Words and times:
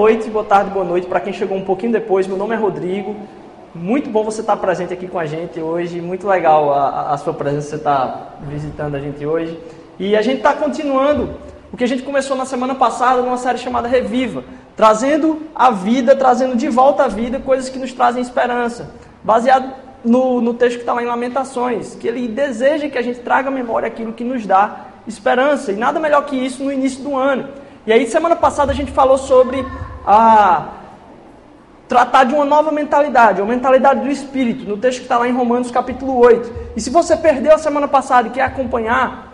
noite, 0.00 0.30
boa 0.30 0.46
tarde, 0.46 0.70
boa 0.70 0.84
noite 0.84 1.06
para 1.06 1.20
quem 1.20 1.30
chegou 1.30 1.58
um 1.58 1.62
pouquinho 1.62 1.92
depois. 1.92 2.26
Meu 2.26 2.38
nome 2.38 2.54
é 2.54 2.56
Rodrigo. 2.56 3.14
Muito 3.74 4.08
bom 4.08 4.24
você 4.24 4.40
estar 4.40 4.56
presente 4.56 4.94
aqui 4.94 5.06
com 5.06 5.18
a 5.18 5.26
gente 5.26 5.60
hoje. 5.60 6.00
Muito 6.00 6.26
legal 6.26 6.72
a, 6.72 7.10
a 7.12 7.18
sua 7.18 7.34
presença, 7.34 7.68
você 7.68 7.76
estar 7.76 8.38
visitando 8.48 8.94
a 8.94 8.98
gente 8.98 9.26
hoje. 9.26 9.60
E 9.98 10.16
a 10.16 10.22
gente 10.22 10.38
está 10.38 10.54
continuando 10.54 11.34
o 11.70 11.76
que 11.76 11.84
a 11.84 11.86
gente 11.86 12.02
começou 12.02 12.34
na 12.34 12.46
semana 12.46 12.74
passada 12.74 13.20
numa 13.20 13.36
série 13.36 13.58
chamada 13.58 13.86
Reviva, 13.88 14.42
trazendo 14.74 15.42
a 15.54 15.70
vida, 15.70 16.16
trazendo 16.16 16.56
de 16.56 16.70
volta 16.70 17.04
à 17.04 17.08
vida 17.08 17.38
coisas 17.38 17.68
que 17.68 17.78
nos 17.78 17.92
trazem 17.92 18.22
esperança, 18.22 18.94
baseado 19.22 19.70
no, 20.02 20.40
no 20.40 20.54
texto 20.54 20.76
que 20.76 20.82
está 20.82 20.94
lá 20.94 21.02
em 21.02 21.06
Lamentações, 21.06 21.94
que 21.94 22.08
ele 22.08 22.26
deseja 22.26 22.88
que 22.88 22.96
a 22.96 23.02
gente 23.02 23.20
traga 23.20 23.48
à 23.48 23.52
memória 23.52 23.86
aquilo 23.86 24.14
que 24.14 24.24
nos 24.24 24.46
dá 24.46 24.86
esperança, 25.06 25.72
e 25.72 25.76
nada 25.76 26.00
melhor 26.00 26.24
que 26.24 26.36
isso 26.36 26.64
no 26.64 26.72
início 26.72 27.04
do 27.04 27.14
ano. 27.14 27.50
E 27.86 27.92
aí, 27.92 28.06
semana 28.06 28.36
passada, 28.36 28.72
a 28.72 28.74
gente 28.74 28.92
falou 28.92 29.16
sobre 29.16 29.64
a 30.06 30.68
tratar 31.88 32.24
de 32.24 32.34
uma 32.34 32.44
nova 32.44 32.70
mentalidade, 32.70 33.40
uma 33.40 33.52
mentalidade 33.52 34.00
do 34.00 34.10
Espírito, 34.10 34.64
no 34.64 34.76
texto 34.76 34.98
que 34.98 35.04
está 35.04 35.18
lá 35.18 35.28
em 35.28 35.32
Romanos 35.32 35.70
capítulo 35.70 36.18
8. 36.18 36.52
E 36.76 36.80
se 36.80 36.90
você 36.90 37.16
perdeu 37.16 37.54
a 37.54 37.58
semana 37.58 37.88
passada 37.88 38.28
e 38.28 38.30
quer 38.30 38.42
acompanhar, 38.42 39.32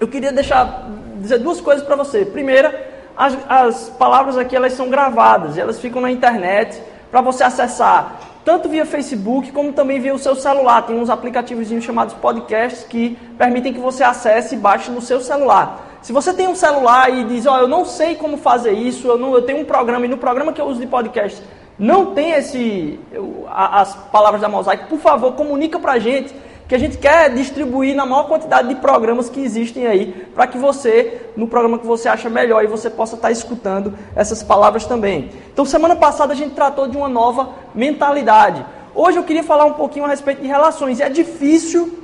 eu 0.00 0.08
queria 0.08 0.32
deixar 0.32 0.88
dizer 1.20 1.38
duas 1.38 1.60
coisas 1.60 1.84
para 1.84 1.94
você. 1.94 2.24
Primeira, 2.24 2.90
as, 3.16 3.36
as 3.48 3.88
palavras 3.90 4.36
aqui 4.36 4.56
elas 4.56 4.72
são 4.72 4.88
gravadas, 4.88 5.56
elas 5.56 5.78
ficam 5.78 6.00
na 6.00 6.10
internet 6.10 6.82
para 7.10 7.20
você 7.20 7.44
acessar 7.44 8.18
tanto 8.44 8.68
via 8.68 8.84
Facebook 8.84 9.50
como 9.52 9.72
também 9.72 9.98
via 9.98 10.14
o 10.14 10.18
seu 10.18 10.36
celular. 10.36 10.82
Tem 10.82 10.98
uns 10.98 11.08
aplicativos 11.08 11.66
chamados 11.82 12.14
podcasts 12.14 12.84
que 12.84 13.16
permitem 13.38 13.72
que 13.72 13.80
você 13.80 14.04
acesse 14.04 14.54
e 14.54 14.58
baixe 14.58 14.90
no 14.90 15.00
seu 15.00 15.20
celular. 15.20 15.93
Se 16.04 16.12
você 16.12 16.34
tem 16.34 16.46
um 16.46 16.54
celular 16.54 17.10
e 17.10 17.24
diz, 17.24 17.46
ó, 17.46 17.54
oh, 17.54 17.60
eu 17.60 17.66
não 17.66 17.82
sei 17.82 18.14
como 18.14 18.36
fazer 18.36 18.72
isso, 18.72 19.08
eu, 19.08 19.16
não, 19.16 19.32
eu 19.32 19.40
tenho 19.40 19.60
um 19.60 19.64
programa 19.64 20.04
e 20.04 20.08
no 20.08 20.18
programa 20.18 20.52
que 20.52 20.60
eu 20.60 20.66
uso 20.66 20.78
de 20.78 20.86
podcast 20.86 21.42
não 21.78 22.14
tem 22.14 22.32
esse, 22.32 23.00
eu, 23.10 23.46
as 23.50 23.94
palavras 24.12 24.42
da 24.42 24.46
mosaico, 24.46 24.86
por 24.86 24.98
favor, 24.98 25.32
comunica 25.32 25.78
pra 25.78 25.98
gente 25.98 26.34
que 26.68 26.74
a 26.74 26.78
gente 26.78 26.98
quer 26.98 27.32
distribuir 27.32 27.96
na 27.96 28.04
maior 28.04 28.24
quantidade 28.24 28.68
de 28.68 28.74
programas 28.74 29.30
que 29.30 29.40
existem 29.40 29.86
aí, 29.86 30.26
para 30.34 30.46
que 30.46 30.58
você, 30.58 31.22
no 31.34 31.48
programa 31.48 31.78
que 31.78 31.86
você 31.86 32.06
acha 32.06 32.28
melhor, 32.28 32.62
e 32.62 32.66
você 32.66 32.90
possa 32.90 33.14
estar 33.14 33.28
tá 33.28 33.32
escutando 33.32 33.94
essas 34.14 34.42
palavras 34.42 34.84
também. 34.84 35.30
Então, 35.54 35.64
semana 35.64 35.96
passada 35.96 36.34
a 36.34 36.36
gente 36.36 36.54
tratou 36.54 36.86
de 36.86 36.98
uma 36.98 37.08
nova 37.08 37.48
mentalidade. 37.74 38.62
Hoje 38.94 39.16
eu 39.16 39.24
queria 39.24 39.42
falar 39.42 39.64
um 39.64 39.72
pouquinho 39.72 40.04
a 40.04 40.08
respeito 40.08 40.42
de 40.42 40.48
relações. 40.48 41.00
É 41.00 41.08
difícil 41.08 41.98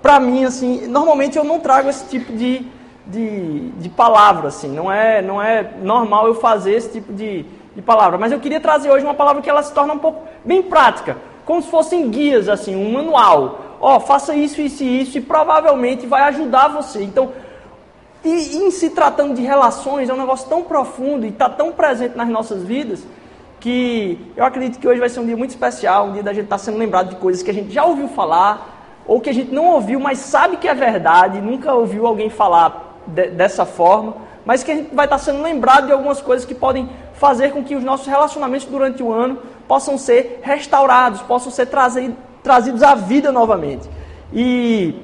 para 0.00 0.18
mim, 0.18 0.46
assim, 0.46 0.86
normalmente 0.86 1.36
eu 1.36 1.44
não 1.44 1.60
trago 1.60 1.90
esse 1.90 2.06
tipo 2.06 2.32
de, 2.32 2.66
de, 3.06 3.70
de 3.70 3.88
palavra, 3.88 4.48
assim, 4.48 4.68
não 4.68 4.90
é, 4.90 5.20
não 5.20 5.42
é 5.42 5.72
normal 5.80 6.26
eu 6.26 6.34
fazer 6.34 6.74
esse 6.74 6.90
tipo 6.90 7.12
de, 7.12 7.44
de 7.74 7.82
palavra. 7.82 8.18
Mas 8.18 8.32
eu 8.32 8.40
queria 8.40 8.60
trazer 8.60 8.90
hoje 8.90 9.04
uma 9.04 9.14
palavra 9.14 9.42
que 9.42 9.50
ela 9.50 9.62
se 9.62 9.72
torna 9.72 9.94
um 9.94 9.98
pouco 9.98 10.22
bem 10.44 10.62
prática, 10.62 11.16
como 11.44 11.60
se 11.60 11.68
fossem 11.68 12.08
guias, 12.10 12.48
assim, 12.48 12.76
um 12.76 12.92
manual. 12.92 13.76
Ó, 13.80 13.96
oh, 13.96 14.00
faça 14.00 14.34
isso, 14.34 14.60
isso 14.60 14.84
e 14.84 15.02
isso, 15.02 15.18
e 15.18 15.20
provavelmente 15.20 16.06
vai 16.06 16.22
ajudar 16.22 16.68
você. 16.68 17.02
Então, 17.02 17.32
e, 18.24 18.56
em 18.58 18.70
se 18.70 18.90
tratando 18.90 19.34
de 19.34 19.42
relações, 19.42 20.08
é 20.08 20.14
um 20.14 20.18
negócio 20.18 20.48
tão 20.48 20.62
profundo 20.62 21.26
e 21.26 21.30
está 21.30 21.48
tão 21.48 21.72
presente 21.72 22.16
nas 22.16 22.28
nossas 22.28 22.62
vidas 22.62 23.04
que 23.58 24.18
eu 24.36 24.44
acredito 24.44 24.80
que 24.80 24.88
hoje 24.88 24.98
vai 24.98 25.08
ser 25.08 25.20
um 25.20 25.26
dia 25.26 25.36
muito 25.36 25.50
especial, 25.50 26.06
um 26.06 26.12
dia 26.12 26.22
da 26.22 26.32
gente 26.32 26.44
estar 26.44 26.58
tá 26.58 26.62
sendo 26.62 26.78
lembrado 26.78 27.10
de 27.10 27.16
coisas 27.16 27.44
que 27.44 27.50
a 27.50 27.54
gente 27.54 27.72
já 27.72 27.84
ouviu 27.84 28.08
falar, 28.08 29.00
ou 29.06 29.20
que 29.20 29.30
a 29.30 29.32
gente 29.32 29.52
não 29.52 29.66
ouviu, 29.66 30.00
mas 30.00 30.18
sabe 30.18 30.56
que 30.56 30.66
é 30.66 30.74
verdade, 30.74 31.40
nunca 31.40 31.72
ouviu 31.72 32.06
alguém 32.06 32.28
falar 32.28 32.91
de, 33.06 33.28
dessa 33.28 33.64
forma, 33.64 34.16
mas 34.44 34.62
que 34.62 34.70
a 34.70 34.74
gente 34.74 34.94
vai 34.94 35.06
estar 35.06 35.18
tá 35.18 35.22
sendo 35.22 35.42
lembrado 35.42 35.86
de 35.86 35.92
algumas 35.92 36.20
coisas 36.20 36.44
que 36.44 36.54
podem 36.54 36.88
fazer 37.14 37.52
com 37.52 37.62
que 37.62 37.76
os 37.76 37.84
nossos 37.84 38.06
relacionamentos 38.06 38.66
durante 38.66 39.02
o 39.02 39.12
ano 39.12 39.38
possam 39.68 39.96
ser 39.96 40.40
restaurados, 40.42 41.22
possam 41.22 41.52
ser 41.52 41.66
trazidos, 41.66 42.82
à 42.82 42.94
vida 42.94 43.30
novamente. 43.30 43.88
E 44.32 44.94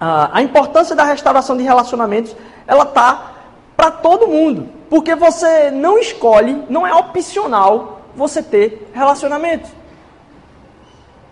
ah, 0.00 0.30
a 0.32 0.42
importância 0.42 0.96
da 0.96 1.04
restauração 1.04 1.56
de 1.56 1.62
relacionamentos, 1.62 2.34
ela 2.66 2.84
está 2.84 3.32
para 3.76 3.90
todo 3.90 4.26
mundo, 4.26 4.68
porque 4.90 5.14
você 5.14 5.70
não 5.70 5.98
escolhe, 5.98 6.64
não 6.68 6.86
é 6.86 6.92
opcional 6.92 8.00
você 8.14 8.42
ter 8.42 8.90
relacionamentos. 8.92 9.70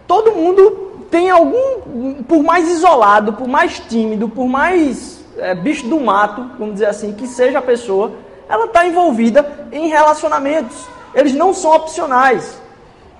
Todo 0.07 0.33
mundo 0.33 1.07
tem 1.11 1.31
algum, 1.31 2.23
por 2.23 2.43
mais 2.43 2.69
isolado, 2.69 3.33
por 3.35 3.49
mais 3.49 3.81
tímido, 3.81 4.29
por 4.29 4.47
mais 4.47 5.18
é, 5.39 5.55
bicho 5.55 5.87
do 5.87 6.01
mato, 6.01 6.51
vamos 6.59 6.75
dizer 6.75 6.87
assim, 6.87 7.13
que 7.13 7.27
seja 7.27 7.59
a 7.59 7.63
pessoa, 7.63 8.13
ela 8.49 8.67
está 8.67 8.87
envolvida 8.87 9.69
em 9.73 9.89
relacionamentos. 9.89 10.87
Eles 11.15 11.35
não 11.35 11.53
são 11.53 11.73
opcionais. 11.75 12.61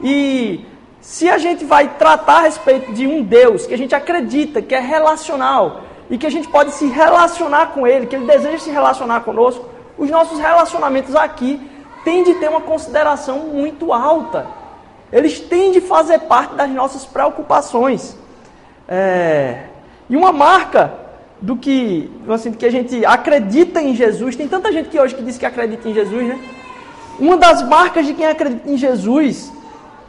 E 0.01 0.65
se 1.01 1.29
a 1.29 1.39
gente 1.39 1.65
vai 1.65 1.89
tratar 1.97 2.39
a 2.39 2.43
respeito 2.43 2.93
de 2.93 3.07
um 3.07 3.23
Deus 3.23 3.67
que 3.67 3.75
a 3.75 3.79
gente 3.79 3.95
acredita 3.95 4.63
que 4.63 4.75
é 4.75 4.81
relacional 4.81 5.83
e 6.11 6.17
que 6.17 6.27
a 6.27 6.31
gente 6.31 6.49
pode 6.49 6.73
se 6.73 6.87
relacionar 6.87 7.69
com 7.69 7.87
Ele, 7.87 8.07
que 8.07 8.17
Ele 8.17 8.27
deseja 8.27 8.59
se 8.59 8.71
relacionar 8.71 9.21
conosco, 9.21 9.65
os 9.97 10.11
nossos 10.11 10.39
relacionamentos 10.39 11.15
aqui 11.15 11.61
têm 12.05 12.23
de 12.23 12.35
ter 12.35 12.49
uma 12.49 12.61
consideração 12.61 13.39
muito 13.41 13.93
alta. 13.93 14.47
Eles 15.13 15.41
têm 15.41 15.73
de 15.73 15.81
fazer 15.81 16.21
parte 16.21 16.55
das 16.55 16.71
nossas 16.71 17.05
preocupações. 17.05 18.17
É... 18.87 19.65
E 20.09 20.17
uma 20.17 20.33
marca 20.33 21.08
do 21.41 21.57
que, 21.57 22.11
assim, 22.29 22.53
que 22.53 22.67
a 22.67 22.71
gente 22.71 23.05
acredita 23.05 23.81
em 23.81 23.95
Jesus. 23.95 24.37
Tem 24.37 24.49
tanta 24.49 24.73
gente 24.73 24.89
que 24.89 24.99
hoje 24.99 25.15
que 25.15 25.23
diz 25.23 25.39
que 25.39 25.47
acredita 25.47 25.89
em 25.89 25.95
Jesus, 25.95 26.27
né? 26.27 26.39
Uma 27.19 27.37
das 27.37 27.63
marcas 27.63 28.07
de 28.07 28.15
quem 28.15 28.27
acredita 28.27 28.69
em 28.69 28.77
Jesus 28.77 29.53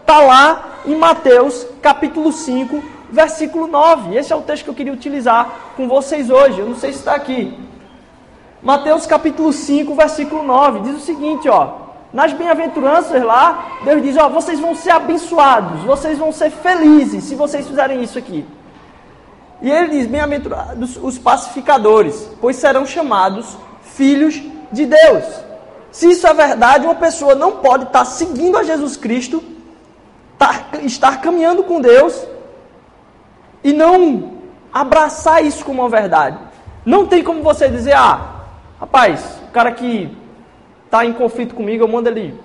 está 0.01 0.19
lá 0.19 0.79
em 0.85 0.95
Mateus 0.95 1.65
capítulo 1.81 2.31
5, 2.31 2.81
versículo 3.11 3.67
9. 3.67 4.15
Esse 4.15 4.33
é 4.33 4.35
o 4.35 4.41
texto 4.41 4.63
que 4.63 4.69
eu 4.69 4.75
queria 4.75 4.93
utilizar 4.93 5.73
com 5.75 5.87
vocês 5.87 6.29
hoje. 6.29 6.59
Eu 6.59 6.67
não 6.67 6.75
sei 6.75 6.91
se 6.91 6.99
está 6.99 7.15
aqui. 7.15 7.53
Mateus 8.61 9.05
capítulo 9.05 9.53
5, 9.53 9.93
versículo 9.95 10.43
9. 10.43 10.79
Diz 10.81 10.95
o 10.95 11.05
seguinte, 11.05 11.47
ó. 11.47 11.89
Nas 12.11 12.33
bem-aventuranças 12.33 13.21
lá, 13.23 13.77
Deus 13.83 14.01
diz, 14.01 14.17
ó, 14.17 14.29
vocês 14.29 14.59
vão 14.59 14.73
ser 14.73 14.89
abençoados, 14.89 15.83
vocês 15.83 16.17
vão 16.17 16.31
ser 16.31 16.49
felizes 16.49 17.23
se 17.23 17.35
vocês 17.35 17.67
fizerem 17.67 18.01
isso 18.01 18.17
aqui. 18.17 18.43
E 19.61 19.69
ele 19.69 19.89
diz: 19.89 20.07
Bem-aventurados 20.07 20.97
os 21.01 21.17
pacificadores, 21.17 22.29
pois 22.39 22.55
serão 22.55 22.85
chamados 22.85 23.57
filhos 23.81 24.41
de 24.71 24.85
Deus. 24.85 25.25
Se 25.91 26.09
isso 26.11 26.27
é 26.27 26.33
verdade, 26.33 26.85
uma 26.85 26.95
pessoa 26.95 27.35
não 27.35 27.57
pode 27.57 27.85
estar 27.85 28.05
seguindo 28.05 28.57
a 28.57 28.63
Jesus 28.63 28.95
Cristo, 28.95 29.43
estar 30.83 31.19
caminhando 31.21 31.63
com 31.63 31.81
Deus 31.81 32.25
e 33.63 33.73
não 33.73 34.33
abraçar 34.71 35.43
isso 35.43 35.65
como 35.65 35.81
uma 35.81 35.89
verdade. 35.89 36.37
Não 36.85 37.05
tem 37.05 37.23
como 37.23 37.43
você 37.43 37.67
dizer: 37.67 37.93
Ah, 37.93 38.43
rapaz, 38.79 39.39
o 39.47 39.51
cara 39.51 39.71
que 39.71 40.15
está 40.85 41.05
em 41.05 41.13
conflito 41.13 41.55
comigo, 41.55 41.83
eu 41.83 41.87
mando 41.87 42.09
ele 42.09 42.39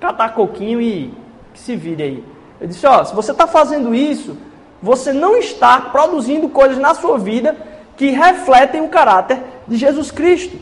catar 0.00 0.34
coquinho 0.34 0.80
e 0.80 1.12
que 1.52 1.60
se 1.60 1.76
vire 1.76 2.02
aí. 2.02 2.24
Eu 2.60 2.68
disse: 2.68 2.86
Ó, 2.86 3.04
se 3.04 3.14
você 3.14 3.32
está 3.32 3.46
fazendo 3.46 3.94
isso 3.94 4.36
você 4.84 5.14
não 5.14 5.38
está 5.38 5.80
produzindo 5.80 6.46
coisas 6.50 6.76
na 6.76 6.92
sua 6.92 7.16
vida 7.16 7.56
que 7.96 8.10
refletem 8.10 8.82
o 8.82 8.88
caráter 8.88 9.42
de 9.66 9.78
Jesus 9.78 10.10
Cristo. 10.10 10.58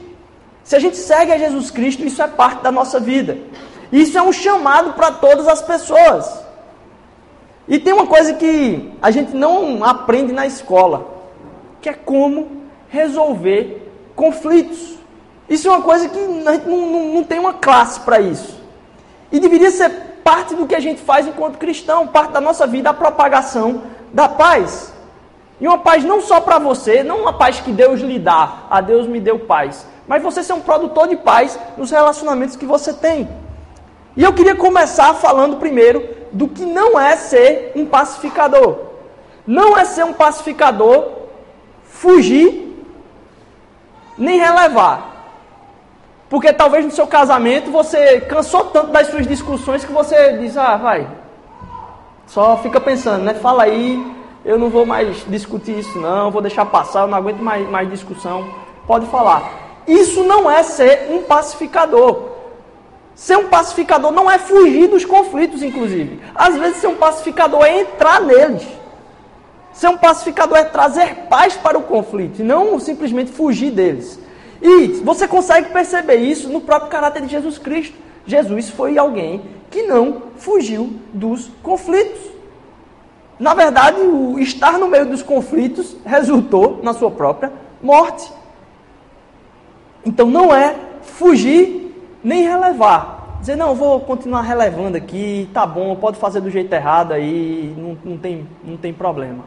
Se 0.63 0.77
a 0.77 0.79
gente 0.79 0.97
segue 0.97 1.33
a 1.33 1.39
Jesus 1.39 1.73
Cristo, 1.73 2.05
isso 2.05 2.23
é 2.23 2.29
parte 2.29 2.63
da 2.63 2.71
nossa 2.71 3.01
vida. 3.01 3.37
Isso 3.91 4.17
é 4.17 4.23
um 4.23 4.33
chamado 4.33 4.93
para 4.93 5.11
todas 5.11 5.49
as 5.49 5.61
pessoas. 5.61 6.41
E 7.67 7.81
tem 7.81 7.93
uma 7.93 8.07
coisa 8.07 8.35
que 8.35 8.93
a 9.03 9.11
gente 9.11 9.35
não 9.35 9.83
aprende 9.83 10.33
na 10.33 10.47
escola, 10.47 11.05
que 11.81 11.89
é 11.89 11.93
como 11.93 12.63
resolver 12.89 13.91
conflitos. 14.15 14.95
Isso 15.49 15.67
é 15.67 15.73
uma 15.73 15.83
coisa 15.83 16.09
que 16.09 16.17
a 16.17 16.53
gente 16.53 16.69
não, 16.69 16.87
não, 16.87 17.15
não 17.15 17.25
tem 17.25 17.41
uma 17.41 17.55
classe 17.55 17.99
para 17.99 18.21
isso. 18.21 18.57
E 19.33 19.41
deveria 19.41 19.73
ser 19.73 19.91
parte 20.23 20.55
do 20.55 20.65
que 20.65 20.77
a 20.77 20.81
gente 20.81 21.01
faz 21.01 21.27
enquanto 21.27 21.59
cristão, 21.59 22.07
parte 22.07 22.31
da 22.31 22.41
nossa 22.41 22.69
vida, 22.69 22.91
a 22.91 22.95
propagação 22.95 23.83
da 24.13 24.29
paz. 24.29 24.93
E 25.61 25.67
uma 25.67 25.79
paz 25.79 26.05
não 26.05 26.21
só 26.21 26.41
para 26.41 26.59
você, 26.59 27.03
não 27.03 27.21
uma 27.21 27.33
paz 27.33 27.61
que 27.61 27.71
Deus 27.71 28.01
lhe 28.01 28.19
dá, 28.19 28.65
a 28.69 28.81
Deus 28.81 29.07
me 29.07 29.21
deu 29.21 29.39
paz, 29.39 29.87
mas 30.09 30.23
você 30.23 30.43
ser 30.43 30.53
um 30.55 30.61
produtor 30.61 31.09
de 31.09 31.17
paz 31.17 31.59
nos 31.77 31.91
relacionamentos 31.91 32.57
que 32.57 32.67
você 32.67 32.93
tem. 32.93 33.29
E 34.17 34.23
eu 34.23 34.33
queria 34.33 34.55
começar 34.55 35.15
falando 35.15 35.57
primeiro 35.57 36.07
do 36.33 36.49
que 36.49 36.65
não 36.65 36.99
é 36.99 37.17
ser 37.17 37.73
um 37.75 37.87
pacificador. 37.87 38.79
Não 39.47 39.77
é 39.77 39.85
ser 39.85 40.05
um 40.05 40.13
pacificador 40.13 41.09
fugir 41.85 42.85
nem 44.19 44.39
relevar. 44.39 45.11
Porque 46.29 46.53
talvez 46.53 46.85
no 46.85 46.91
seu 46.91 47.07
casamento 47.07 47.71
você 47.71 48.21
cansou 48.21 48.67
tanto 48.67 48.91
das 48.91 49.09
suas 49.09 49.27
discussões 49.27 49.85
que 49.85 49.93
você 49.93 50.39
diz: 50.39 50.57
ah, 50.57 50.77
vai, 50.77 51.07
só 52.33 52.57
fica 52.57 52.81
pensando, 52.81 53.25
né? 53.25 53.35
Fala 53.35 53.65
aí, 53.65 54.03
eu 54.43 54.59
não 54.59 54.71
vou 54.71 54.87
mais 54.87 55.23
discutir 55.29 55.79
isso 55.79 55.99
não, 55.99 56.31
vou 56.31 56.41
deixar 56.41 56.65
passar, 56.65 57.03
eu 57.03 57.07
não 57.07 57.19
aguento 57.19 57.41
mais, 57.41 57.69
mais 57.69 57.91
discussão. 57.91 58.49
Pode 58.87 59.05
falar. 59.07 59.83
Isso 59.87 60.25
não 60.25 60.51
é 60.51 60.63
ser 60.63 61.09
um 61.11 61.25
pacificador. 61.25 62.31
Ser 63.15 63.37
um 63.37 63.49
pacificador 63.49 64.11
não 64.11 64.31
é 64.31 64.39
fugir 64.39 64.89
dos 64.89 65.05
conflitos, 65.05 65.63
inclusive. 65.63 66.21
Às 66.35 66.57
vezes, 66.57 66.79
ser 66.79 66.87
um 66.87 66.97
pacificador 66.97 67.65
é 67.65 67.83
entrar 67.83 68.23
neles. 68.23 68.67
Ser 69.75 69.89
um 69.89 69.99
pacificador 69.99 70.57
é 70.57 70.65
trazer 70.65 71.27
paz 71.29 71.55
para 71.55 71.77
o 71.77 71.83
conflito, 71.83 72.41
e 72.41 72.43
não 72.43 72.81
simplesmente 72.81 73.31
fugir 73.31 73.71
deles. 73.71 74.19
E 74.63 74.87
você 75.05 75.29
consegue 75.29 75.69
perceber 75.69 76.17
isso 76.17 76.49
no 76.49 76.63
próprio 76.63 76.91
caráter 76.91 77.21
de 77.21 77.29
Jesus 77.29 77.59
Cristo. 77.59 78.02
Jesus 78.27 78.71
foi 78.71 78.99
alguém 78.99 79.43
que 79.71 79.83
não 79.83 80.23
fugiu 80.37 80.95
dos 81.13 81.51
conflitos. 81.63 82.21
Na 83.39 83.55
verdade, 83.55 84.01
o 84.01 84.39
estar 84.39 84.79
no 84.79 84.87
meio 84.87 85.07
dos 85.07 85.23
conflitos 85.23 85.97
resultou 86.05 86.81
na 86.83 86.93
sua 86.93 87.11
própria 87.11 87.53
morte. 87.83 88.31
Então 90.05 90.27
não 90.27 90.55
é 90.55 90.77
fugir 91.03 91.95
nem 92.23 92.43
relevar. 92.43 93.39
Dizer, 93.41 93.57
não, 93.57 93.75
vou 93.75 93.99
continuar 94.01 94.43
relevando 94.43 94.97
aqui, 94.97 95.49
tá 95.53 95.67
bom, 95.67 95.97
pode 95.97 96.17
fazer 96.17 96.41
do 96.41 96.49
jeito 96.49 96.73
errado 96.73 97.13
aí, 97.13 97.75
não, 97.77 97.99
não, 98.05 98.17
tem, 98.17 98.47
não 98.63 98.77
tem 98.77 98.93
problema. 98.93 99.45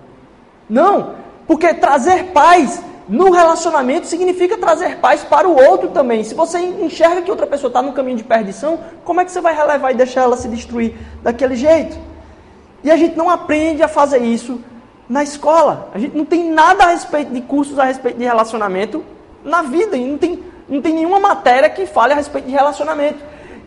Não, 0.69 1.15
porque 1.47 1.73
trazer 1.73 2.31
paz 2.33 2.83
no 3.07 3.31
relacionamento 3.31 4.07
significa 4.07 4.57
trazer 4.57 4.97
paz 4.97 5.23
para 5.23 5.47
o 5.47 5.55
outro 5.55 5.89
também. 5.89 6.23
Se 6.23 6.33
você 6.33 6.59
enxerga 6.59 7.21
que 7.21 7.29
outra 7.29 7.45
pessoa 7.45 7.69
está 7.69 7.81
no 7.81 7.93
caminho 7.93 8.17
de 8.17 8.23
perdição, 8.23 8.79
como 9.03 9.21
é 9.21 9.25
que 9.25 9.31
você 9.31 9.41
vai 9.41 9.55
relevar 9.55 9.91
e 9.91 9.95
deixar 9.95 10.21
ela 10.21 10.35
se 10.35 10.47
destruir 10.47 10.95
daquele 11.21 11.55
jeito? 11.55 11.97
E 12.83 12.89
a 12.89 12.97
gente 12.97 13.15
não 13.15 13.29
aprende 13.29 13.83
a 13.83 13.87
fazer 13.87 14.19
isso 14.19 14.59
na 15.07 15.23
escola. 15.23 15.89
A 15.93 15.99
gente 15.99 16.17
não 16.17 16.25
tem 16.25 16.49
nada 16.49 16.83
a 16.83 16.87
respeito 16.87 17.31
de 17.31 17.41
cursos 17.41 17.77
a 17.77 17.85
respeito 17.85 18.17
de 18.17 18.23
relacionamento 18.23 19.03
na 19.43 19.61
vida. 19.61 19.95
E 19.95 20.05
não 20.05 20.17
tem, 20.17 20.43
não 20.67 20.81
tem 20.81 20.93
nenhuma 20.93 21.19
matéria 21.19 21.69
que 21.69 21.85
fale 21.85 22.13
a 22.13 22.15
respeito 22.15 22.45
de 22.45 22.51
relacionamento. 22.51 23.19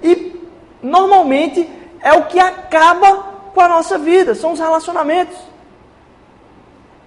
E 0.03 0.37
normalmente 0.83 1.69
é 2.01 2.13
o 2.13 2.25
que 2.25 2.39
acaba 2.39 3.25
com 3.55 3.61
a 3.61 3.69
nossa 3.69 3.99
vida, 3.99 4.35
são 4.35 4.53
os 4.53 4.61
relacionamentos. 4.61 5.37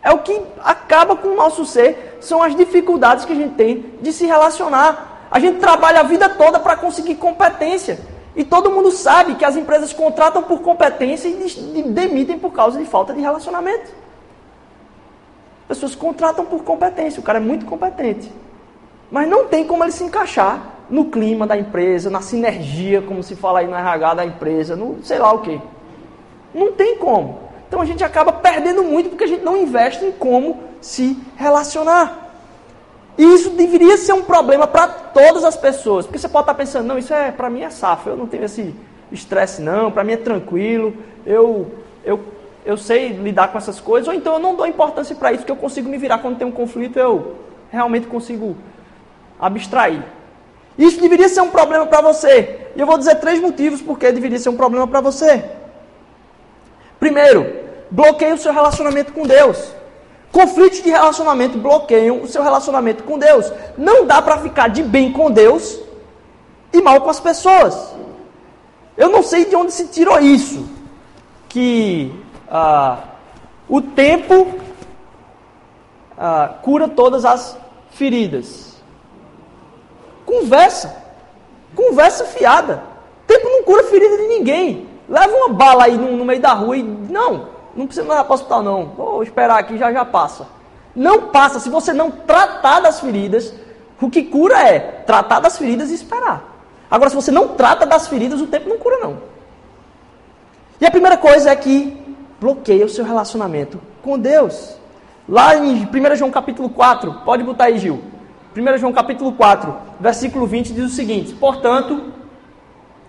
É 0.04 0.12
o 0.12 0.20
que 0.20 0.42
acaba 0.64 1.16
com 1.16 1.30
o 1.30 1.36
nosso 1.36 1.66
ser, 1.66 2.18
são 2.20 2.42
as 2.42 2.56
dificuldades 2.56 3.24
que 3.26 3.34
a 3.34 3.36
gente 3.36 3.54
tem 3.56 3.94
de 4.02 4.12
se 4.12 4.26
relacionar. 4.26 5.28
A 5.30 5.40
gente 5.40 5.60
trabalha 5.60 6.00
a 6.00 6.04
vida 6.04 6.28
toda 6.28 6.60
para 6.60 6.76
conseguir 6.76 7.16
competência. 7.16 8.00
E 8.36 8.44
todo 8.44 8.72
mundo 8.72 8.92
sabe 8.92 9.36
que 9.36 9.46
as 9.46 9.56
empresas 9.56 9.94
contratam 9.94 10.42
por 10.42 10.62
competência 10.62 11.28
e 11.28 11.84
demitem 11.84 12.40
por 12.40 12.52
causa 12.52 12.80
de 12.80 12.86
falta 12.86 13.14
de 13.14 13.22
relacionamento. 13.22 13.92
Pessoas 15.68 15.96
contratam 15.96 16.46
por 16.46 16.64
competência, 16.64 17.20
o 17.20 17.24
cara 17.24 17.38
é 17.38 17.42
muito 17.42 17.66
competente. 17.66 18.32
Mas 19.12 19.28
não 19.28 19.46
tem 19.48 19.68
como 19.68 19.84
ele 19.84 19.92
se 19.92 20.04
encaixar 20.04 20.62
no 20.90 21.06
clima 21.06 21.46
da 21.46 21.58
empresa, 21.58 22.10
na 22.10 22.22
sinergia, 22.22 23.02
como 23.02 23.22
se 23.22 23.36
fala 23.36 23.60
aí 23.60 23.68
no 23.68 23.76
RH 23.76 24.14
da 24.16 24.26
empresa, 24.26 24.76
no 24.76 25.04
sei 25.04 25.20
lá 25.20 25.32
o 25.32 25.40
quê. 25.40 25.60
Não 26.54 26.74
tem 26.74 26.98
como. 26.98 27.51
Então 27.72 27.80
a 27.80 27.86
gente 27.86 28.04
acaba 28.04 28.34
perdendo 28.34 28.84
muito 28.84 29.12
porque 29.12 29.24
a 29.24 29.28
gente 29.28 29.46
não 29.46 29.56
investe 29.56 30.04
em 30.04 30.12
como 30.12 30.60
se 30.82 31.18
relacionar. 31.38 32.34
E 33.18 33.24
isso 33.24 33.52
deveria 33.52 33.96
ser 33.96 34.12
um 34.12 34.24
problema 34.24 34.68
para 34.68 34.90
todas 34.90 35.46
as 35.46 35.56
pessoas. 35.56 36.06
Porque 36.06 36.20
você 36.20 36.28
pode 36.28 36.44
estar 36.44 36.54
pensando, 36.54 36.86
não, 36.86 36.98
isso 36.98 37.14
é 37.14 37.32
para 37.32 37.50
mim 37.50 37.62
é 37.62 37.70
safo, 37.70 38.10
eu 38.10 38.18
não 38.18 38.28
tenho 38.28 38.44
esse 38.44 38.76
estresse 39.10 39.62
não, 39.62 39.90
para 39.90 40.04
mim 40.04 40.12
é 40.12 40.18
tranquilo, 40.18 40.94
eu, 41.26 41.72
eu, 42.04 42.20
eu 42.66 42.76
sei 42.76 43.14
lidar 43.14 43.48
com 43.54 43.58
essas 43.58 43.80
coisas, 43.80 44.06
ou 44.06 44.14
então 44.14 44.34
eu 44.34 44.40
não 44.40 44.54
dou 44.54 44.68
importância 44.68 45.16
para 45.16 45.32
isso, 45.32 45.46
que 45.46 45.52
eu 45.52 45.56
consigo 45.56 45.88
me 45.88 45.98
virar 45.98 46.18
quando 46.18 46.38
tem 46.38 46.46
um 46.46 46.52
conflito, 46.52 47.00
eu 47.00 47.38
realmente 47.72 48.06
consigo 48.06 48.54
abstrair. 49.40 50.04
Isso 50.78 51.00
deveria 51.00 51.30
ser 51.30 51.40
um 51.40 51.50
problema 51.50 51.86
para 51.86 52.02
você. 52.02 52.68
E 52.76 52.82
eu 52.82 52.86
vou 52.86 52.98
dizer 52.98 53.16
três 53.16 53.40
motivos 53.40 53.82
porque 53.82 54.12
deveria 54.12 54.40
ser 54.40 54.50
um 54.50 54.58
problema 54.58 54.86
para 54.86 55.00
você. 55.00 55.46
Primeiro, 57.00 57.61
bloqueia 57.92 58.34
o 58.34 58.38
seu 58.38 58.54
relacionamento 58.54 59.12
com 59.12 59.28
Deus. 59.28 59.58
Conflitos 60.32 60.82
de 60.82 60.90
relacionamento 60.90 61.58
bloqueiam 61.58 62.22
o 62.22 62.28
seu 62.28 62.42
relacionamento 62.42 63.04
com 63.04 63.20
Deus. 63.20 63.52
Não 63.78 64.06
dá 64.08 64.22
para 64.22 64.38
ficar 64.38 64.70
de 64.70 64.82
bem 64.82 65.12
com 65.12 65.30
Deus 65.30 65.78
e 66.72 66.82
mal 66.82 67.02
com 67.02 67.10
as 67.10 67.20
pessoas. 67.20 67.94
Eu 68.96 69.10
não 69.10 69.22
sei 69.22 69.46
de 69.46 69.56
onde 69.56 69.74
se 69.74 69.88
tirou 69.88 70.20
isso. 70.20 70.66
Que 71.50 72.14
ah, 72.50 73.00
o 73.68 73.82
tempo 73.82 74.48
ah, 76.18 76.56
cura 76.62 76.88
todas 76.88 77.26
as 77.26 77.58
feridas. 77.92 78.82
Conversa. 80.26 80.96
Conversa 81.76 82.24
fiada. 82.24 82.84
Tempo 83.28 83.50
não 83.50 83.64
cura 83.64 83.84
ferida 83.84 84.16
de 84.16 84.28
ninguém. 84.28 84.88
Leva 85.10 85.36
uma 85.36 85.50
bala 85.50 85.86
aí 85.86 85.98
no, 85.98 86.16
no 86.16 86.24
meio 86.24 86.40
da 86.40 86.54
rua 86.54 86.78
e. 86.78 86.84
Não, 86.84 87.50
não 87.76 87.86
precisa 87.86 88.06
mais 88.06 88.22
para 88.22 88.32
o 88.32 88.34
hospital, 88.34 88.64
não. 88.64 88.86
Vou 88.88 89.24
esperar 89.24 89.60
aqui, 89.60 89.78
já 89.78 89.92
já 89.92 90.04
passa. 90.06 90.48
Não 90.96 91.28
passa. 91.28 91.60
Se 91.60 91.70
você 91.70 91.94
não 91.94 92.12
tratar 92.12 92.82
das 92.82 93.00
feridas, 93.00 93.54
o 94.02 94.10
que 94.10 94.24
cura 94.24 94.60
é 94.68 94.80
tratar 94.80 95.40
das 95.40 95.58
feridas 95.58 95.92
e 95.92 95.96
esperar. 95.96 96.44
Agora, 96.90 97.10
se 97.10 97.16
você 97.16 97.32
não 97.32 97.50
trata 97.50 97.86
das 97.86 98.08
feridas, 98.08 98.42
o 98.42 98.48
tempo 98.48 98.68
não 98.68 98.78
cura, 98.78 98.98
não. 98.98 99.18
E 100.80 100.86
a 100.86 100.92
primeira 100.92 101.16
coisa 101.16 101.50
é 101.52 101.56
que 101.56 101.98
bloqueia 102.40 102.86
o 102.86 102.90
seu 102.90 103.06
relacionamento 103.06 103.80
com 104.02 104.20
Deus. 104.20 104.76
Lá 105.30 105.56
em 105.56 105.86
1 105.86 106.16
João 106.16 106.32
capítulo 106.32 106.70
4, 106.70 107.22
pode 107.24 107.44
botar 107.44 107.66
aí, 107.66 107.78
Gil. 107.78 108.02
1 108.58 108.78
João 108.80 108.92
capítulo 108.92 109.32
4, 109.32 109.74
versículo 110.00 110.46
20 110.46 110.74
diz 110.74 110.86
o 110.92 110.96
seguinte: 110.96 111.34
Portanto, 111.34 112.12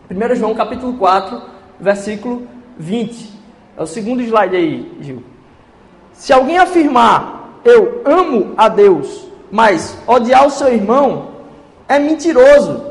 1 0.09 0.35
João 0.37 0.55
capítulo 0.55 0.93
4, 0.95 1.43
versículo 1.81 2.47
20. 2.79 3.42
É 3.77 3.83
o 3.83 3.87
segundo 3.87 4.23
slide 4.23 4.57
aí, 4.57 4.99
Gil. 5.01 5.23
Se 6.13 6.33
alguém 6.33 6.59
afirmar, 6.59 7.61
eu 7.65 8.03
amo 8.05 8.53
a 8.57 8.69
Deus, 8.69 9.27
mas 9.51 9.97
odiar 10.07 10.47
o 10.47 10.51
seu 10.51 10.73
irmão, 10.73 11.29
é 11.89 11.99
mentiroso. 11.99 12.85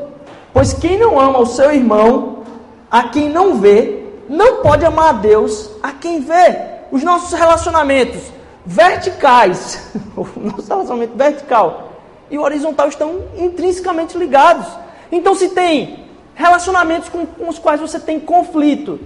Pois 0.52 0.72
quem 0.72 0.98
não 0.98 1.18
ama 1.18 1.38
o 1.38 1.46
seu 1.46 1.72
irmão, 1.72 2.44
a 2.90 3.04
quem 3.04 3.28
não 3.28 3.54
vê, 3.54 4.04
não 4.28 4.62
pode 4.62 4.84
amar 4.84 5.10
a 5.10 5.12
Deus, 5.12 5.70
a 5.82 5.92
quem 5.92 6.20
vê. 6.20 6.72
Os 6.90 7.02
nossos 7.02 7.32
relacionamentos 7.32 8.20
verticais, 8.66 9.90
o 10.16 10.26
nosso 10.40 10.68
relacionamento 10.68 11.16
vertical 11.16 11.92
e 12.30 12.38
o 12.38 12.42
horizontal 12.42 12.88
estão 12.88 13.20
intrinsecamente 13.36 14.16
ligados. 14.16 14.66
Então, 15.10 15.34
se 15.34 15.50
tem 15.50 16.06
relacionamentos 16.34 17.10
com, 17.10 17.26
com 17.26 17.48
os 17.48 17.58
quais 17.58 17.78
você 17.78 18.00
tem 18.00 18.18
conflito, 18.18 18.98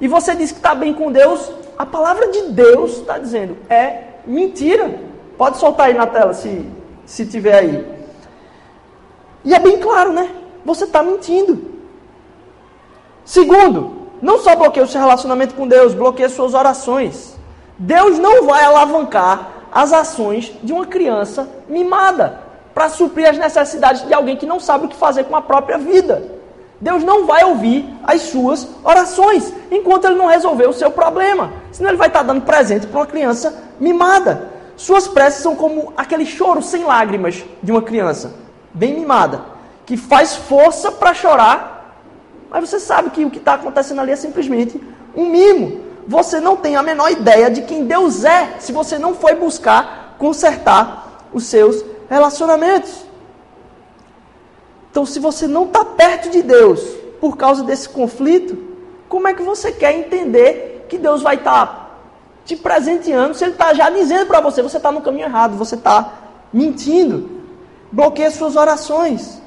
e 0.00 0.08
você 0.08 0.34
diz 0.34 0.52
que 0.52 0.58
está 0.58 0.74
bem 0.74 0.92
com 0.92 1.10
Deus, 1.10 1.50
a 1.78 1.86
palavra 1.86 2.28
de 2.28 2.42
Deus 2.48 2.98
está 2.98 3.18
dizendo, 3.18 3.56
é 3.68 4.02
mentira. 4.26 5.00
Pode 5.38 5.58
soltar 5.58 5.86
aí 5.86 5.94
na 5.94 6.06
tela 6.06 6.32
se, 6.34 6.66
se 7.04 7.26
tiver 7.26 7.58
aí. 7.58 7.86
E 9.44 9.54
é 9.54 9.58
bem 9.58 9.78
claro, 9.78 10.12
né? 10.12 10.30
Você 10.64 10.84
está 10.84 11.02
mentindo. 11.02 11.76
Segundo, 13.24 14.08
não 14.20 14.38
só 14.38 14.56
bloqueia 14.56 14.84
o 14.84 14.88
seu 14.88 15.00
relacionamento 15.00 15.54
com 15.54 15.68
Deus, 15.68 15.94
bloqueia 15.94 16.28
suas 16.28 16.54
orações. 16.54 17.36
Deus 17.78 18.18
não 18.18 18.46
vai 18.46 18.64
alavancar 18.64 19.50
as 19.72 19.92
ações 19.92 20.52
de 20.62 20.72
uma 20.72 20.86
criança 20.86 21.48
mimada 21.68 22.40
para 22.74 22.88
suprir 22.88 23.28
as 23.28 23.38
necessidades 23.38 24.06
de 24.06 24.14
alguém 24.14 24.36
que 24.36 24.46
não 24.46 24.60
sabe 24.60 24.86
o 24.86 24.88
que 24.88 24.96
fazer 24.96 25.24
com 25.24 25.36
a 25.36 25.42
própria 25.42 25.78
vida. 25.78 26.35
Deus 26.80 27.02
não 27.02 27.26
vai 27.26 27.44
ouvir 27.44 27.88
as 28.04 28.22
suas 28.22 28.68
orações 28.84 29.52
enquanto 29.70 30.04
ele 30.04 30.16
não 30.16 30.26
resolver 30.26 30.66
o 30.68 30.72
seu 30.72 30.90
problema. 30.90 31.52
Senão 31.72 31.90
ele 31.90 31.96
vai 31.96 32.08
estar 32.08 32.22
dando 32.22 32.42
presente 32.42 32.86
para 32.86 33.00
uma 33.00 33.06
criança 33.06 33.64
mimada. 33.80 34.50
Suas 34.76 35.08
preces 35.08 35.42
são 35.42 35.56
como 35.56 35.92
aquele 35.96 36.26
choro 36.26 36.60
sem 36.60 36.84
lágrimas 36.84 37.42
de 37.62 37.72
uma 37.72 37.80
criança, 37.80 38.34
bem 38.74 38.94
mimada, 38.94 39.42
que 39.86 39.96
faz 39.96 40.36
força 40.36 40.92
para 40.92 41.14
chorar, 41.14 41.76
mas 42.50 42.68
você 42.68 42.78
sabe 42.78 43.10
que 43.10 43.24
o 43.24 43.30
que 43.30 43.38
está 43.38 43.54
acontecendo 43.54 44.00
ali 44.02 44.12
é 44.12 44.16
simplesmente 44.16 44.80
um 45.14 45.26
mimo. 45.26 45.80
Você 46.06 46.40
não 46.40 46.56
tem 46.56 46.76
a 46.76 46.82
menor 46.82 47.10
ideia 47.10 47.50
de 47.50 47.62
quem 47.62 47.84
Deus 47.84 48.24
é 48.24 48.56
se 48.58 48.70
você 48.70 48.98
não 48.98 49.14
foi 49.14 49.34
buscar 49.34 50.14
consertar 50.18 51.26
os 51.32 51.44
seus 51.44 51.82
relacionamentos. 52.08 53.05
Então, 54.96 55.04
se 55.04 55.18
você 55.18 55.46
não 55.46 55.66
está 55.66 55.84
perto 55.84 56.30
de 56.30 56.40
Deus 56.40 56.82
por 57.20 57.36
causa 57.36 57.62
desse 57.62 57.86
conflito, 57.86 58.56
como 59.10 59.28
é 59.28 59.34
que 59.34 59.42
você 59.42 59.70
quer 59.70 59.92
entender 59.92 60.86
que 60.88 60.96
Deus 60.96 61.20
vai 61.20 61.34
estar 61.34 61.66
tá 61.66 61.90
te 62.46 62.56
presenteando 62.56 63.34
se 63.34 63.44
Ele 63.44 63.52
está 63.52 63.74
já 63.74 63.90
dizendo 63.90 64.26
para 64.26 64.40
você, 64.40 64.62
você 64.62 64.78
está 64.78 64.90
no 64.90 65.02
caminho 65.02 65.26
errado, 65.26 65.54
você 65.54 65.74
está 65.74 66.14
mentindo? 66.50 67.42
Bloqueia 67.92 68.30
suas 68.30 68.56
orações. 68.56 69.38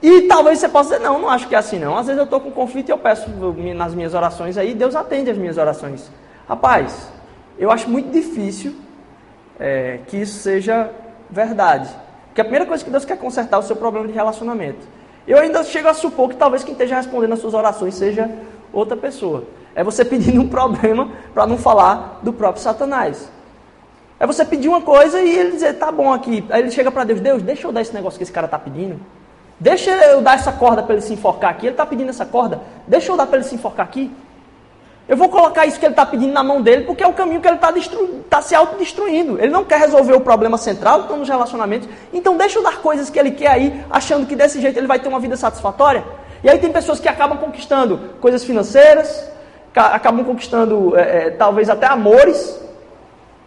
E 0.00 0.22
talvez 0.28 0.60
você 0.60 0.68
possa 0.68 0.90
dizer, 0.90 1.04
não, 1.04 1.18
não 1.18 1.28
acho 1.28 1.48
que 1.48 1.56
é 1.56 1.58
assim 1.58 1.80
não. 1.80 1.98
Às 1.98 2.06
vezes 2.06 2.18
eu 2.18 2.24
estou 2.24 2.38
com 2.38 2.52
conflito 2.52 2.90
e 2.90 2.92
eu 2.92 2.98
peço 2.98 3.28
nas 3.74 3.92
minhas 3.92 4.14
orações 4.14 4.56
aí, 4.56 4.72
Deus 4.72 4.94
atende 4.94 5.32
as 5.32 5.36
minhas 5.36 5.58
orações. 5.58 6.08
Rapaz, 6.48 7.08
eu 7.58 7.72
acho 7.72 7.90
muito 7.90 8.12
difícil 8.12 8.76
é, 9.58 9.98
que 10.06 10.16
isso 10.18 10.38
seja 10.38 10.92
verdade. 11.28 11.92
Porque 12.32 12.40
a 12.40 12.44
primeira 12.44 12.64
coisa 12.64 12.82
que 12.82 12.90
Deus 12.90 13.04
quer 13.04 13.18
consertar 13.18 13.58
é 13.58 13.60
o 13.60 13.62
seu 13.62 13.76
problema 13.76 14.06
de 14.06 14.14
relacionamento. 14.14 14.80
Eu 15.28 15.38
ainda 15.38 15.62
chego 15.62 15.88
a 15.88 15.92
supor 15.92 16.30
que 16.30 16.36
talvez 16.36 16.64
quem 16.64 16.72
esteja 16.72 16.96
respondendo 16.96 17.34
as 17.34 17.40
suas 17.40 17.52
orações 17.52 17.94
seja 17.94 18.30
outra 18.72 18.96
pessoa. 18.96 19.44
É 19.74 19.84
você 19.84 20.02
pedindo 20.06 20.40
um 20.40 20.48
problema 20.48 21.10
para 21.34 21.46
não 21.46 21.58
falar 21.58 22.20
do 22.22 22.32
próprio 22.32 22.62
Satanás. 22.62 23.30
É 24.18 24.26
você 24.26 24.46
pedir 24.46 24.68
uma 24.68 24.80
coisa 24.80 25.20
e 25.20 25.38
ele 25.38 25.50
dizer, 25.50 25.74
tá 25.74 25.92
bom 25.92 26.10
aqui. 26.10 26.42
Aí 26.48 26.62
ele 26.62 26.70
chega 26.70 26.90
para 26.90 27.04
Deus, 27.04 27.20
Deus, 27.20 27.42
deixa 27.42 27.66
eu 27.66 27.72
dar 27.72 27.82
esse 27.82 27.92
negócio 27.92 28.16
que 28.16 28.22
esse 28.22 28.32
cara 28.32 28.46
está 28.46 28.58
pedindo. 28.58 28.98
Deixa 29.60 29.90
eu 29.90 30.22
dar 30.22 30.36
essa 30.36 30.52
corda 30.52 30.82
para 30.82 30.94
ele 30.94 31.02
se 31.02 31.12
enforcar 31.12 31.50
aqui. 31.50 31.66
Ele 31.66 31.74
está 31.74 31.84
pedindo 31.84 32.08
essa 32.08 32.24
corda. 32.24 32.62
Deixa 32.86 33.12
eu 33.12 33.16
dar 33.16 33.26
para 33.26 33.36
ele 33.36 33.44
se 33.44 33.54
enforcar 33.54 33.84
aqui. 33.84 34.10
Eu 35.08 35.16
vou 35.16 35.28
colocar 35.28 35.66
isso 35.66 35.78
que 35.78 35.84
ele 35.84 35.92
está 35.92 36.06
pedindo 36.06 36.32
na 36.32 36.44
mão 36.44 36.62
dele, 36.62 36.84
porque 36.84 37.02
é 37.02 37.06
o 37.06 37.12
caminho 37.12 37.40
que 37.40 37.48
ele 37.48 37.56
está 37.56 37.72
tá 38.30 38.40
se 38.40 38.54
autodestruindo. 38.54 39.38
Ele 39.38 39.50
não 39.50 39.64
quer 39.64 39.78
resolver 39.78 40.14
o 40.14 40.20
problema 40.20 40.56
central, 40.56 41.02
estão 41.02 41.16
nos 41.16 41.28
relacionamentos. 41.28 41.88
Então 42.12 42.36
deixa 42.36 42.58
eu 42.58 42.62
dar 42.62 42.78
coisas 42.80 43.10
que 43.10 43.18
ele 43.18 43.32
quer 43.32 43.48
aí, 43.48 43.84
achando 43.90 44.26
que 44.26 44.36
desse 44.36 44.60
jeito 44.60 44.78
ele 44.78 44.86
vai 44.86 45.00
ter 45.00 45.08
uma 45.08 45.18
vida 45.18 45.36
satisfatória. 45.36 46.04
E 46.42 46.48
aí 46.48 46.58
tem 46.58 46.72
pessoas 46.72 47.00
que 47.00 47.08
acabam 47.08 47.38
conquistando 47.38 47.98
coisas 48.20 48.44
financeiras, 48.44 49.28
acabam 49.74 50.24
conquistando 50.24 50.96
é, 50.96 51.00
é, 51.26 51.30
talvez 51.30 51.68
até 51.68 51.86
amores, 51.86 52.60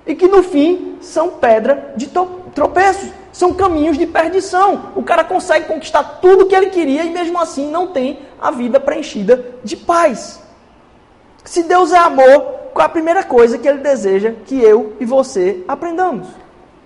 e 0.05 0.13
que 0.13 0.27
no 0.27 0.43
fim 0.43 0.97
são 1.01 1.31
pedra 1.31 1.93
de 1.95 2.09
tropeços, 2.53 3.09
são 3.31 3.53
caminhos 3.53 3.97
de 3.97 4.05
perdição. 4.05 4.91
O 4.95 5.03
cara 5.03 5.23
consegue 5.23 5.65
conquistar 5.65 6.19
tudo 6.21 6.45
que 6.45 6.55
ele 6.55 6.67
queria 6.67 7.03
e 7.03 7.09
mesmo 7.09 7.39
assim 7.39 7.69
não 7.71 7.87
tem 7.87 8.19
a 8.39 8.51
vida 8.51 8.79
preenchida 8.79 9.43
de 9.63 9.75
paz. 9.75 10.44
Se 11.45 11.63
Deus 11.63 11.93
é 11.93 11.97
amor, 11.97 12.41
qual 12.73 12.83
é 12.83 12.85
a 12.87 12.89
primeira 12.89 13.23
coisa 13.23 13.57
que 13.57 13.67
Ele 13.67 13.77
deseja 13.77 14.33
que 14.45 14.59
eu 14.59 14.97
e 14.99 15.05
você 15.05 15.63
aprendamos? 15.67 16.27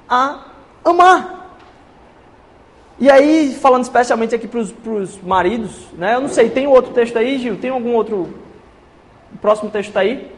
A 0.07 0.45
amar. 0.83 1.57
E 2.99 3.09
aí, 3.09 3.55
falando 3.55 3.83
especialmente 3.83 4.35
aqui 4.35 4.47
para 4.47 4.59
os 4.59 5.21
maridos, 5.23 5.87
né? 5.93 6.15
Eu 6.15 6.21
não 6.21 6.27
sei, 6.27 6.49
tem 6.49 6.67
outro 6.67 6.93
texto 6.93 7.17
aí, 7.17 7.39
Gil? 7.39 7.57
Tem 7.57 7.69
algum 7.69 7.93
outro? 7.93 8.33
O 9.33 9.37
próximo 9.39 9.69
texto 9.69 9.89
está 9.89 10.01
aí? 10.01 10.29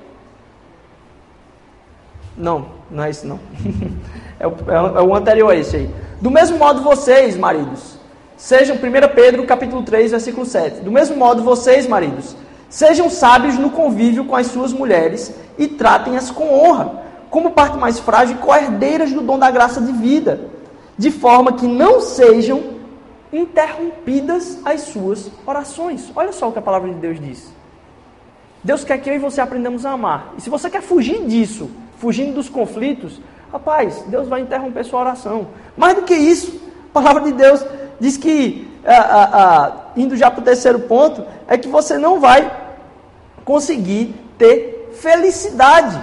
Não, 2.37 2.67
não 2.89 3.03
é 3.03 3.09
esse 3.09 3.25
não. 3.25 3.39
é, 4.39 4.45
o, 4.45 4.53
é 4.69 5.01
o 5.01 5.15
anterior 5.15 5.49
a 5.49 5.55
esse 5.55 5.75
aí. 5.75 5.89
Do 6.21 6.29
mesmo 6.29 6.59
modo, 6.59 6.83
vocês, 6.83 7.35
maridos, 7.35 7.97
sejam 8.37 8.75
1 8.75 8.79
Pedro 9.15 9.43
capítulo 9.47 9.81
3, 9.81 10.11
versículo 10.11 10.45
7. 10.45 10.81
Do 10.81 10.91
mesmo 10.91 11.17
modo, 11.17 11.43
vocês, 11.43 11.87
maridos, 11.87 12.35
Sejam 12.71 13.09
sábios 13.09 13.57
no 13.57 13.69
convívio 13.69 14.23
com 14.23 14.33
as 14.33 14.47
suas 14.47 14.71
mulheres 14.71 15.35
e 15.57 15.67
tratem-as 15.67 16.31
com 16.31 16.57
honra, 16.57 17.03
como 17.29 17.51
parte 17.51 17.77
mais 17.77 17.99
frágil 17.99 18.37
e 18.37 18.39
coerdeiras 18.39 19.11
do 19.11 19.19
dom 19.19 19.37
da 19.37 19.51
graça 19.51 19.81
de 19.81 19.91
vida, 19.91 20.49
de 20.97 21.11
forma 21.11 21.51
que 21.51 21.67
não 21.67 21.99
sejam 21.99 22.63
interrompidas 23.31 24.57
as 24.63 24.83
suas 24.83 25.29
orações. 25.45 26.09
Olha 26.15 26.31
só 26.31 26.47
o 26.47 26.53
que 26.53 26.59
a 26.59 26.61
palavra 26.61 26.89
de 26.93 26.95
Deus 26.95 27.19
diz. 27.19 27.51
Deus 28.63 28.85
quer 28.85 28.99
que 28.99 29.09
eu 29.09 29.15
e 29.15 29.19
você 29.19 29.41
aprendamos 29.41 29.85
a 29.85 29.91
amar. 29.91 30.33
E 30.37 30.41
se 30.41 30.49
você 30.49 30.69
quer 30.69 30.81
fugir 30.81 31.25
disso, 31.25 31.69
fugindo 31.97 32.35
dos 32.35 32.47
conflitos, 32.47 33.19
rapaz, 33.51 34.01
Deus 34.07 34.29
vai 34.29 34.39
interromper 34.39 34.85
sua 34.85 35.01
oração. 35.01 35.47
Mais 35.75 35.95
do 35.95 36.03
que 36.03 36.15
isso, 36.15 36.61
a 36.89 36.93
palavra 36.93 37.23
de 37.23 37.33
Deus 37.33 37.65
diz 37.99 38.15
que, 38.15 38.65
ah, 38.85 38.95
ah, 38.95 39.29
ah, 39.33 39.71
indo 39.97 40.15
já 40.15 40.31
para 40.31 40.39
o 40.39 40.43
terceiro 40.43 40.79
ponto, 40.79 41.25
é 41.49 41.57
que 41.57 41.67
você 41.67 41.97
não 41.97 42.19
vai 42.19 42.60
conseguir 43.51 44.15
ter 44.37 44.95
felicidade. 45.01 46.01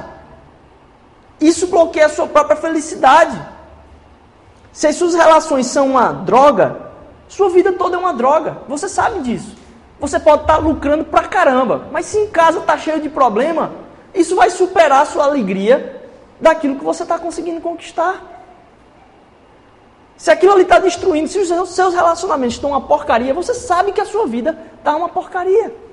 Isso 1.40 1.69
bloqueia 1.69 2.05
a 2.05 2.11
sua 2.11 2.26
própria 2.26 2.57
felicidade. 2.57 3.40
Se 4.71 4.87
as 4.87 4.97
suas 4.97 5.14
relações 5.14 5.67
são 5.67 5.87
uma 5.88 6.12
droga, 6.12 6.76
sua 7.26 7.49
vida 7.49 7.73
toda 7.73 7.97
é 7.97 7.99
uma 7.99 8.12
droga. 8.12 8.59
Você 8.69 8.87
sabe 8.87 9.21
disso. 9.21 9.57
Você 9.99 10.21
pode 10.21 10.43
estar 10.43 10.59
lucrando 10.59 11.07
pra 11.07 11.23
caramba, 11.23 11.87
mas 11.90 12.05
se 12.05 12.19
em 12.19 12.28
casa 12.28 12.59
está 12.59 12.76
cheio 12.76 13.00
de 13.00 13.09
problema, 13.09 13.73
isso 14.14 14.37
vai 14.37 14.50
superar 14.50 15.00
a 15.00 15.07
sua 15.07 15.25
alegria 15.25 16.02
daquilo 16.38 16.76
que 16.76 16.85
você 16.85 17.02
está 17.02 17.19
conseguindo 17.19 17.62
conquistar. 17.62 18.23
Se 20.19 20.31
aquilo 20.31 20.52
ali 20.52 20.62
está 20.62 20.78
destruindo, 20.78 21.28
se 21.28 21.38
os 21.38 21.71
seus 21.71 21.95
relacionamentos 21.95 22.57
estão 22.57 22.71
uma 22.71 22.83
porcaria, 22.83 23.33
você 23.33 23.55
sabe 23.55 23.93
que 23.93 24.02
a 24.02 24.05
sua 24.05 24.26
vida 24.26 24.57
está 24.78 24.95
uma 24.95 25.09
porcaria. 25.09 25.88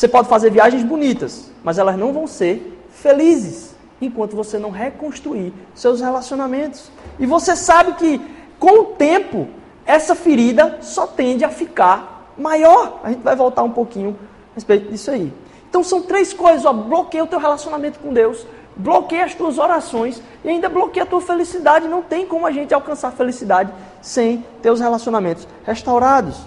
Você 0.00 0.08
pode 0.08 0.28
fazer 0.28 0.50
viagens 0.50 0.82
bonitas, 0.82 1.50
mas 1.62 1.76
elas 1.76 1.94
não 1.98 2.10
vão 2.10 2.26
ser 2.26 2.82
felizes 2.88 3.74
enquanto 4.00 4.34
você 4.34 4.58
não 4.58 4.70
reconstruir 4.70 5.52
seus 5.74 6.00
relacionamentos. 6.00 6.90
E 7.18 7.26
você 7.26 7.54
sabe 7.54 7.92
que 7.92 8.18
com 8.58 8.80
o 8.80 8.84
tempo 8.94 9.48
essa 9.84 10.14
ferida 10.14 10.78
só 10.80 11.06
tende 11.06 11.44
a 11.44 11.50
ficar 11.50 12.32
maior. 12.38 13.00
A 13.04 13.10
gente 13.10 13.20
vai 13.20 13.36
voltar 13.36 13.62
um 13.62 13.72
pouquinho 13.72 14.18
a 14.52 14.54
respeito 14.54 14.90
disso 14.90 15.10
aí. 15.10 15.30
Então 15.68 15.84
são 15.84 16.00
três 16.00 16.32
coisas, 16.32 16.64
ó, 16.64 16.72
bloqueia 16.72 17.24
o 17.24 17.26
teu 17.26 17.38
relacionamento 17.38 17.98
com 17.98 18.10
Deus, 18.10 18.46
bloqueia 18.74 19.26
as 19.26 19.34
tuas 19.34 19.58
orações 19.58 20.22
e 20.42 20.48
ainda 20.48 20.70
bloqueia 20.70 21.04
a 21.04 21.06
tua 21.06 21.20
felicidade. 21.20 21.86
Não 21.88 22.00
tem 22.00 22.24
como 22.24 22.46
a 22.46 22.50
gente 22.50 22.72
alcançar 22.72 23.10
felicidade 23.12 23.70
sem 24.00 24.46
ter 24.62 24.70
os 24.70 24.80
relacionamentos 24.80 25.46
restaurados. 25.66 26.40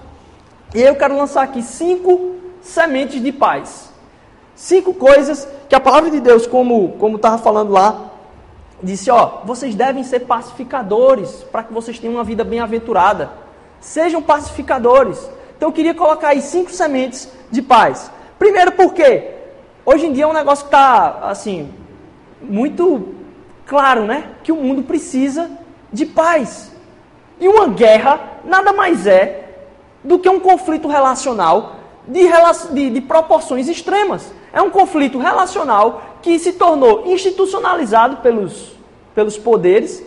E 0.74 0.82
eu 0.82 0.96
quero 0.96 1.16
lançar 1.16 1.44
aqui 1.44 1.62
cinco 1.62 2.34
sementes 2.64 3.22
de 3.22 3.32
paz. 3.32 3.92
Cinco 4.56 4.94
coisas 4.94 5.48
que 5.68 5.76
a 5.76 5.80
palavra 5.80 6.10
de 6.10 6.20
Deus, 6.20 6.48
como 6.48 6.94
como 6.94 7.18
estava 7.18 7.38
falando 7.38 7.72
lá, 7.72 8.12
disse, 8.82 9.12
ó, 9.12 9.42
vocês 9.46 9.76
devem 9.76 10.04
ser 10.04 10.22
pacificadores 10.22 11.44
para 11.52 11.64
que 11.64 11.74
vocês 11.74 12.00
tenham 12.00 12.16
uma 12.16 12.24
vida 12.24 12.44
bem-aventurada. 12.44 13.32
Sejam 13.80 14.22
pacificadores. 14.22 15.30
Então 15.58 15.70
eu 15.70 15.74
queria 15.74 15.94
colocar 15.94 16.30
aí 16.30 16.42
cinco 16.42 16.72
sementes 16.72 17.30
de 17.52 17.62
paz. 17.62 18.12
Primeiro 18.40 18.72
porque 18.74 19.32
hoje 19.86 20.08
em 20.08 20.14
dia 20.14 20.24
é 20.24 20.28
um 20.28 20.34
negócio 20.34 20.66
que 20.66 20.76
está 20.76 21.20
assim 21.24 21.72
muito 22.42 23.14
claro, 23.66 24.06
né? 24.06 24.32
Que 24.44 24.52
o 24.52 24.56
mundo 24.56 24.84
precisa 24.84 25.50
de 25.92 26.06
paz. 26.06 26.72
E 27.40 27.48
uma 27.48 27.68
guerra 27.68 28.20
nada 28.46 28.74
mais 28.74 29.08
é 29.08 29.50
do 30.04 30.20
que 30.20 30.30
um 30.30 30.40
conflito 30.40 30.88
relacional 30.88 31.83
de, 32.08 32.28
de, 32.72 32.90
de 32.90 33.02
proporções 33.02 33.68
extremas. 33.68 34.32
É 34.52 34.62
um 34.62 34.70
conflito 34.70 35.18
relacional 35.18 36.02
que 36.22 36.38
se 36.40 36.54
tornou 36.54 37.04
institucionalizado 37.08 38.18
pelos, 38.18 38.74
pelos 39.16 39.38
poderes 39.38 40.04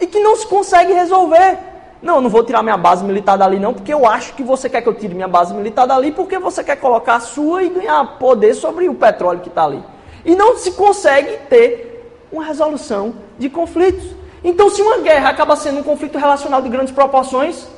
e 0.00 0.06
que 0.06 0.20
não 0.20 0.36
se 0.36 0.46
consegue 0.46 0.92
resolver. 0.92 1.58
Não, 2.02 2.20
não 2.20 2.28
vou 2.28 2.42
tirar 2.42 2.62
minha 2.62 2.76
base 2.76 3.04
militar 3.04 3.38
dali 3.38 3.60
não, 3.60 3.72
porque 3.72 3.94
eu 3.94 4.04
acho 4.06 4.34
que 4.34 4.42
você 4.42 4.68
quer 4.68 4.82
que 4.82 4.88
eu 4.88 4.94
tire 4.94 5.14
minha 5.14 5.28
base 5.28 5.54
militar 5.54 5.86
dali, 5.86 6.10
porque 6.10 6.38
você 6.38 6.64
quer 6.64 6.76
colocar 6.76 7.16
a 7.16 7.20
sua 7.20 7.62
e 7.62 7.68
ganhar 7.68 8.18
poder 8.18 8.54
sobre 8.54 8.88
o 8.88 8.94
petróleo 8.94 9.40
que 9.40 9.48
está 9.48 9.64
ali. 9.64 9.82
E 10.24 10.34
não 10.34 10.56
se 10.56 10.72
consegue 10.72 11.36
ter 11.48 12.26
uma 12.32 12.44
resolução 12.44 13.14
de 13.38 13.48
conflitos. 13.48 14.04
Então, 14.42 14.68
se 14.68 14.82
uma 14.82 14.98
guerra 14.98 15.30
acaba 15.30 15.54
sendo 15.54 15.78
um 15.78 15.82
conflito 15.84 16.18
relacional 16.18 16.60
de 16.60 16.68
grandes 16.68 16.92
proporções, 16.92 17.68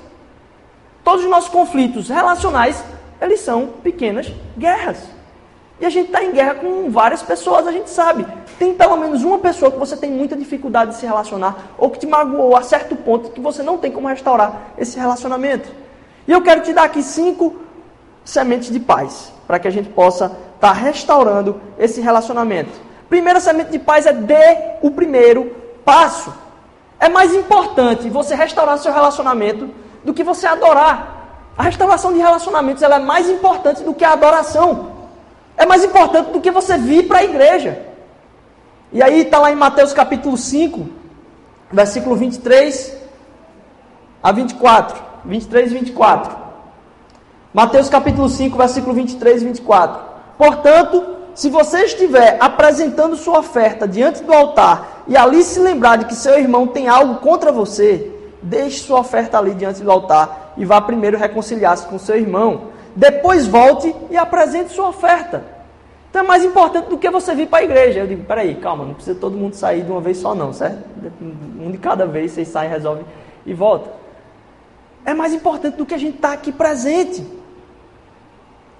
todos 1.02 1.24
os 1.24 1.30
nossos 1.30 1.50
conflitos 1.50 2.08
relacionais 2.08 2.82
eles 3.24 3.40
são 3.40 3.66
pequenas 3.82 4.32
guerras. 4.56 4.98
E 5.80 5.86
a 5.86 5.90
gente 5.90 6.06
está 6.06 6.22
em 6.22 6.30
guerra 6.30 6.54
com 6.54 6.90
várias 6.90 7.22
pessoas, 7.22 7.66
a 7.66 7.72
gente 7.72 7.90
sabe. 7.90 8.26
Tem 8.58 8.74
pelo 8.74 8.96
menos 8.96 9.24
uma 9.24 9.38
pessoa 9.38 9.70
que 9.70 9.78
você 9.78 9.96
tem 9.96 10.10
muita 10.10 10.36
dificuldade 10.36 10.92
de 10.92 10.96
se 10.98 11.06
relacionar, 11.06 11.72
ou 11.76 11.90
que 11.90 11.98
te 11.98 12.06
magoou 12.06 12.56
a 12.56 12.62
certo 12.62 12.94
ponto 12.94 13.30
que 13.30 13.40
você 13.40 13.62
não 13.62 13.76
tem 13.76 13.90
como 13.90 14.08
restaurar 14.08 14.72
esse 14.78 14.98
relacionamento. 14.98 15.68
E 16.26 16.32
eu 16.32 16.40
quero 16.42 16.62
te 16.62 16.72
dar 16.72 16.84
aqui 16.84 17.02
cinco 17.02 17.56
sementes 18.24 18.70
de 18.70 18.80
paz, 18.80 19.32
para 19.46 19.58
que 19.58 19.68
a 19.68 19.70
gente 19.70 19.88
possa 19.90 20.26
estar 20.26 20.58
tá 20.60 20.72
restaurando 20.72 21.60
esse 21.78 22.00
relacionamento. 22.00 22.70
Primeira 23.08 23.40
semente 23.40 23.70
de 23.70 23.78
paz 23.78 24.06
é 24.06 24.12
dê 24.12 24.76
o 24.80 24.90
primeiro 24.90 25.54
passo. 25.84 26.32
É 26.98 27.08
mais 27.08 27.34
importante 27.34 28.08
você 28.08 28.34
restaurar 28.34 28.78
seu 28.78 28.92
relacionamento 28.92 29.68
do 30.02 30.14
que 30.14 30.24
você 30.24 30.46
adorar. 30.46 31.13
A 31.56 31.62
restauração 31.62 32.12
de 32.12 32.18
relacionamentos 32.18 32.82
ela 32.82 32.96
é 32.96 32.98
mais 32.98 33.30
importante 33.30 33.82
do 33.82 33.94
que 33.94 34.04
a 34.04 34.12
adoração. 34.12 34.92
É 35.56 35.64
mais 35.64 35.84
importante 35.84 36.32
do 36.32 36.40
que 36.40 36.50
você 36.50 36.76
vir 36.76 37.06
para 37.06 37.18
a 37.18 37.24
igreja. 37.24 37.80
E 38.92 39.02
aí 39.02 39.20
está 39.20 39.38
lá 39.38 39.52
em 39.52 39.54
Mateus 39.54 39.92
capítulo 39.92 40.36
5, 40.36 40.86
versículo 41.70 42.16
23 42.16 42.96
a 44.22 44.32
24. 44.32 45.02
23 45.24 45.70
e 45.70 45.74
24. 45.74 46.36
Mateus 47.52 47.88
capítulo 47.88 48.28
5, 48.28 48.58
versículo 48.58 48.94
23 48.94 49.42
e 49.42 49.44
24. 49.44 50.02
Portanto, 50.36 51.04
se 51.36 51.48
você 51.48 51.84
estiver 51.84 52.36
apresentando 52.40 53.16
sua 53.16 53.38
oferta 53.38 53.86
diante 53.86 54.24
do 54.24 54.32
altar 54.32 55.04
e 55.06 55.16
ali 55.16 55.42
se 55.44 55.60
lembrar 55.60 55.96
de 55.96 56.06
que 56.06 56.16
seu 56.16 56.38
irmão 56.38 56.66
tem 56.66 56.88
algo 56.88 57.16
contra 57.16 57.52
você, 57.52 58.12
deixe 58.42 58.80
sua 58.80 59.00
oferta 59.00 59.38
ali 59.38 59.54
diante 59.54 59.82
do 59.82 59.90
altar 59.90 60.43
e 60.56 60.64
vá 60.64 60.80
primeiro 60.80 61.18
reconciliar-se 61.18 61.86
com 61.86 61.98
seu 61.98 62.16
irmão. 62.16 62.68
Depois 62.94 63.46
volte 63.46 63.94
e 64.10 64.16
apresente 64.16 64.72
sua 64.72 64.88
oferta. 64.88 65.44
Então 66.10 66.22
é 66.22 66.26
mais 66.26 66.44
importante 66.44 66.88
do 66.88 66.96
que 66.96 67.10
você 67.10 67.34
vir 67.34 67.48
para 67.48 67.58
a 67.58 67.64
igreja. 67.64 68.00
Eu 68.00 68.06
digo, 68.06 68.24
peraí, 68.24 68.54
calma, 68.54 68.84
não 68.84 68.94
precisa 68.94 69.18
todo 69.18 69.36
mundo 69.36 69.54
sair 69.54 69.82
de 69.82 69.90
uma 69.90 70.00
vez 70.00 70.18
só 70.18 70.32
não, 70.32 70.52
certo? 70.52 70.78
Um 71.60 71.72
de 71.72 71.78
cada 71.78 72.06
vez, 72.06 72.30
vocês 72.30 72.46
saem, 72.46 72.70
resolvem 72.70 73.04
e 73.44 73.52
voltam. 73.52 73.92
É 75.04 75.12
mais 75.12 75.34
importante 75.34 75.76
do 75.76 75.84
que 75.84 75.92
a 75.92 75.98
gente 75.98 76.16
estar 76.16 76.28
tá 76.28 76.34
aqui 76.34 76.52
presente. 76.52 77.26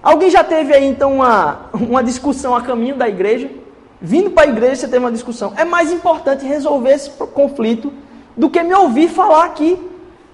Alguém 0.01 0.29
já 0.29 0.43
teve 0.43 0.73
aí 0.73 0.85
então 0.85 1.15
uma, 1.15 1.69
uma 1.73 2.03
discussão 2.03 2.55
a 2.55 2.61
caminho 2.61 2.95
da 2.95 3.09
igreja? 3.09 3.49
Vindo 3.99 4.31
para 4.31 4.43
a 4.43 4.47
igreja 4.47 4.75
você 4.75 4.87
teve 4.87 4.99
uma 4.99 5.11
discussão. 5.11 5.51
É 5.57 5.65
mais 5.65 5.91
importante 5.91 6.45
resolver 6.45 6.91
esse 6.91 7.09
conflito 7.09 7.91
do 8.37 8.49
que 8.49 8.61
me 8.63 8.73
ouvir 8.73 9.09
falar 9.09 9.45
aqui. 9.45 9.77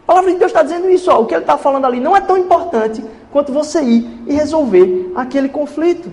A 0.03 0.07
palavra 0.07 0.31
de 0.31 0.37
Deus 0.37 0.51
está 0.51 0.63
dizendo 0.63 0.89
isso. 0.89 1.09
Ó, 1.11 1.21
o 1.21 1.25
que 1.25 1.33
ele 1.33 1.43
está 1.43 1.57
falando 1.57 1.85
ali 1.85 1.99
não 1.99 2.15
é 2.15 2.21
tão 2.21 2.37
importante 2.37 3.03
quanto 3.31 3.53
você 3.53 3.81
ir 3.81 4.23
e 4.27 4.33
resolver 4.33 5.11
aquele 5.15 5.49
conflito. 5.49 6.11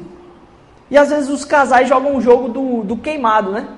E 0.90 0.96
às 0.96 1.10
vezes 1.10 1.28
os 1.28 1.44
casais 1.44 1.88
jogam 1.88 2.16
o 2.16 2.20
jogo 2.20 2.48
do, 2.48 2.82
do 2.82 2.96
queimado, 2.96 3.50
né? 3.50 3.68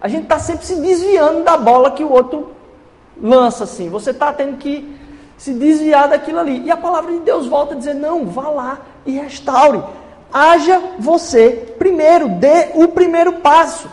A 0.00 0.08
gente 0.08 0.24
está 0.24 0.38
sempre 0.38 0.66
se 0.66 0.76
desviando 0.76 1.42
da 1.42 1.56
bola 1.56 1.90
que 1.90 2.04
o 2.04 2.12
outro 2.12 2.52
lança, 3.20 3.64
assim. 3.64 3.88
Você 3.88 4.10
está 4.10 4.32
tendo 4.32 4.58
que 4.58 4.94
se 5.36 5.52
desviar 5.52 6.08
daquilo 6.08 6.38
ali. 6.38 6.62
E 6.64 6.70
a 6.70 6.76
palavra 6.76 7.12
de 7.12 7.20
Deus 7.20 7.46
volta 7.46 7.74
a 7.74 7.76
dizer: 7.76 7.94
não, 7.94 8.26
vá 8.26 8.48
lá 8.48 8.78
e 9.06 9.12
restaure. 9.12 9.82
Haja 10.32 10.80
você 10.98 11.74
primeiro, 11.78 12.28
dê 12.28 12.70
o 12.74 12.88
primeiro 12.88 13.34
passo. 13.34 13.88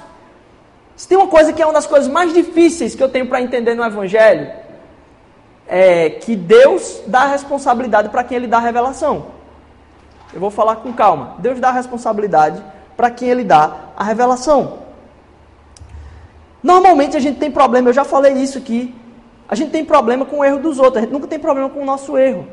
Se 0.96 1.08
tem 1.08 1.18
uma 1.18 1.28
coisa 1.28 1.54
que 1.54 1.62
é 1.62 1.66
uma 1.66 1.74
das 1.74 1.88
coisas 1.88 2.08
mais 2.08 2.34
difíceis 2.34 2.94
que 2.94 3.02
eu 3.02 3.10
tenho 3.10 3.28
para 3.28 3.42
entender 3.42 3.74
no 3.74 3.84
Evangelho, 3.84 4.52
é 5.74 6.10
que 6.10 6.36
Deus 6.36 7.02
dá 7.08 7.28
responsabilidade 7.28 8.10
para 8.10 8.26
quem 8.26 8.36
Ele 8.36 8.48
dá 8.48 8.60
revelação. 8.60 9.28
Eu 10.34 10.40
vou 10.42 10.52
falar 10.52 10.76
com 10.76 10.92
calma. 10.92 11.36
Deus 11.40 11.62
dá 11.62 11.72
responsabilidade 11.72 12.62
para 12.98 13.10
quem 13.10 13.30
Ele 13.30 13.46
dá 13.46 13.74
a 13.96 14.04
revelação. 14.04 14.80
Normalmente 16.62 17.16
a 17.16 17.22
gente 17.22 17.40
tem 17.40 17.50
problema, 17.50 17.88
eu 17.88 17.94
já 17.94 18.04
falei 18.04 18.34
isso 18.34 18.58
aqui. 18.58 18.94
A 19.48 19.56
gente 19.56 19.72
tem 19.72 19.86
problema 19.86 20.26
com 20.26 20.40
o 20.40 20.44
erro 20.44 20.60
dos 20.60 20.78
outros, 20.78 20.98
a 20.98 21.02
gente 21.02 21.14
nunca 21.14 21.26
tem 21.26 21.40
problema 21.40 21.70
com 21.70 21.82
o 21.82 21.86
nosso 21.86 22.18
erro. 22.18 22.46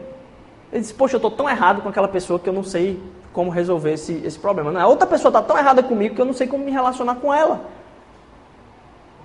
Ele 0.73 0.81
diz, 0.81 0.93
poxa, 0.93 1.17
eu 1.17 1.19
estou 1.19 1.31
tão 1.33 1.51
errado 1.51 1.83
com 1.83 1.89
aquela 1.89 2.09
pessoa 2.09 2.39
que 2.39 2.49
eu 2.49 2.53
não 2.53 2.63
sei 2.63 3.03
como 3.33 3.51
resolver 3.51 3.95
esse, 3.95 4.23
esse 4.25 4.39
problema. 4.39 4.71
Não, 4.71 4.81
a 4.81 4.87
outra 4.87 5.09
pessoa 5.09 5.31
está 5.31 5.43
tão 5.43 5.59
errada 5.59 5.83
comigo 5.83 6.15
que 6.15 6.21
eu 6.21 6.25
não 6.25 6.33
sei 6.33 6.47
como 6.47 6.65
me 6.65 6.71
relacionar 6.71 7.17
com 7.17 7.35
ela. 7.35 7.63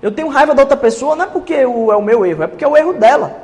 Eu 0.02 0.12
tenho 0.12 0.30
raiva 0.30 0.56
da 0.56 0.64
outra 0.64 0.78
pessoa 0.78 1.16
não 1.16 1.26
é 1.26 1.28
porque 1.28 1.64
o, 1.64 1.92
é 1.92 1.96
o 1.96 2.02
meu 2.02 2.26
erro, 2.26 2.44
é 2.44 2.48
porque 2.48 2.66
é 2.66 2.68
o 2.68 2.76
erro 2.76 2.94
dela. 2.94 3.43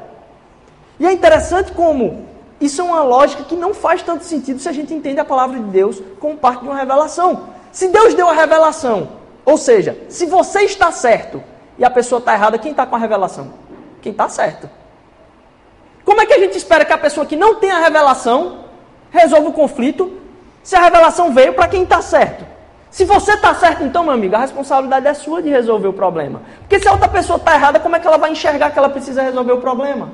E 1.00 1.06
é 1.06 1.12
interessante 1.12 1.72
como 1.72 2.28
isso 2.60 2.82
é 2.82 2.84
uma 2.84 3.02
lógica 3.02 3.44
que 3.44 3.56
não 3.56 3.74
faz 3.74 4.04
tanto 4.04 4.26
sentido 4.26 4.60
se 4.60 4.68
a 4.68 4.72
gente 4.74 4.94
entende 4.94 5.20
a 5.20 5.26
palavra 5.26 5.58
de 5.58 5.66
Deus 5.66 6.02
como 6.20 6.36
parte 6.36 6.62
de 6.62 6.68
uma 6.68 6.76
revelação. 6.76 7.48
Se 7.72 7.88
Deus 7.88 8.14
deu 8.14 8.28
a 8.28 8.34
revelação, 8.34 9.10
ou 9.46 9.58
seja, 9.58 9.98
se 10.10 10.26
você 10.26 10.62
está 10.64 10.92
certo 10.92 11.42
e 11.78 11.86
a 11.86 11.90
pessoa 11.90 12.20
está 12.20 12.34
errada, 12.34 12.58
quem 12.58 12.72
está 12.72 12.86
com 12.86 12.96
a 12.96 13.00
revelação? 13.00 13.54
Quem 14.02 14.12
está 14.12 14.28
certo. 14.28 14.70
Como 16.04 16.20
é 16.20 16.26
que 16.26 16.34
a 16.34 16.40
gente 16.40 16.58
espera 16.58 16.84
que 16.84 16.92
a 16.92 16.98
pessoa 16.98 17.26
que 17.26 17.36
não 17.36 17.56
tem 17.56 17.72
a 17.72 17.80
revelação 17.80 18.66
resolva 19.10 19.50
o 19.50 19.54
conflito 19.54 20.12
se 20.62 20.76
a 20.76 20.82
revelação 20.82 21.34
veio 21.34 21.54
para 21.54 21.68
quem 21.68 21.84
está 21.84 22.02
certo? 22.02 22.44
Se 22.92 23.06
você 23.06 23.34
está 23.34 23.54
certo, 23.54 23.84
então, 23.84 24.04
meu 24.04 24.14
amigo, 24.14 24.36
a 24.36 24.40
responsabilidade 24.40 25.08
é 25.08 25.14
sua 25.14 25.42
de 25.42 25.50
resolver 25.50 25.88
o 25.88 25.94
problema. 25.94 26.42
Porque 26.62 26.80
se 26.80 26.88
a 26.88 26.92
outra 26.92 27.08
pessoa 27.08 27.38
está 27.38 27.54
errada, 27.54 27.80
como 27.80 27.96
é 27.96 28.00
que 28.00 28.08
ela 28.08 28.18
vai 28.18 28.32
enxergar 28.32 28.72
que 28.72 28.80
ela 28.80 28.90
precisa 28.90 29.22
resolver 29.22 29.54
o 29.54 29.62
problema? 29.62 30.10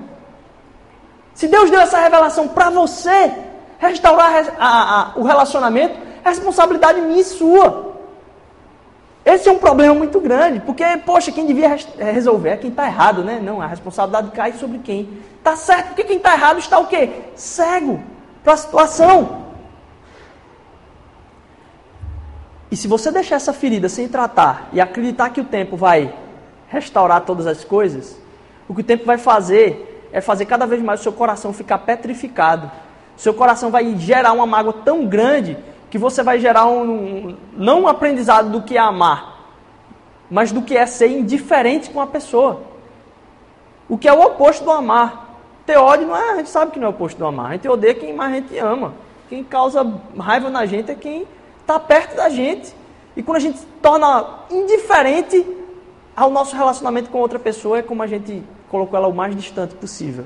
Se 1.35 1.49
Deus 1.49 1.69
deu 1.69 1.81
essa 1.81 1.99
revelação 1.99 2.47
para 2.47 2.69
você 2.69 3.31
restaurar 3.77 4.55
a, 4.57 5.01
a, 5.01 5.13
o 5.17 5.23
relacionamento, 5.23 5.99
é 6.23 6.29
responsabilidade 6.29 7.01
minha 7.01 7.19
e 7.19 7.23
sua. 7.25 7.93
Esse 9.25 9.49
é 9.49 9.51
um 9.51 9.57
problema 9.57 9.93
muito 9.93 10.19
grande, 10.21 10.61
porque, 10.61 10.83
poxa, 11.05 11.31
quem 11.31 11.45
devia 11.45 11.77
é, 11.97 12.11
resolver 12.11 12.49
é 12.49 12.57
quem 12.57 12.69
está 12.69 12.85
errado, 12.85 13.21
né? 13.23 13.39
Não, 13.43 13.61
a 13.61 13.67
responsabilidade 13.67 14.31
cai 14.31 14.53
sobre 14.53 14.77
quem 14.79 15.09
está 15.37 15.57
certo, 15.57 15.87
porque 15.87 16.05
quem 16.05 16.17
está 16.17 16.33
errado 16.33 16.59
está 16.59 16.79
o 16.79 16.87
quê? 16.87 17.09
Cego 17.35 18.01
para 18.41 18.53
a 18.53 18.57
situação. 18.57 19.45
E 22.71 22.77
se 22.77 22.87
você 22.87 23.11
deixar 23.11 23.35
essa 23.35 23.51
ferida 23.51 23.89
sem 23.89 24.07
tratar 24.07 24.69
e 24.71 24.79
acreditar 24.79 25.31
que 25.31 25.41
o 25.41 25.45
tempo 25.45 25.75
vai 25.75 26.13
restaurar 26.67 27.21
todas 27.21 27.45
as 27.45 27.63
coisas, 27.63 28.17
o 28.69 28.73
que 28.73 28.81
o 28.81 28.85
tempo 28.85 29.05
vai 29.05 29.17
fazer 29.17 29.94
é 30.15 30.21
fazer 30.21 30.45
cada 30.45 30.65
vez 30.65 30.81
mais 30.81 31.01
o 31.01 31.03
seu 31.03 31.11
coração 31.11 31.51
ficar 31.51 31.79
petrificado. 31.79 32.71
Seu 33.17 33.33
coração 33.33 33.69
vai 33.69 33.97
gerar 33.97 34.31
uma 34.31 34.45
mágoa 34.45 34.71
tão 34.71 35.05
grande 35.05 35.57
que 35.91 35.97
você 35.97 36.23
vai 36.23 36.39
gerar 36.39 36.67
um, 36.67 36.83
um 36.83 37.37
não 37.51 37.81
um 37.81 37.87
aprendizado 37.89 38.49
do 38.49 38.61
que 38.61 38.77
é 38.77 38.79
amar, 38.79 39.51
mas 40.31 40.53
do 40.53 40.61
que 40.61 40.77
é 40.77 40.85
ser 40.85 41.09
indiferente 41.09 41.89
com 41.89 41.99
a 41.99 42.07
pessoa. 42.07 42.61
O 43.89 43.97
que 43.97 44.07
é 44.07 44.13
o 44.13 44.21
oposto 44.21 44.63
do 44.63 44.71
amar. 44.71 45.35
Ter 45.65 45.75
ódio 45.75 46.07
não 46.07 46.15
é, 46.15 46.31
a 46.31 46.35
gente 46.37 46.49
sabe 46.49 46.71
que 46.71 46.79
não 46.79 46.87
é 46.87 46.91
o 46.91 46.93
oposto 46.93 47.17
do 47.17 47.25
amar. 47.25 47.47
A 47.49 47.51
gente 47.51 47.67
odeia 47.67 47.93
quem 47.93 48.13
mais 48.13 48.31
a 48.31 48.35
gente 48.35 48.57
ama. 48.57 48.93
Quem 49.27 49.43
causa 49.43 49.85
raiva 50.17 50.49
na 50.49 50.65
gente 50.65 50.91
é 50.91 50.95
quem 50.95 51.27
está 51.59 51.77
perto 51.77 52.15
da 52.15 52.29
gente. 52.29 52.73
E 53.17 53.21
quando 53.21 53.35
a 53.35 53.41
gente 53.41 53.57
se 53.57 53.65
torna 53.81 54.25
indiferente 54.49 55.45
ao 56.15 56.29
nosso 56.29 56.55
relacionamento 56.55 57.09
com 57.09 57.17
outra 57.17 57.37
pessoa, 57.37 57.79
é 57.79 57.81
como 57.81 58.01
a 58.01 58.07
gente 58.07 58.41
colocou 58.75 58.97
ela 58.99 59.07
o 59.07 59.13
mais 59.13 59.33
distante 59.33 59.73
possível. 59.73 60.25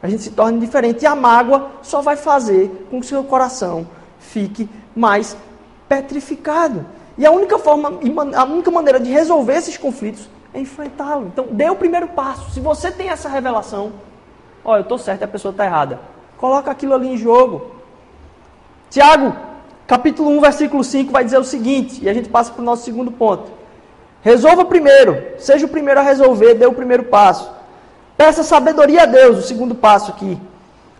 A 0.00 0.08
gente 0.08 0.22
se 0.22 0.30
torna 0.30 0.56
indiferente 0.56 1.02
e 1.02 1.06
a 1.06 1.16
mágoa 1.16 1.70
só 1.82 2.00
vai 2.00 2.16
fazer 2.16 2.86
com 2.88 3.00
que 3.00 3.06
o 3.06 3.08
seu 3.08 3.24
coração 3.24 3.88
fique 4.20 4.68
mais 4.94 5.36
petrificado. 5.88 6.86
E 7.18 7.26
a 7.26 7.32
única 7.32 7.58
forma, 7.58 8.00
a 8.36 8.44
única 8.44 8.70
maneira 8.70 9.00
de 9.00 9.10
resolver 9.10 9.54
esses 9.54 9.76
conflitos 9.76 10.28
é 10.54 10.60
enfrentá-lo. 10.60 11.26
Então, 11.26 11.48
dê 11.50 11.68
o 11.68 11.74
primeiro 11.74 12.08
passo. 12.08 12.52
Se 12.52 12.60
você 12.60 12.90
tem 12.90 13.08
essa 13.08 13.28
revelação, 13.28 13.92
olha, 14.64 14.80
eu 14.80 14.82
estou 14.82 14.98
certo 14.98 15.22
e 15.22 15.24
a 15.24 15.28
pessoa 15.28 15.50
está 15.50 15.64
errada. 15.64 15.98
Coloca 16.38 16.70
aquilo 16.70 16.94
ali 16.94 17.08
em 17.08 17.16
jogo. 17.16 17.72
Tiago, 18.90 19.34
capítulo 19.88 20.30
1, 20.30 20.40
versículo 20.40 20.84
5, 20.84 21.10
vai 21.10 21.24
dizer 21.24 21.38
o 21.38 21.44
seguinte, 21.44 22.04
e 22.04 22.08
a 22.08 22.14
gente 22.14 22.28
passa 22.28 22.52
para 22.52 22.62
o 22.62 22.64
nosso 22.64 22.84
segundo 22.84 23.10
ponto. 23.10 23.50
Resolva 24.20 24.64
primeiro, 24.64 25.20
seja 25.38 25.66
o 25.66 25.68
primeiro 25.68 25.98
a 25.98 26.02
resolver, 26.02 26.54
dê 26.54 26.66
o 26.66 26.72
primeiro 26.72 27.04
passo. 27.04 27.61
Peça 28.22 28.44
sabedoria 28.44 29.02
a 29.02 29.06
Deus, 29.06 29.38
o 29.38 29.42
segundo 29.42 29.74
passo 29.74 30.12
aqui. 30.12 30.38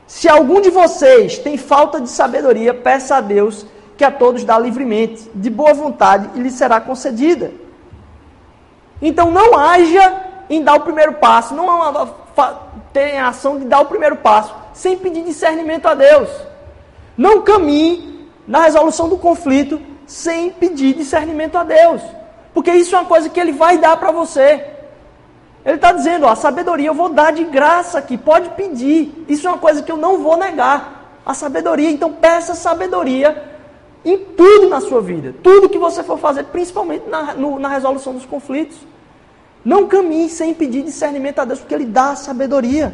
Se 0.09 0.29
algum 0.29 0.61
de 0.61 0.71
vocês 0.71 1.39
tem 1.39 1.57
falta 1.57 2.01
de 2.01 2.09
sabedoria, 2.09 2.75
peça 2.75 3.15
a 3.15 3.21
Deus, 3.21 3.65
que 3.97 4.03
a 4.03 4.11
todos 4.11 4.43
dá 4.43 4.59
livremente, 4.59 5.31
de 5.33 5.49
boa 5.49 5.73
vontade, 5.73 6.31
e 6.35 6.41
lhe 6.41 6.51
será 6.51 6.81
concedida. 6.81 7.53
Então 9.01 9.31
não 9.31 9.57
haja 9.57 10.21
em 10.51 10.65
dar 10.65 10.75
o 10.75 10.81
primeiro 10.81 11.13
passo, 11.13 11.55
não 11.55 12.13
tenha 12.93 13.27
a 13.27 13.29
ação 13.29 13.57
de 13.57 13.67
dar 13.67 13.83
o 13.83 13.87
primeiro 13.87 14.17
passo, 14.17 14.53
sem 14.73 14.99
pedir 14.99 15.23
discernimento 15.23 15.87
a 15.87 15.95
Deus. 15.95 16.29
Não 17.17 17.43
caminhe 17.43 18.29
na 18.49 18.63
resolução 18.63 19.09
do 19.09 19.17
conflito 19.17 19.81
sem 20.09 20.51
pedir 20.51 20.97
discernimento 20.97 21.55
a 21.55 21.63
Deus. 21.63 22.03
Porque 22.53 22.73
isso 22.73 22.97
é 22.97 22.99
uma 22.99 23.07
coisa 23.07 23.29
que 23.29 23.39
Ele 23.39 23.53
vai 23.53 23.79
dar 23.79 23.97
para 23.97 24.11
você. 24.11 24.82
Ele 25.65 25.77
está 25.77 25.93
dizendo, 25.93 26.27
ó, 26.27 26.31
a 26.31 26.37
sabedoria 26.37 26.89
eu 26.89 26.95
vou 26.95 27.09
dar 27.09 27.33
de 27.33 27.45
graça 27.45 27.99
aqui, 27.99 28.19
pode 28.19 28.51
pedir. 28.51 29.25
Isso 29.29 29.47
é 29.47 29.51
uma 29.51 29.59
coisa 29.59 29.83
que 29.83 29.93
eu 29.93 29.97
não 29.97 30.19
vou 30.19 30.37
negar. 30.37 31.21
A 31.25 31.35
sabedoria, 31.35 31.89
então 31.89 32.13
peça 32.13 32.55
sabedoria 32.55 33.51
em 34.05 34.19
tudo 34.19 34.69
na 34.69 34.81
sua 34.81 35.01
vida. 35.01 35.35
Tudo 35.41 35.69
que 35.69 35.79
você 35.79 36.03
for 36.03 36.19
fazer, 36.19 36.45
principalmente 36.45 37.09
na, 37.09 37.35
no, 37.35 37.61
na 37.61 37.69
resolução 37.69 38.13
dos 38.13 38.27
conflitos. 38.27 38.77
Não 39.65 39.87
caminhe 39.87 40.29
sem 40.29 40.53
pedir 40.53 40.83
discernimento 40.83 41.39
a 41.39 41.45
Deus, 41.45 41.61
porque 41.61 41.75
Ele 41.75 41.85
dá 41.85 42.17
sabedoria. 42.17 42.93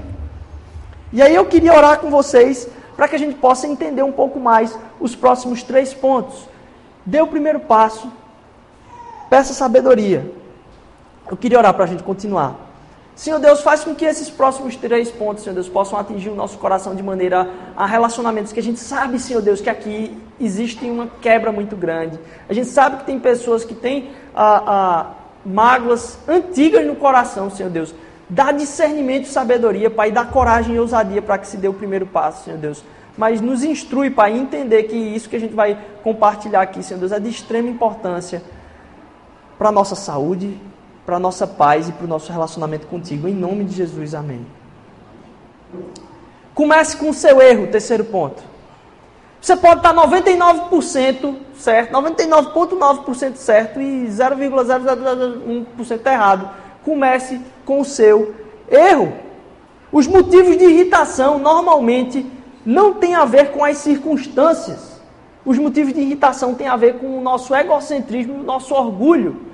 E 1.11 1.22
aí 1.22 1.35
eu 1.35 1.46
queria 1.46 1.72
orar 1.72 1.98
com 2.00 2.11
vocês 2.11 2.68
para 2.94 3.09
que 3.09 3.16
a 3.16 3.18
gente 3.18 3.37
possa 3.37 3.66
entender 3.66 4.02
um 4.02 4.12
pouco 4.12 4.38
mais 4.38 4.78
os 5.00 5.16
próximos 5.16 5.62
três 5.62 5.94
pontos. 5.94 6.46
Dê 7.07 7.22
o 7.22 7.26
primeiro 7.26 7.61
passo, 7.61 8.12
peça 9.31 9.54
sabedoria. 9.54 10.38
Eu 11.31 11.37
queria 11.37 11.59
orar 11.59 11.75
para 11.75 11.85
a 11.85 11.87
gente 11.87 12.03
continuar. 12.03 12.69
Senhor 13.19 13.41
Deus, 13.41 13.62
faz 13.62 13.83
com 13.83 13.97
que 13.97 14.05
esses 14.05 14.31
próximos 14.31 14.77
três 14.77 15.11
pontos, 15.11 15.43
Senhor 15.43 15.55
Deus, 15.55 15.69
possam 15.69 15.99
atingir 15.99 16.29
o 16.29 16.37
nosso 16.37 16.57
coração 16.57 16.95
de 16.95 17.03
maneira 17.03 17.51
a 17.77 17.85
relacionamentos 17.85 18.53
que 18.53 18.61
a 18.61 18.62
gente 18.62 18.79
sabe, 18.79 19.19
Senhor 19.19 19.43
Deus, 19.43 19.61
que 19.61 19.69
aqui 19.69 20.17
existe 20.41 20.85
uma 20.88 21.09
quebra 21.21 21.51
muito 21.51 21.75
grande. 21.75 22.17
A 22.49 22.53
gente 22.53 22.69
sabe 22.69 22.99
que 22.99 23.07
tem 23.07 23.19
pessoas 23.19 23.64
que 23.64 23.75
têm 23.75 24.12
ah, 24.33 24.62
ah, 24.67 25.07
mágoas 25.45 26.17
antigas 26.29 26.87
no 26.87 26.95
coração, 26.95 27.51
Senhor 27.51 27.71
Deus. 27.71 27.93
Dá 28.31 28.53
discernimento 28.53 29.25
e 29.25 29.29
sabedoria, 29.29 29.91
Pai, 29.91 30.12
dá 30.12 30.25
coragem 30.25 30.77
e 30.77 30.79
ousadia 30.79 31.21
para 31.21 31.38
que 31.38 31.49
se 31.49 31.57
dê 31.57 31.67
o 31.67 31.75
primeiro 31.75 32.07
passo, 32.07 32.45
Senhor 32.45 32.59
Deus. 32.59 32.85
Mas 33.17 33.41
nos 33.41 33.64
instrui, 33.64 34.11
Pai, 34.11 34.33
a 34.33 34.37
entender 34.37 34.85
que 34.85 34.97
isso 34.97 35.29
que 35.29 35.35
a 35.35 35.41
gente 35.41 35.55
vai 35.55 35.77
compartilhar 36.05 36.62
aqui, 36.62 36.85
Senhor 36.85 37.01
Deus, 37.01 37.11
é 37.11 37.19
de 37.19 37.29
extrema 37.29 37.69
importância 37.69 38.45
para 39.59 39.71
a 39.71 39.73
nossa 39.73 39.97
saúde, 39.97 40.57
para 41.09 41.16
a 41.16 41.18
nossa 41.18 41.47
paz 41.47 41.88
e 41.88 41.92
para 41.92 42.05
o 42.05 42.07
nosso 42.07 42.31
relacionamento 42.31 42.87
contigo. 42.87 43.27
Em 43.27 43.35
nome 43.35 43.64
de 43.64 43.75
Jesus, 43.75 44.14
amém. 44.14 44.47
Comece 46.55 46.99
com 46.99 47.09
o 47.09 47.14
seu 47.14 47.40
erro, 47.40 47.68
terceiro 47.68 48.05
ponto. 48.05 48.42
Você 49.40 49.57
pode 49.57 49.79
estar 49.79 49.94
99% 49.94 51.35
certo, 51.55 51.92
99,9% 51.92 53.37
certo 53.37 53.81
e 53.81 54.07
0,001% 54.07 56.07
errado. 56.07 56.51
Comece 56.85 57.40
com 57.64 57.81
o 57.81 57.87
seu 57.87 58.35
erro. 58.71 59.14
Os 59.90 60.07
motivos 60.07 60.59
de 60.59 60.64
irritação 60.64 61.38
normalmente 61.38 62.31
não 62.66 62.92
têm 62.92 63.14
a 63.14 63.25
ver 63.25 63.53
com 63.53 63.64
as 63.64 63.79
circunstâncias. 63.79 65.01
Os 65.42 65.57
motivos 65.57 65.94
de 65.94 66.03
irritação 66.03 66.55
têm 66.55 66.68
a 66.68 66.77
ver 66.77 66.99
com 66.99 67.16
o 67.16 67.23
nosso 67.23 67.55
egocentrismo 67.55 68.35
e 68.35 68.40
o 68.40 68.44
nosso 68.44 68.75
orgulho. 68.75 69.47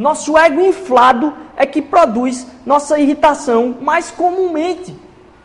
Nosso 0.00 0.38
ego 0.38 0.62
inflado 0.62 1.34
é 1.54 1.66
que 1.66 1.82
produz 1.82 2.46
nossa 2.64 2.98
irritação 2.98 3.76
mais 3.82 4.10
comumente. 4.10 4.96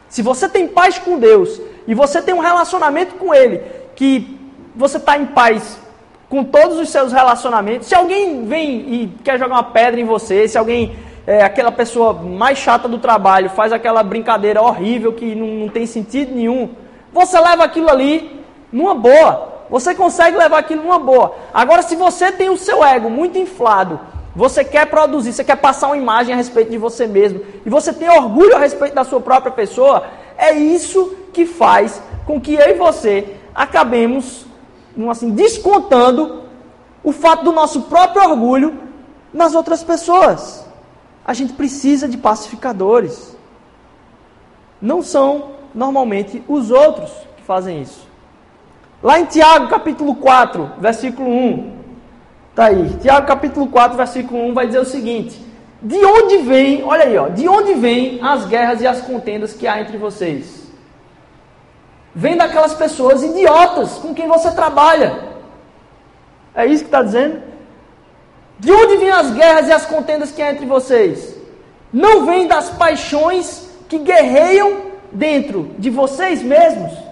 Se 0.08 0.22
você 0.22 0.48
tem 0.48 0.66
paz 0.66 0.98
com 0.98 1.20
Deus 1.20 1.62
e 1.86 1.94
você 1.94 2.22
tem 2.22 2.34
um 2.34 2.40
relacionamento 2.40 3.16
com 3.16 3.34
Ele, 3.34 3.62
que 3.98 4.40
você 4.74 4.96
está 4.96 5.18
em 5.18 5.26
paz 5.26 5.78
com 6.30 6.42
todos 6.42 6.80
os 6.80 6.88
seus 6.88 7.12
relacionamentos, 7.12 7.90
se 7.90 7.96
alguém 7.96 8.46
vem 8.46 8.78
e 8.94 9.14
quer 9.26 9.38
jogar 9.38 9.56
uma 9.56 9.64
pedra 9.64 10.00
em 10.00 10.06
você, 10.06 10.48
se 10.48 10.58
alguém, 10.58 10.96
é, 11.28 11.44
aquela 11.44 11.74
pessoa 11.74 12.14
mais 12.14 12.58
chata 12.58 12.88
do 12.88 12.98
trabalho, 12.98 13.50
faz 13.50 13.74
aquela 13.74 14.04
brincadeira 14.04 14.62
horrível 14.62 15.12
que 15.12 15.36
não, 15.36 15.48
não 15.48 15.68
tem 15.68 15.86
sentido 15.86 16.34
nenhum, 16.34 16.70
você 17.12 17.38
leva 17.38 17.66
aquilo 17.66 17.90
ali 17.90 18.40
numa 18.72 18.96
boa. 18.96 19.66
Você 19.70 19.94
consegue 19.94 20.38
levar 20.38 20.60
aquilo 20.60 20.82
numa 20.82 21.00
boa. 21.00 21.36
Agora, 21.54 21.82
se 21.82 21.98
você 21.98 22.32
tem 22.32 22.50
o 22.50 22.58
seu 22.58 22.82
ego 22.86 23.10
muito 23.10 23.38
inflado, 23.38 24.00
você 24.36 24.64
quer 24.64 24.88
produzir, 24.88 25.32
você 25.32 25.44
quer 25.44 25.56
passar 25.56 25.88
uma 25.88 25.98
imagem 25.98 26.34
a 26.34 26.38
respeito 26.38 26.70
de 26.70 26.78
você 26.78 27.08
mesmo, 27.08 27.42
e 27.66 27.70
você 27.70 27.94
tem 27.94 28.10
orgulho 28.10 28.56
a 28.56 28.60
respeito 28.60 28.94
da 28.94 29.04
sua 29.04 29.22
própria 29.22 29.52
pessoa, 29.52 30.06
é 30.38 30.52
isso 30.54 31.16
que 31.32 31.46
faz 31.46 32.02
com 32.26 32.42
que 32.42 32.54
eu 32.54 32.70
e 32.70 32.74
você 32.74 33.36
acabemos 33.54 34.46
assim, 35.10 35.32
descontando 35.32 36.44
o 37.04 37.12
fato 37.12 37.44
do 37.44 37.52
nosso 37.52 37.84
próprio 37.84 38.30
orgulho 38.30 38.78
nas 39.34 39.54
outras 39.54 39.84
pessoas. 39.84 40.66
A 41.26 41.34
gente 41.34 41.54
precisa 41.54 42.08
de 42.08 42.18
pacificadores. 42.18 43.36
Não 44.82 45.02
são 45.02 45.52
normalmente 45.74 46.44
os 46.48 46.72
outros 46.72 47.12
que 47.38 47.44
fazem 47.44 47.82
isso. 47.82 48.08
Lá 49.04 49.20
em 49.20 49.26
Tiago, 49.26 49.68
capítulo 49.68 50.16
4, 50.16 50.72
versículo 50.80 51.30
1. 51.30 51.85
Tá 52.56 52.68
aí. 52.68 52.98
Tiago, 53.02 53.28
capítulo 53.28 53.68
4, 53.68 53.98
versículo 53.98 54.42
1 54.46 54.54
vai 54.54 54.68
dizer 54.68 54.80
o 54.80 54.86
seguinte: 54.86 55.46
De 55.82 55.98
onde 56.06 56.38
vem, 56.38 56.84
olha 56.84 57.04
aí, 57.04 57.18
ó, 57.18 57.28
de 57.28 57.50
onde 57.50 57.74
vêm 57.74 58.20
as 58.24 58.46
guerras 58.46 58.80
e 58.80 58.88
as 58.88 59.02
contendas 59.02 59.54
que 59.54 59.68
há 59.68 59.82
entre 59.82 59.98
vocês? 59.98 60.64
Vem 62.16 62.38
daquelas 62.38 62.74
pessoas 62.74 63.22
idiotas 63.22 63.98
com 63.98 64.16
quem 64.16 64.26
você 64.30 64.50
trabalha. 64.52 65.36
É 66.56 66.66
isso 66.66 66.84
que 66.84 66.88
está 66.88 67.04
dizendo? 67.04 67.44
De 68.58 68.72
onde 68.72 68.96
vêm 68.96 69.12
as 69.12 69.32
guerras 69.32 69.68
e 69.68 69.74
as 69.74 69.86
contendas 69.86 70.32
que 70.32 70.42
há 70.42 70.52
entre 70.52 70.66
vocês? 70.66 71.36
Não 71.92 72.26
vem 72.26 72.48
das 72.48 72.70
paixões 72.70 73.70
que 73.90 73.98
guerreiam 73.98 74.78
dentro 75.12 75.72
de 75.78 75.90
vocês 75.90 76.42
mesmos? 76.42 77.05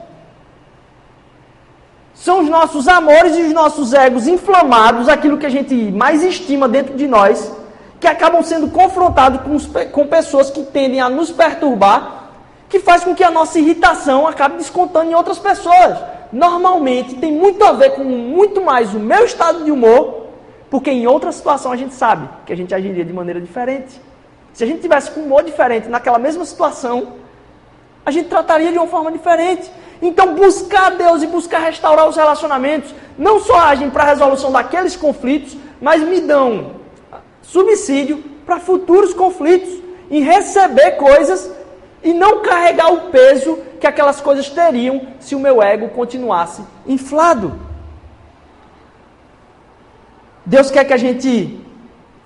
São 2.24 2.40
os 2.40 2.48
nossos 2.48 2.88
amores 2.88 3.38
e 3.38 3.42
os 3.42 3.52
nossos 3.52 3.94
egos 3.94 4.30
inflamados, 4.30 5.10
aquilo 5.10 5.38
que 5.38 5.46
a 5.46 5.50
gente 5.50 5.76
mais 5.92 6.24
estima 6.24 6.70
dentro 6.70 6.96
de 6.96 7.06
nós, 7.06 7.52
que 8.00 8.08
acabam 8.08 8.42
sendo 8.42 8.70
confrontados 8.70 9.42
com, 9.42 9.86
com 9.90 10.08
pessoas 10.08 10.50
que 10.50 10.64
tendem 10.64 11.02
a 11.02 11.10
nos 11.10 11.32
perturbar 11.32 12.24
que 12.70 12.80
faz 12.80 13.04
com 13.04 13.14
que 13.14 13.26
a 13.26 13.30
nossa 13.30 13.60
irritação 13.60 14.26
acabe 14.26 14.56
descontando 14.56 15.12
em 15.12 15.14
outras 15.14 15.38
pessoas. 15.38 15.98
Normalmente 16.32 17.16
tem 17.16 17.30
muito 17.30 17.62
a 17.62 17.74
ver 17.74 17.90
com 17.92 18.06
muito 18.06 18.64
mais 18.64 18.94
o 18.94 19.00
meu 19.00 19.26
estado 19.26 19.66
de 19.66 19.70
humor, 19.70 20.28
porque 20.70 20.92
em 20.92 21.06
outra 21.06 21.30
situação 21.34 21.74
a 21.74 21.76
gente 21.76 21.94
sabe 21.94 22.30
que 22.46 22.54
a 22.54 22.56
gente 22.56 22.74
agiria 22.74 23.04
de 23.04 23.12
maneira 23.12 23.42
diferente. 23.42 24.02
Se 24.54 24.64
a 24.64 24.68
gente 24.68 24.82
tivesse 24.82 25.12
com 25.12 25.20
humor 25.20 25.44
diferente 25.44 25.90
naquela 25.90 26.18
mesma 26.18 26.46
situação, 26.46 27.10
a 28.06 28.12
gente 28.12 28.30
trataria 28.30 28.72
de 28.72 28.78
uma 28.78 28.88
forma 28.88 29.12
diferente. 29.12 29.70
Então, 30.04 30.36
buscar 30.36 30.92
Deus 30.92 31.24
e 31.24 31.28
buscar 31.28 31.60
restaurar 31.60 32.10
os 32.10 32.18
relacionamentos 32.18 32.94
não 33.18 33.40
só 33.40 33.58
agem 33.58 33.90
para 33.90 34.04
a 34.04 34.08
resolução 34.08 34.52
daqueles 34.52 34.98
conflitos, 34.98 35.56
mas 35.82 36.04
me 36.04 36.20
dão 36.20 36.72
subsídio 37.42 38.22
para 38.46 38.60
futuros 38.60 39.14
conflitos, 39.14 39.82
em 40.12 40.22
receber 40.22 40.92
coisas 40.98 41.50
e 42.04 42.14
não 42.14 42.42
carregar 42.42 42.92
o 42.92 43.10
peso 43.12 43.58
que 43.80 43.88
aquelas 43.88 44.20
coisas 44.20 44.50
teriam 44.50 45.08
se 45.22 45.36
o 45.36 45.40
meu 45.40 45.64
ego 45.64 45.88
continuasse 45.90 46.62
inflado. 46.86 47.58
Deus 50.46 50.70
quer 50.70 50.84
que 50.84 50.94
a 50.94 50.98
gente 50.98 51.66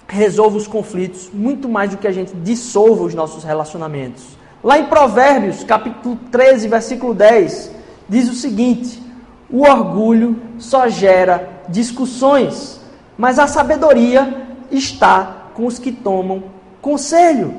resolva 0.07 0.57
os 0.57 0.65
conflitos 0.65 1.29
muito 1.31 1.69
mais 1.69 1.91
do 1.91 1.97
que 1.97 2.07
a 2.07 2.11
gente 2.11 2.33
dissolva 2.37 3.03
os 3.03 3.13
nossos 3.13 3.43
relacionamentos. 3.43 4.36
Lá 4.63 4.79
em 4.79 4.85
Provérbios, 4.85 5.63
capítulo 5.63 6.17
13, 6.31 6.67
versículo 6.67 7.13
10, 7.13 7.71
diz 8.09 8.29
o 8.29 8.33
seguinte: 8.33 9.01
O 9.49 9.61
orgulho 9.61 10.39
só 10.57 10.87
gera 10.87 11.47
discussões, 11.69 12.81
mas 13.17 13.37
a 13.37 13.47
sabedoria 13.47 14.47
está 14.71 15.49
com 15.53 15.65
os 15.65 15.77
que 15.77 15.91
tomam 15.91 16.43
conselho. 16.81 17.49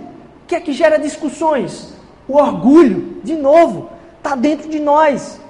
O 0.42 0.46
que 0.48 0.54
é 0.54 0.60
que 0.60 0.72
gera 0.72 0.98
discussões? 0.98 1.94
O 2.26 2.36
orgulho, 2.36 3.20
de 3.22 3.34
novo, 3.34 3.90
está 4.16 4.34
dentro 4.34 4.68
de 4.68 4.80
nós. 4.80 5.40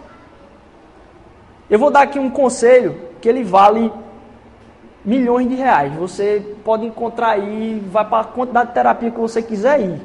Eu 1.70 1.78
vou 1.78 1.90
dar 1.90 2.02
aqui 2.02 2.18
um 2.18 2.30
conselho 2.30 3.00
que 3.20 3.28
ele 3.28 3.42
vale 3.42 3.92
milhões 5.04 5.48
de 5.48 5.54
reais. 5.54 5.94
Você 5.94 6.54
pode 6.64 6.84
encontrar 6.84 7.30
aí, 7.30 7.82
vai 7.90 8.04
para 8.04 8.20
a 8.20 8.24
quantidade 8.24 8.68
de 8.68 8.74
terapia 8.74 9.10
que 9.10 9.18
você 9.18 9.42
quiser 9.42 9.80
ir. 9.80 10.00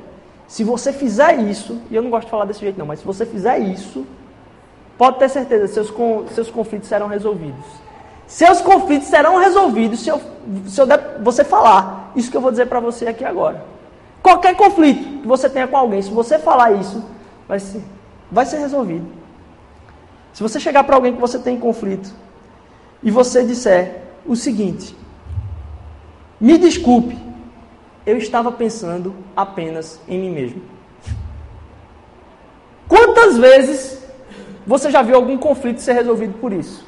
Se 0.47 0.63
você 0.63 0.93
fizer 0.93 1.39
isso, 1.39 1.81
e 1.89 1.95
eu 1.95 2.01
não 2.01 2.09
gosto 2.09 2.25
de 2.25 2.31
falar 2.31 2.45
desse 2.45 2.59
jeito 2.59 2.77
não, 2.77 2.85
mas 2.85 2.99
se 2.99 3.05
você 3.05 3.25
fizer 3.25 3.59
isso, 3.59 4.05
pode 4.97 5.19
ter 5.19 5.29
certeza, 5.29 5.67
seus, 5.67 5.93
seus 6.33 6.49
conflitos 6.51 6.87
serão 6.87 7.07
resolvidos. 7.07 7.65
Seus 8.27 8.61
conflitos 8.61 9.07
serão 9.07 9.37
resolvidos 9.37 9.99
se, 9.99 10.09
eu, 10.09 10.21
se 10.67 10.79
eu 10.79 10.85
der, 10.85 11.19
você 11.21 11.43
falar 11.43 12.11
isso 12.15 12.31
que 12.31 12.37
eu 12.37 12.41
vou 12.41 12.51
dizer 12.51 12.67
para 12.67 12.79
você 12.79 13.07
aqui 13.07 13.23
agora. 13.25 13.63
Qualquer 14.21 14.55
conflito 14.55 15.21
que 15.21 15.27
você 15.27 15.49
tenha 15.49 15.67
com 15.67 15.77
alguém, 15.77 16.01
se 16.01 16.09
você 16.09 16.39
falar 16.39 16.71
isso, 16.71 17.03
vai 17.47 17.59
ser, 17.59 17.83
vai 18.31 18.45
ser 18.45 18.57
resolvido. 18.57 19.05
Se 20.33 20.41
você 20.41 20.59
chegar 20.59 20.83
para 20.83 20.95
alguém 20.95 21.13
que 21.13 21.21
você 21.21 21.37
tem 21.37 21.59
conflito 21.59 22.11
e 23.03 23.11
você 23.11 23.43
disser 23.43 24.01
o 24.25 24.35
seguinte: 24.35 24.95
Me 26.39 26.57
desculpe, 26.57 27.17
eu 28.05 28.17
estava 28.17 28.51
pensando 28.51 29.15
apenas 29.35 29.99
em 30.07 30.19
mim 30.19 30.31
mesmo. 30.31 30.61
Quantas 32.87 33.37
vezes 33.37 34.03
você 34.67 34.91
já 34.91 35.01
viu 35.01 35.15
algum 35.15 35.37
conflito 35.37 35.81
ser 35.81 35.93
resolvido 35.93 36.33
por 36.39 36.51
isso? 36.51 36.85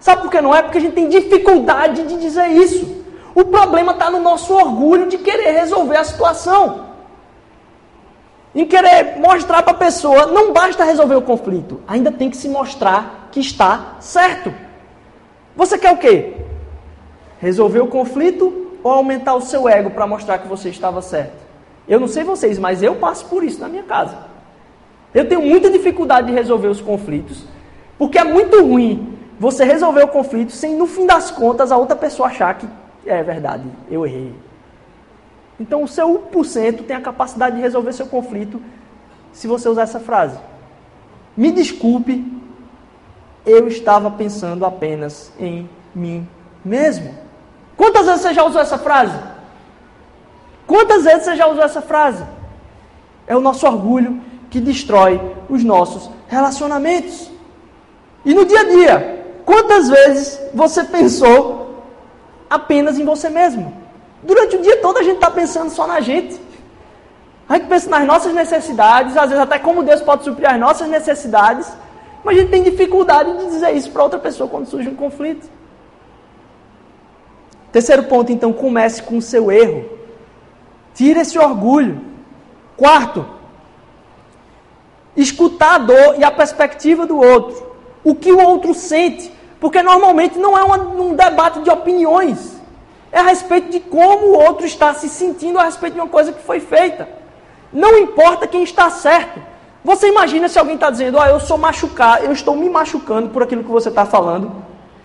Sabe 0.00 0.22
por 0.22 0.30
que 0.30 0.40
não 0.40 0.54
é? 0.54 0.62
Porque 0.62 0.78
a 0.78 0.80
gente 0.80 0.94
tem 0.94 1.08
dificuldade 1.08 2.04
de 2.04 2.16
dizer 2.18 2.48
isso. 2.48 3.04
O 3.34 3.44
problema 3.44 3.92
está 3.92 4.10
no 4.10 4.20
nosso 4.20 4.52
orgulho 4.52 5.08
de 5.08 5.18
querer 5.18 5.52
resolver 5.52 5.96
a 5.96 6.04
situação. 6.04 6.86
Em 8.54 8.66
querer 8.66 9.18
mostrar 9.18 9.62
para 9.62 9.72
a 9.72 9.76
pessoa, 9.76 10.26
não 10.26 10.52
basta 10.52 10.84
resolver 10.84 11.14
o 11.14 11.22
conflito, 11.22 11.80
ainda 11.88 12.12
tem 12.12 12.28
que 12.28 12.36
se 12.36 12.48
mostrar 12.48 13.28
que 13.32 13.40
está 13.40 13.96
certo. 14.00 14.52
Você 15.56 15.78
quer 15.78 15.92
o 15.92 15.96
quê? 15.96 16.34
Resolver 17.40 17.80
o 17.80 17.86
conflito 17.86 18.71
ou 18.82 18.90
aumentar 18.90 19.34
o 19.34 19.40
seu 19.40 19.68
ego 19.68 19.90
para 19.90 20.06
mostrar 20.06 20.38
que 20.38 20.48
você 20.48 20.68
estava 20.68 21.00
certo? 21.00 21.42
Eu 21.86 22.00
não 22.00 22.08
sei 22.08 22.24
vocês, 22.24 22.58
mas 22.58 22.82
eu 22.82 22.96
passo 22.96 23.26
por 23.26 23.42
isso 23.42 23.60
na 23.60 23.68
minha 23.68 23.82
casa. 23.82 24.16
Eu 25.14 25.28
tenho 25.28 25.42
muita 25.42 25.70
dificuldade 25.70 26.28
de 26.28 26.32
resolver 26.32 26.68
os 26.68 26.80
conflitos, 26.80 27.44
porque 27.98 28.18
é 28.18 28.24
muito 28.24 28.62
ruim 28.62 29.18
você 29.38 29.64
resolver 29.64 30.04
o 30.04 30.08
conflito 30.08 30.52
sem, 30.52 30.74
no 30.74 30.86
fim 30.86 31.06
das 31.06 31.30
contas, 31.30 31.72
a 31.72 31.76
outra 31.76 31.96
pessoa 31.96 32.28
achar 32.28 32.54
que 32.54 32.66
é 33.04 33.22
verdade, 33.22 33.64
eu 33.90 34.06
errei. 34.06 34.32
Então 35.58 35.82
o 35.82 35.88
seu 35.88 36.08
1% 36.32 36.84
tem 36.84 36.96
a 36.96 37.00
capacidade 37.00 37.56
de 37.56 37.62
resolver 37.62 37.92
seu 37.92 38.06
conflito 38.06 38.60
se 39.32 39.46
você 39.46 39.68
usar 39.68 39.82
essa 39.82 40.00
frase. 40.00 40.38
Me 41.36 41.50
desculpe, 41.50 42.24
eu 43.44 43.66
estava 43.68 44.10
pensando 44.10 44.64
apenas 44.64 45.32
em 45.38 45.68
mim 45.94 46.28
mesmo. 46.64 47.21
Quantas 47.82 48.06
vezes 48.06 48.22
você 48.22 48.32
já 48.32 48.44
usou 48.44 48.60
essa 48.60 48.78
frase? 48.78 49.18
Quantas 50.68 51.02
vezes 51.02 51.24
você 51.24 51.34
já 51.34 51.48
usou 51.48 51.64
essa 51.64 51.82
frase? 51.82 52.22
É 53.26 53.36
o 53.36 53.40
nosso 53.40 53.66
orgulho 53.66 54.20
que 54.48 54.60
destrói 54.60 55.20
os 55.48 55.64
nossos 55.64 56.08
relacionamentos. 56.28 57.28
E 58.24 58.32
no 58.32 58.44
dia 58.44 58.60
a 58.60 58.64
dia, 58.76 59.26
quantas 59.44 59.88
vezes 59.88 60.38
você 60.54 60.84
pensou 60.84 61.82
apenas 62.48 63.00
em 63.00 63.04
você 63.04 63.28
mesmo. 63.28 63.76
Durante 64.22 64.54
o 64.54 64.62
dia 64.62 64.76
todo 64.76 64.98
a 64.98 65.02
gente 65.02 65.16
está 65.16 65.32
pensando 65.32 65.68
só 65.68 65.84
na 65.84 66.00
gente. 66.00 66.40
A 67.48 67.54
gente 67.54 67.66
pensa 67.66 67.90
nas 67.90 68.06
nossas 68.06 68.32
necessidades, 68.32 69.16
às 69.16 69.28
vezes 69.28 69.40
até 69.40 69.58
como 69.58 69.82
Deus 69.82 70.00
pode 70.02 70.22
suprir 70.22 70.48
as 70.48 70.60
nossas 70.60 70.88
necessidades, 70.88 71.66
Mas 72.22 72.36
a 72.36 72.38
gente 72.38 72.50
tem 72.52 72.62
dificuldade 72.62 73.36
de 73.38 73.46
dizer 73.46 73.72
isso 73.72 73.90
para 73.90 74.04
outra 74.04 74.20
pessoa 74.20 74.48
quando 74.48 74.66
surge 74.66 74.88
um 74.88 74.94
conflito. 74.94 75.61
Terceiro 77.72 78.04
ponto, 78.04 78.30
então, 78.30 78.52
comece 78.52 79.02
com 79.02 79.16
o 79.16 79.22
seu 79.22 79.50
erro. 79.50 79.86
Tire 80.94 81.20
esse 81.20 81.38
orgulho. 81.38 82.00
Quarto, 82.76 83.24
escutar 85.16 85.74
a 85.74 85.78
dor 85.78 86.14
e 86.18 86.24
a 86.24 86.30
perspectiva 86.30 87.06
do 87.06 87.16
outro. 87.16 87.72
O 88.04 88.14
que 88.14 88.30
o 88.30 88.40
outro 88.40 88.74
sente. 88.74 89.32
Porque 89.58 89.82
normalmente 89.82 90.38
não 90.38 90.56
é 90.58 90.64
um 90.64 91.14
debate 91.14 91.60
de 91.60 91.70
opiniões. 91.70 92.60
É 93.10 93.20
a 93.20 93.22
respeito 93.22 93.70
de 93.70 93.80
como 93.80 94.28
o 94.28 94.38
outro 94.38 94.66
está 94.66 94.92
se 94.94 95.08
sentindo 95.08 95.58
a 95.58 95.64
respeito 95.64 95.94
de 95.94 96.00
uma 96.00 96.08
coisa 96.08 96.32
que 96.32 96.42
foi 96.42 96.60
feita. 96.60 97.08
Não 97.72 97.96
importa 97.98 98.46
quem 98.46 98.62
está 98.62 98.90
certo. 98.90 99.40
Você 99.84 100.08
imagina 100.08 100.48
se 100.48 100.58
alguém 100.58 100.74
está 100.74 100.90
dizendo, 100.90 101.18
ah, 101.18 101.28
eu 101.28 101.40
sou 101.40 101.58
machucado, 101.58 102.24
eu 102.24 102.32
estou 102.32 102.54
me 102.54 102.68
machucando 102.68 103.30
por 103.30 103.42
aquilo 103.42 103.64
que 103.64 103.70
você 103.70 103.88
está 103.88 104.04
falando, 104.06 104.52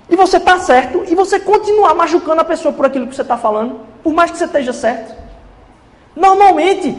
e 0.09 0.15
você 0.15 0.37
está 0.37 0.59
certo, 0.59 1.03
e 1.07 1.15
você 1.15 1.39
continuar 1.39 1.93
machucando 1.93 2.41
a 2.41 2.45
pessoa 2.45 2.73
por 2.73 2.85
aquilo 2.85 3.07
que 3.07 3.15
você 3.15 3.21
está 3.21 3.37
falando, 3.37 3.81
por 4.03 4.13
mais 4.13 4.31
que 4.31 4.37
você 4.37 4.45
esteja 4.45 4.71
certo. 4.71 5.13
Normalmente, 6.15 6.97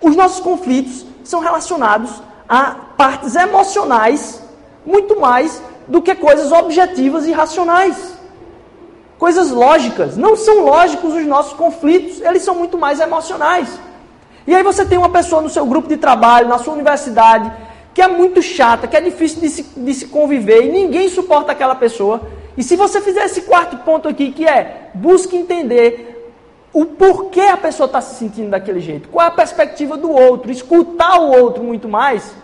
os 0.00 0.16
nossos 0.16 0.40
conflitos 0.40 1.06
são 1.22 1.40
relacionados 1.40 2.22
a 2.48 2.74
partes 2.96 3.36
emocionais 3.36 4.42
muito 4.84 5.18
mais 5.20 5.62
do 5.86 6.02
que 6.02 6.14
coisas 6.14 6.50
objetivas 6.52 7.26
e 7.26 7.32
racionais. 7.32 8.14
Coisas 9.18 9.50
lógicas. 9.50 10.16
Não 10.16 10.36
são 10.36 10.64
lógicos 10.64 11.14
os 11.14 11.26
nossos 11.26 11.52
conflitos, 11.52 12.20
eles 12.20 12.42
são 12.42 12.56
muito 12.56 12.76
mais 12.76 12.98
emocionais. 12.98 13.68
E 14.46 14.54
aí 14.54 14.62
você 14.64 14.84
tem 14.84 14.98
uma 14.98 15.10
pessoa 15.10 15.40
no 15.40 15.48
seu 15.48 15.64
grupo 15.64 15.88
de 15.88 15.96
trabalho, 15.96 16.48
na 16.48 16.58
sua 16.58 16.74
universidade, 16.74 17.52
que 17.94 18.00
é 18.00 18.08
muito 18.08 18.40
chata, 18.40 18.86
que 18.86 18.96
é 18.96 19.00
difícil 19.00 19.40
de 19.40 19.48
se, 19.48 19.62
de 19.62 19.94
se 19.94 20.06
conviver 20.06 20.64
e 20.64 20.70
ninguém 20.70 21.08
suporta 21.08 21.52
aquela 21.52 21.74
pessoa. 21.74 22.22
E 22.56 22.62
se 22.62 22.76
você 22.76 23.00
fizer 23.00 23.24
esse 23.24 23.42
quarto 23.42 23.78
ponto 23.78 24.08
aqui, 24.08 24.32
que 24.32 24.46
é 24.46 24.90
busque 24.94 25.36
entender 25.36 26.12
o 26.72 26.86
porquê 26.86 27.42
a 27.42 27.56
pessoa 27.56 27.86
está 27.86 28.00
se 28.00 28.14
sentindo 28.16 28.50
daquele 28.50 28.80
jeito, 28.80 29.08
qual 29.08 29.26
é 29.26 29.28
a 29.28 29.32
perspectiva 29.32 29.96
do 29.96 30.10
outro, 30.10 30.50
escutar 30.50 31.20
o 31.20 31.30
outro 31.30 31.62
muito 31.62 31.88
mais, 31.88 32.34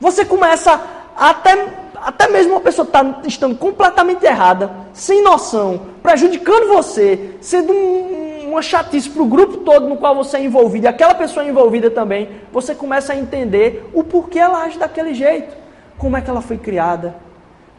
você 0.00 0.24
começa 0.24 0.80
até, 1.16 1.68
até 1.94 2.28
mesmo 2.28 2.52
uma 2.52 2.60
pessoa 2.60 2.86
tá 2.86 3.20
estando 3.24 3.56
completamente 3.56 4.24
errada, 4.24 4.72
sem 4.92 5.22
noção, 5.22 5.82
prejudicando 6.02 6.74
você, 6.74 7.36
sendo 7.40 7.72
um, 7.72 8.31
uma 8.52 8.62
chatice 8.62 9.08
para 9.08 9.22
o 9.22 9.26
grupo 9.26 9.58
todo 9.58 9.88
no 9.88 9.96
qual 9.96 10.14
você 10.14 10.36
é 10.36 10.44
envolvido, 10.44 10.86
e 10.86 10.88
aquela 10.88 11.14
pessoa 11.14 11.44
envolvida 11.44 11.90
também, 11.90 12.28
você 12.52 12.74
começa 12.74 13.12
a 13.12 13.16
entender 13.16 13.88
o 13.92 14.04
porquê 14.04 14.38
ela 14.38 14.62
age 14.62 14.78
daquele 14.78 15.14
jeito. 15.14 15.56
Como 15.98 16.16
é 16.16 16.20
que 16.20 16.30
ela 16.30 16.40
foi 16.40 16.58
criada? 16.58 17.14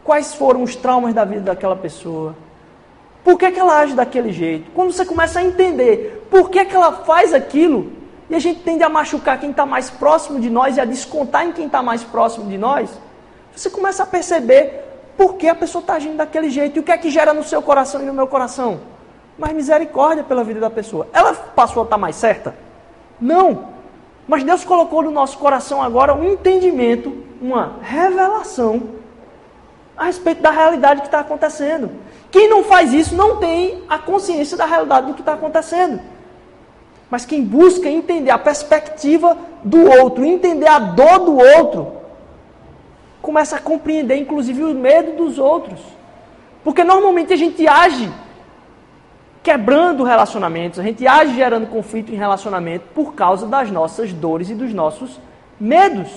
Quais 0.03 0.33
foram 0.33 0.63
os 0.63 0.75
traumas 0.75 1.13
da 1.13 1.23
vida 1.23 1.41
daquela 1.41 1.75
pessoa? 1.75 2.35
Por 3.23 3.37
que, 3.37 3.51
que 3.51 3.59
ela 3.59 3.79
age 3.79 3.93
daquele 3.93 4.33
jeito? 4.33 4.71
Quando 4.71 4.91
você 4.91 5.05
começa 5.05 5.39
a 5.39 5.43
entender 5.43 6.27
por 6.29 6.49
que, 6.49 6.65
que 6.65 6.75
ela 6.75 6.91
faz 6.91 7.33
aquilo, 7.33 7.93
e 8.29 8.35
a 8.35 8.39
gente 8.39 8.61
tende 8.61 8.83
a 8.83 8.89
machucar 8.89 9.39
quem 9.39 9.51
está 9.51 9.65
mais 9.65 9.89
próximo 9.89 10.39
de 10.39 10.49
nós 10.49 10.77
e 10.77 10.81
a 10.81 10.85
descontar 10.85 11.45
em 11.45 11.51
quem 11.51 11.67
está 11.67 11.81
mais 11.81 12.03
próximo 12.03 12.49
de 12.49 12.57
nós, 12.57 12.89
você 13.55 13.69
começa 13.69 14.03
a 14.03 14.05
perceber 14.05 14.81
por 15.15 15.35
que 15.35 15.47
a 15.47 15.55
pessoa 15.55 15.81
está 15.81 15.93
agindo 15.93 16.17
daquele 16.17 16.49
jeito 16.49 16.77
e 16.77 16.79
o 16.79 16.83
que 16.83 16.91
é 16.91 16.97
que 16.97 17.11
gera 17.11 17.33
no 17.33 17.43
seu 17.43 17.61
coração 17.61 18.01
e 18.01 18.05
no 18.05 18.13
meu 18.13 18.27
coração 18.27 18.92
mas 19.37 19.53
misericórdia 19.53 20.23
pela 20.23 20.43
vida 20.43 20.59
da 20.59 20.69
pessoa. 20.69 21.07
Ela 21.11 21.33
passou 21.33 21.81
a 21.81 21.85
estar 21.85 21.97
mais 21.97 22.15
certa? 22.15 22.55
Não. 23.19 23.73
Mas 24.27 24.43
Deus 24.43 24.63
colocou 24.63 25.01
no 25.03 25.11
nosso 25.11 25.37
coração 25.37 25.81
agora 25.81 26.13
um 26.13 26.23
entendimento, 26.23 27.23
uma 27.41 27.77
revelação 27.81 28.83
a 29.97 30.05
respeito 30.05 30.41
da 30.41 30.51
realidade 30.51 31.01
que 31.01 31.07
está 31.07 31.19
acontecendo. 31.19 31.91
Quem 32.31 32.49
não 32.49 32.63
faz 32.63 32.93
isso 32.93 33.15
não 33.15 33.37
tem 33.37 33.83
a 33.87 33.99
consciência 33.99 34.57
da 34.57 34.65
realidade 34.65 35.07
do 35.07 35.13
que 35.13 35.21
está 35.21 35.33
acontecendo. 35.33 35.99
Mas 37.09 37.25
quem 37.25 37.43
busca 37.43 37.87
entender 37.87 38.31
a 38.31 38.39
perspectiva 38.39 39.37
do 39.63 39.87
outro, 39.87 40.25
entender 40.25 40.67
a 40.67 40.79
dor 40.79 41.19
do 41.19 41.37
outro, 41.37 41.93
começa 43.21 43.57
a 43.57 43.59
compreender 43.59 44.15
inclusive 44.15 44.63
o 44.63 44.73
medo 44.73 45.15
dos 45.17 45.37
outros. 45.37 45.79
Porque 46.63 46.83
normalmente 46.83 47.31
a 47.31 47.35
gente 47.35 47.67
age 47.67 48.11
quebrando 49.43 50.03
relacionamentos, 50.03 50.79
a 50.79 50.83
gente 50.83 51.05
age 51.05 51.35
gerando 51.35 51.67
conflito 51.67 52.11
em 52.13 52.15
relacionamento 52.15 52.85
por 52.95 53.13
causa 53.13 53.45
das 53.45 53.69
nossas 53.69 54.13
dores 54.13 54.49
e 54.49 54.55
dos 54.55 54.73
nossos 54.73 55.19
medos. 55.59 56.09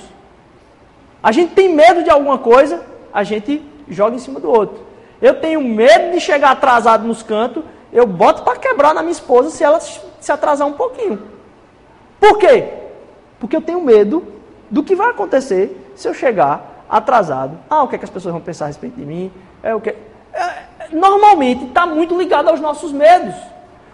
A 1.21 1.33
gente 1.33 1.53
tem 1.53 1.75
medo 1.75 2.05
de 2.05 2.09
alguma 2.09 2.39
coisa, 2.39 2.87
a 3.13 3.25
gente 3.25 3.61
joga 3.89 4.15
em 4.15 4.21
cima 4.21 4.39
do 4.39 4.49
outro. 4.49 4.79
Eu 5.21 5.41
tenho 5.41 5.61
medo 5.61 6.13
de 6.13 6.21
chegar 6.21 6.53
atrasado 6.53 7.05
nos 7.05 7.23
cantos, 7.23 7.65
eu 7.93 8.07
boto 8.07 8.45
para 8.45 8.57
quebrar 8.59 8.95
na 8.95 9.03
minha 9.03 9.13
esposa 9.13 9.51
se 9.51 9.65
ela 9.65 9.81
se 9.81 10.31
atrasar 10.31 10.69
um 10.69 10.75
pouquinho. 10.75 11.21
Por 12.21 12.39
quê? 12.39 12.69
Porque 13.41 13.57
eu 13.57 13.63
tenho 13.63 13.81
medo 13.81 14.25
do 14.71 14.85
que 14.85 14.95
vai 14.95 15.11
acontecer 15.11 15.93
se 15.97 16.07
eu 16.07 16.15
chegar 16.15 16.85
atrasado. 16.89 17.59
Ah, 17.69 17.83
o 17.83 17.89
que, 17.89 17.97
é 17.97 17.99
que 17.99 18.05
as 18.05 18.11
pessoas 18.11 18.33
vão 18.33 18.41
pensar 18.41 18.67
a 18.67 18.69
respeito 18.69 18.97
de 18.97 19.05
mim? 19.05 19.33
É 19.63 19.75
o 19.75 19.81
que 19.81 19.97
normalmente 20.93 21.65
está 21.67 21.87
muito 21.87 22.17
ligado 22.17 22.49
aos 22.49 22.61
nossos 22.61 22.93
medos. 22.93 23.35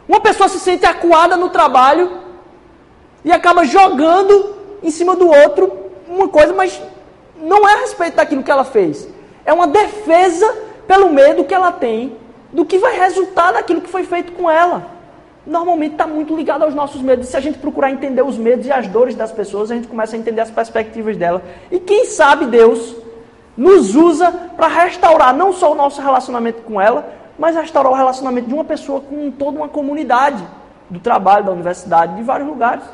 Uma 0.09 0.21
pessoa 0.21 0.49
se 0.49 0.59
sente 0.59 0.85
acuada 0.85 1.37
no 1.37 1.49
trabalho 1.49 2.19
e 3.25 3.33
acaba 3.33 3.65
jogando 3.65 4.55
em 4.83 4.91
cima 4.91 5.15
do 5.15 5.29
outro 5.29 5.73
uma 6.09 6.29
coisa, 6.29 6.53
mas 6.53 6.81
não 7.37 7.69
é 7.69 7.75
a 7.75 7.81
respeito 7.81 8.17
daquilo 8.17 8.43
que 8.43 8.51
ela 8.51 8.65
fez. 8.65 9.09
É 9.45 9.53
uma 9.53 9.67
defesa 9.67 10.55
pelo 10.87 11.11
medo 11.11 11.45
que 11.45 11.55
ela 11.55 11.73
tem 11.73 12.17
do 12.53 12.65
que 12.65 12.79
vai 12.79 12.99
resultar 12.99 13.53
daquilo 13.53 13.81
que 13.81 13.89
foi 13.89 14.05
feito 14.05 14.33
com 14.33 14.51
ela. 14.51 14.87
Normalmente 15.47 15.93
está 15.93 16.07
muito 16.07 16.37
ligado 16.37 16.63
aos 16.63 16.75
nossos 16.75 17.01
medos. 17.03 17.29
Se 17.29 17.37
a 17.37 17.41
gente 17.41 17.59
procurar 17.59 17.91
entender 17.91 18.23
os 18.23 18.37
medos 18.37 18.67
e 18.67 18.73
as 18.73 18.87
dores 18.87 19.15
das 19.15 19.33
pessoas, 19.33 19.71
a 19.71 19.75
gente 19.75 19.89
começa 19.89 20.15
a 20.15 20.19
entender 20.19 20.41
as 20.41 20.51
perspectivas 20.51 21.17
dela. 21.17 21.43
E 21.71 21.81
quem 21.81 22.05
sabe 22.05 22.47
Deus 22.47 22.95
nos 23.57 23.95
usa 23.95 24.31
para 24.57 24.69
restaurar 24.69 25.35
não 25.35 25.53
só 25.53 25.73
o 25.73 25.75
nosso 25.75 26.01
relacionamento 26.01 26.63
com 26.63 26.81
ela, 26.81 27.13
mas 27.39 27.57
restaurar 27.57 27.93
o 27.93 27.97
relacionamento 27.97 28.49
de 28.49 28.55
uma 28.55 28.65
pessoa 28.65 29.01
com 29.01 29.31
toda 29.31 29.59
uma 29.59 29.69
comunidade, 29.69 30.43
do 30.89 31.01
trabalho, 31.01 31.47
da 31.47 31.53
universidade, 31.53 32.17
de 32.17 32.23
vários 32.23 32.49
lugares. 32.49 32.85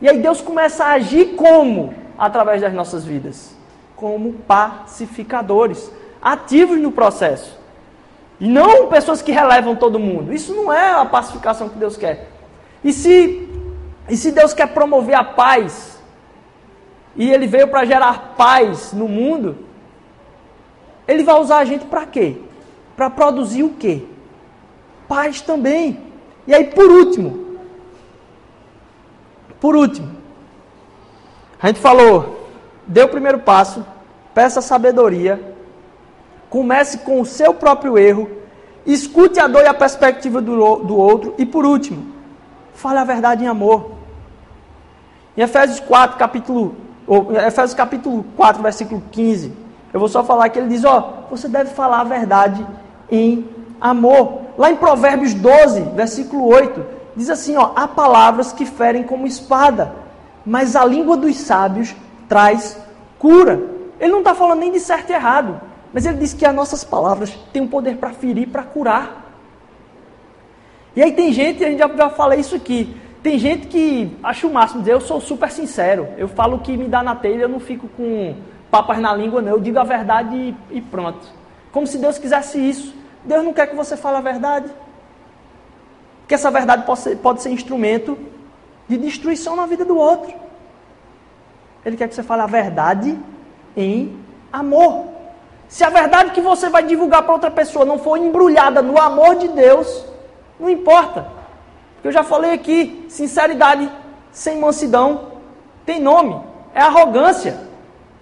E 0.00 0.08
aí 0.08 0.18
Deus 0.18 0.40
começa 0.40 0.84
a 0.84 0.92
agir 0.92 1.36
como? 1.36 1.94
Através 2.18 2.60
das 2.60 2.72
nossas 2.72 3.04
vidas. 3.04 3.54
Como 3.94 4.32
pacificadores, 4.32 5.90
ativos 6.20 6.78
no 6.78 6.90
processo. 6.90 7.58
E 8.38 8.48
não 8.48 8.88
pessoas 8.88 9.22
que 9.22 9.32
relevam 9.32 9.76
todo 9.76 9.98
mundo. 9.98 10.32
Isso 10.32 10.54
não 10.54 10.72
é 10.72 10.90
a 10.90 11.04
pacificação 11.04 11.68
que 11.68 11.78
Deus 11.78 11.96
quer. 11.96 12.28
E 12.84 12.92
se, 12.92 13.48
e 14.08 14.16
se 14.16 14.32
Deus 14.32 14.52
quer 14.52 14.68
promover 14.68 15.14
a 15.14 15.24
paz 15.24 15.95
e 17.16 17.30
ele 17.30 17.46
veio 17.46 17.68
para 17.68 17.84
gerar 17.84 18.34
paz 18.36 18.92
no 18.92 19.08
mundo, 19.08 19.56
ele 21.08 21.22
vai 21.22 21.40
usar 21.40 21.58
a 21.58 21.64
gente 21.64 21.86
para 21.86 22.04
quê? 22.04 22.36
Para 22.96 23.08
produzir 23.08 23.62
o 23.62 23.70
quê? 23.70 24.02
Paz 25.08 25.40
também. 25.40 26.00
E 26.46 26.54
aí, 26.54 26.64
por 26.64 26.90
último, 26.90 27.58
por 29.60 29.74
último, 29.74 30.16
a 31.60 31.68
gente 31.68 31.80
falou, 31.80 32.48
dê 32.86 33.02
o 33.02 33.08
primeiro 33.08 33.38
passo, 33.38 33.84
peça 34.34 34.60
sabedoria, 34.60 35.54
comece 36.50 36.98
com 36.98 37.20
o 37.20 37.26
seu 37.26 37.54
próprio 37.54 37.96
erro, 37.96 38.30
escute 38.84 39.40
a 39.40 39.46
dor 39.46 39.62
e 39.62 39.66
a 39.66 39.74
perspectiva 39.74 40.40
do, 40.40 40.76
do 40.84 40.96
outro, 40.96 41.34
e 41.38 41.46
por 41.46 41.64
último, 41.64 42.14
fale 42.74 42.98
a 42.98 43.04
verdade 43.04 43.44
em 43.44 43.48
amor. 43.48 43.92
Em 45.36 45.42
Efésios 45.42 45.80
4, 45.80 46.18
capítulo 46.18 46.85
Efésios 47.46 47.74
capítulo 47.74 48.24
4, 48.36 48.62
versículo 48.62 49.02
15. 49.12 49.52
Eu 49.92 50.00
vou 50.00 50.08
só 50.08 50.24
falar 50.24 50.48
que 50.48 50.58
ele 50.58 50.68
diz: 50.68 50.84
Ó, 50.84 51.24
você 51.30 51.48
deve 51.48 51.70
falar 51.70 52.00
a 52.00 52.04
verdade 52.04 52.66
em 53.10 53.48
amor. 53.80 54.40
Lá 54.58 54.70
em 54.70 54.76
Provérbios 54.76 55.34
12, 55.34 55.82
versículo 55.94 56.46
8, 56.46 56.84
diz 57.14 57.30
assim: 57.30 57.56
Ó, 57.56 57.70
há 57.76 57.86
palavras 57.86 58.52
que 58.52 58.66
ferem 58.66 59.04
como 59.04 59.26
espada, 59.26 59.92
mas 60.44 60.74
a 60.74 60.84
língua 60.84 61.16
dos 61.16 61.36
sábios 61.36 61.94
traz 62.28 62.76
cura. 63.18 63.60
Ele 64.00 64.12
não 64.12 64.18
está 64.18 64.34
falando 64.34 64.60
nem 64.60 64.72
de 64.72 64.80
certo 64.80 65.10
e 65.10 65.14
errado, 65.14 65.60
mas 65.92 66.04
ele 66.04 66.18
diz 66.18 66.34
que 66.34 66.44
as 66.44 66.54
nossas 66.54 66.84
palavras 66.84 67.30
têm 67.52 67.62
um 67.62 67.68
poder 67.68 67.96
para 67.96 68.10
ferir, 68.10 68.48
para 68.48 68.62
curar. 68.62 69.24
E 70.94 71.02
aí 71.02 71.12
tem 71.12 71.32
gente, 71.32 71.64
a 71.64 71.68
gente 71.68 71.78
já, 71.78 71.88
já 71.88 72.10
falei 72.10 72.40
isso 72.40 72.56
aqui, 72.56 72.96
tem 73.26 73.40
gente 73.40 73.66
que 73.66 74.16
acha 74.22 74.46
o 74.46 74.52
máximo 74.52 74.82
dizer, 74.82 74.92
eu 74.92 75.00
sou 75.00 75.20
super 75.20 75.50
sincero, 75.50 76.06
eu 76.16 76.28
falo 76.28 76.58
o 76.58 76.60
que 76.60 76.76
me 76.76 76.86
dá 76.86 77.02
na 77.02 77.16
telha, 77.16 77.42
eu 77.42 77.48
não 77.48 77.58
fico 77.58 77.88
com 77.88 78.36
papas 78.70 79.00
na 79.00 79.12
língua, 79.16 79.42
não, 79.42 79.50
eu 79.50 79.58
digo 79.58 79.80
a 79.80 79.82
verdade 79.82 80.36
e, 80.36 80.56
e 80.76 80.80
pronto. 80.80 81.26
Como 81.72 81.88
se 81.88 81.98
Deus 81.98 82.18
quisesse 82.18 82.56
isso. 82.56 82.94
Deus 83.24 83.42
não 83.42 83.52
quer 83.52 83.66
que 83.66 83.74
você 83.74 83.96
fale 83.96 84.18
a 84.18 84.20
verdade. 84.20 84.70
Que 86.28 86.36
essa 86.36 86.52
verdade 86.52 86.86
pode 86.86 87.00
ser, 87.00 87.16
pode 87.16 87.42
ser 87.42 87.50
instrumento 87.50 88.16
de 88.86 88.96
destruição 88.96 89.56
na 89.56 89.66
vida 89.66 89.84
do 89.84 89.98
outro. 89.98 90.32
Ele 91.84 91.96
quer 91.96 92.06
que 92.06 92.14
você 92.14 92.22
fale 92.22 92.42
a 92.42 92.46
verdade 92.46 93.18
em 93.76 94.16
amor. 94.52 95.06
Se 95.66 95.82
a 95.82 95.90
verdade 95.90 96.30
que 96.30 96.40
você 96.40 96.68
vai 96.68 96.84
divulgar 96.84 97.24
para 97.24 97.32
outra 97.32 97.50
pessoa 97.50 97.84
não 97.84 97.98
for 97.98 98.16
embrulhada 98.16 98.80
no 98.82 98.96
amor 98.96 99.34
de 99.34 99.48
Deus, 99.48 100.04
não 100.60 100.70
importa. 100.70 101.34
Eu 102.06 102.12
já 102.12 102.22
falei 102.22 102.52
aqui, 102.52 103.04
sinceridade 103.08 103.90
sem 104.30 104.60
mansidão 104.60 105.32
tem 105.84 106.00
nome, 106.00 106.40
é 106.72 106.80
arrogância. 106.80 107.58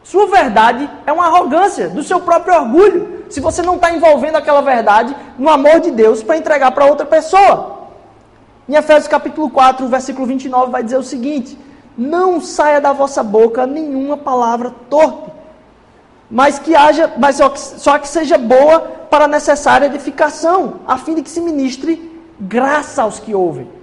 Sua 0.02 0.26
verdade 0.26 0.88
é 1.06 1.12
uma 1.12 1.26
arrogância 1.26 1.90
do 1.90 2.02
seu 2.02 2.18
próprio 2.18 2.54
orgulho. 2.54 3.26
Se 3.28 3.40
você 3.40 3.60
não 3.60 3.74
está 3.74 3.90
envolvendo 3.90 4.36
aquela 4.36 4.62
verdade 4.62 5.14
no 5.38 5.50
amor 5.50 5.80
de 5.80 5.90
Deus 5.90 6.22
para 6.22 6.38
entregar 6.38 6.70
para 6.70 6.86
outra 6.86 7.04
pessoa. 7.04 7.88
Em 8.66 8.74
Efésios 8.74 9.06
capítulo 9.06 9.50
4, 9.50 9.86
versículo 9.86 10.26
29, 10.26 10.72
vai 10.72 10.82
dizer 10.82 10.96
o 10.96 11.02
seguinte: 11.02 11.58
Não 11.94 12.40
saia 12.40 12.80
da 12.80 12.94
vossa 12.94 13.22
boca 13.22 13.66
nenhuma 13.66 14.16
palavra 14.16 14.74
torpe, 14.88 15.30
mas 16.30 16.58
que 16.58 16.74
haja, 16.74 17.12
mas 17.18 17.36
só 17.36 17.50
que, 17.50 17.60
só 17.60 17.98
que 17.98 18.08
seja 18.08 18.38
boa 18.38 18.80
para 19.10 19.26
a 19.26 19.28
necessária 19.28 19.84
edificação, 19.84 20.80
a 20.86 20.96
fim 20.96 21.14
de 21.14 21.22
que 21.22 21.28
se 21.28 21.42
ministre 21.42 22.14
graça 22.40 23.02
aos 23.02 23.18
que 23.18 23.34
ouvem. 23.34 23.73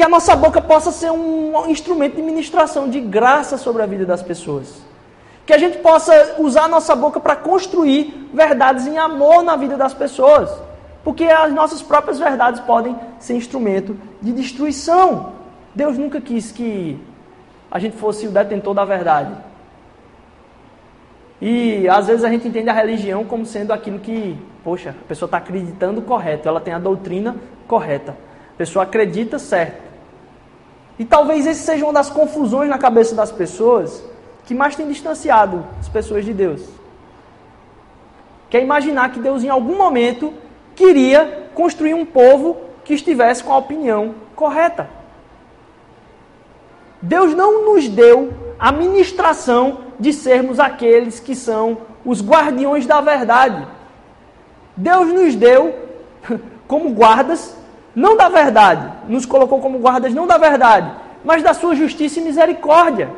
Que 0.00 0.04
a 0.04 0.08
nossa 0.08 0.34
boca 0.34 0.62
possa 0.62 0.90
ser 0.90 1.10
um 1.10 1.68
instrumento 1.68 2.16
de 2.16 2.22
ministração 2.22 2.88
de 2.88 2.98
graça 3.00 3.58
sobre 3.58 3.82
a 3.82 3.86
vida 3.86 4.06
das 4.06 4.22
pessoas. 4.22 4.80
Que 5.44 5.52
a 5.52 5.58
gente 5.58 5.76
possa 5.76 6.36
usar 6.38 6.64
a 6.64 6.68
nossa 6.68 6.96
boca 6.96 7.20
para 7.20 7.36
construir 7.36 8.30
verdades 8.32 8.86
em 8.86 8.96
amor 8.96 9.42
na 9.42 9.56
vida 9.56 9.76
das 9.76 9.92
pessoas. 9.92 10.50
Porque 11.04 11.24
as 11.24 11.52
nossas 11.52 11.82
próprias 11.82 12.18
verdades 12.18 12.62
podem 12.62 12.98
ser 13.18 13.34
instrumento 13.34 13.94
de 14.22 14.32
destruição. 14.32 15.34
Deus 15.74 15.98
nunca 15.98 16.18
quis 16.18 16.50
que 16.50 16.98
a 17.70 17.78
gente 17.78 17.98
fosse 17.98 18.26
o 18.26 18.30
detentor 18.30 18.72
da 18.72 18.86
verdade. 18.86 19.34
E 21.42 21.86
às 21.90 22.06
vezes 22.06 22.24
a 22.24 22.30
gente 22.30 22.48
entende 22.48 22.70
a 22.70 22.72
religião 22.72 23.22
como 23.22 23.44
sendo 23.44 23.70
aquilo 23.70 23.98
que, 23.98 24.34
poxa, 24.64 24.94
a 24.98 25.06
pessoa 25.06 25.26
está 25.26 25.36
acreditando 25.36 26.00
correto, 26.00 26.48
ela 26.48 26.58
tem 26.58 26.72
a 26.72 26.78
doutrina 26.78 27.36
correta. 27.68 28.12
A 28.54 28.56
pessoa 28.56 28.84
acredita 28.84 29.38
certo. 29.38 29.89
E 31.00 31.04
talvez 31.06 31.46
esse 31.46 31.62
seja 31.62 31.86
uma 31.86 31.94
das 31.94 32.10
confusões 32.10 32.68
na 32.68 32.76
cabeça 32.76 33.14
das 33.14 33.32
pessoas 33.32 34.04
que 34.44 34.54
mais 34.54 34.76
tem 34.76 34.86
distanciado 34.86 35.64
as 35.80 35.88
pessoas 35.88 36.26
de 36.26 36.34
Deus. 36.34 36.60
Que 38.50 38.58
é 38.58 38.62
imaginar 38.62 39.10
que 39.10 39.18
Deus 39.18 39.42
em 39.42 39.48
algum 39.48 39.78
momento 39.78 40.30
queria 40.76 41.48
construir 41.54 41.94
um 41.94 42.04
povo 42.04 42.58
que 42.84 42.92
estivesse 42.92 43.42
com 43.42 43.50
a 43.50 43.56
opinião 43.56 44.14
correta. 44.36 44.90
Deus 47.00 47.34
não 47.34 47.64
nos 47.64 47.88
deu 47.88 48.34
a 48.58 48.70
ministração 48.70 49.78
de 49.98 50.12
sermos 50.12 50.60
aqueles 50.60 51.18
que 51.18 51.34
são 51.34 51.78
os 52.04 52.22
guardiões 52.22 52.84
da 52.84 53.00
verdade. 53.00 53.66
Deus 54.76 55.10
nos 55.10 55.34
deu 55.34 55.74
como 56.68 56.90
guardas 56.90 57.56
não 57.94 58.16
da 58.16 58.28
verdade, 58.28 58.92
nos 59.08 59.26
colocou 59.26 59.60
como 59.60 59.78
guardas 59.78 60.14
não 60.14 60.26
da 60.26 60.38
verdade, 60.38 60.90
mas 61.24 61.42
da 61.42 61.52
sua 61.52 61.74
justiça 61.74 62.20
e 62.20 62.22
misericórdia. 62.22 63.10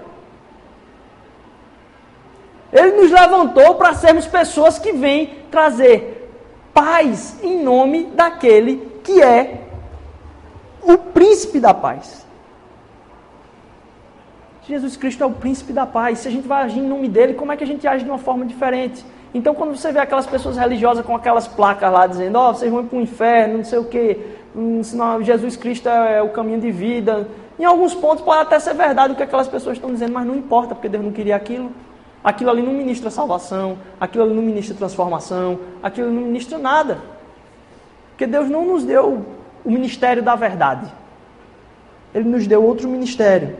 Ele 2.73 3.03
nos 3.03 3.11
levantou 3.11 3.75
para 3.75 3.95
sermos 3.95 4.27
pessoas 4.27 4.79
que 4.79 4.93
vêm 4.93 5.39
trazer 5.51 6.31
paz 6.73 7.37
em 7.43 7.63
nome 7.63 8.05
daquele 8.05 9.01
que 9.05 9.23
é 9.23 9.61
o 10.83 10.97
príncipe 10.97 11.61
da 11.61 11.75
paz. 11.75 12.23
Jesus 14.67 14.97
Cristo 14.97 15.23
é 15.23 15.27
o 15.27 15.33
príncipe 15.33 15.73
da 15.73 15.85
paz. 15.85 16.21
Se 16.21 16.29
a 16.29 16.31
gente 16.31 16.47
vai 16.47 16.63
agir 16.63 16.79
em 16.79 16.89
nome 16.89 17.09
dele, 17.09 17.35
como 17.35 17.53
é 17.53 17.57
que 17.57 17.65
a 17.65 17.67
gente 17.67 17.87
age 17.87 18.05
de 18.05 18.11
uma 18.11 18.19
forma 18.19 18.47
diferente? 18.47 19.05
Então, 19.35 19.55
quando 19.55 19.77
você 19.77 19.91
vê 19.91 19.99
aquelas 19.99 20.27
pessoas 20.27 20.57
religiosas 20.57 21.05
com 21.05 21.17
aquelas 21.17 21.49
placas 21.49 21.91
lá 21.93 22.07
dizendo, 22.07 22.39
ó, 22.39 22.51
oh, 22.51 22.55
vocês 22.55 22.71
vão 22.71 22.87
para 22.87 22.99
o 22.99 23.01
inferno, 23.01 23.59
não 23.59 23.65
sei 23.65 23.79
o 23.79 23.85
quê, 23.85 24.37
Jesus 25.23 25.57
Cristo 25.57 25.89
é, 25.89 26.19
é 26.19 26.23
o 26.23 26.31
caminho 26.31 26.61
de 26.61 26.71
vida. 26.71 27.29
Em 27.59 27.65
alguns 27.65 27.95
pontos 27.95 28.25
pode 28.25 28.43
até 28.43 28.59
ser 28.59 28.75
verdade 28.75 29.13
o 29.13 29.17
que 29.17 29.23
aquelas 29.23 29.49
pessoas 29.49 29.77
estão 29.77 29.93
dizendo, 29.93 30.13
mas 30.13 30.27
não 30.27 30.37
importa, 30.37 30.75
porque 30.75 30.89
Deus 30.89 31.05
não 31.05 31.13
queria 31.13 31.37
aquilo. 31.37 31.71
Aquilo 32.23 32.51
ali 32.51 32.63
não 32.63 32.73
ministra 32.73 33.11
salvação, 33.11 33.79
aquilo 34.01 34.25
ali 34.25 34.35
não 34.35 34.43
ministra 34.43 34.77
transformação, 34.77 35.59
aquilo 35.83 36.11
não 36.11 36.23
ministra 36.23 36.57
nada. 36.57 36.99
Porque 38.11 38.27
Deus 38.27 38.49
não 38.49 38.65
nos 38.65 38.85
deu 38.85 39.25
o 39.65 39.71
ministério 39.71 40.23
da 40.23 40.37
verdade. 40.37 40.93
Ele 42.15 42.29
nos 42.29 42.47
deu 42.47 42.63
outro 42.63 42.89
ministério. 42.89 43.57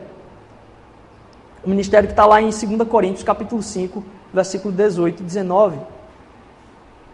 O 1.65 1.69
ministério 1.69 2.07
que 2.07 2.13
está 2.13 2.25
lá 2.25 2.41
em 2.41 2.49
2 2.49 2.87
Coríntios, 2.87 3.23
capítulo 3.23 3.61
5, 3.61 4.03
versículo 4.33 4.73
18 4.73 5.21
e 5.21 5.25
19. 5.25 5.77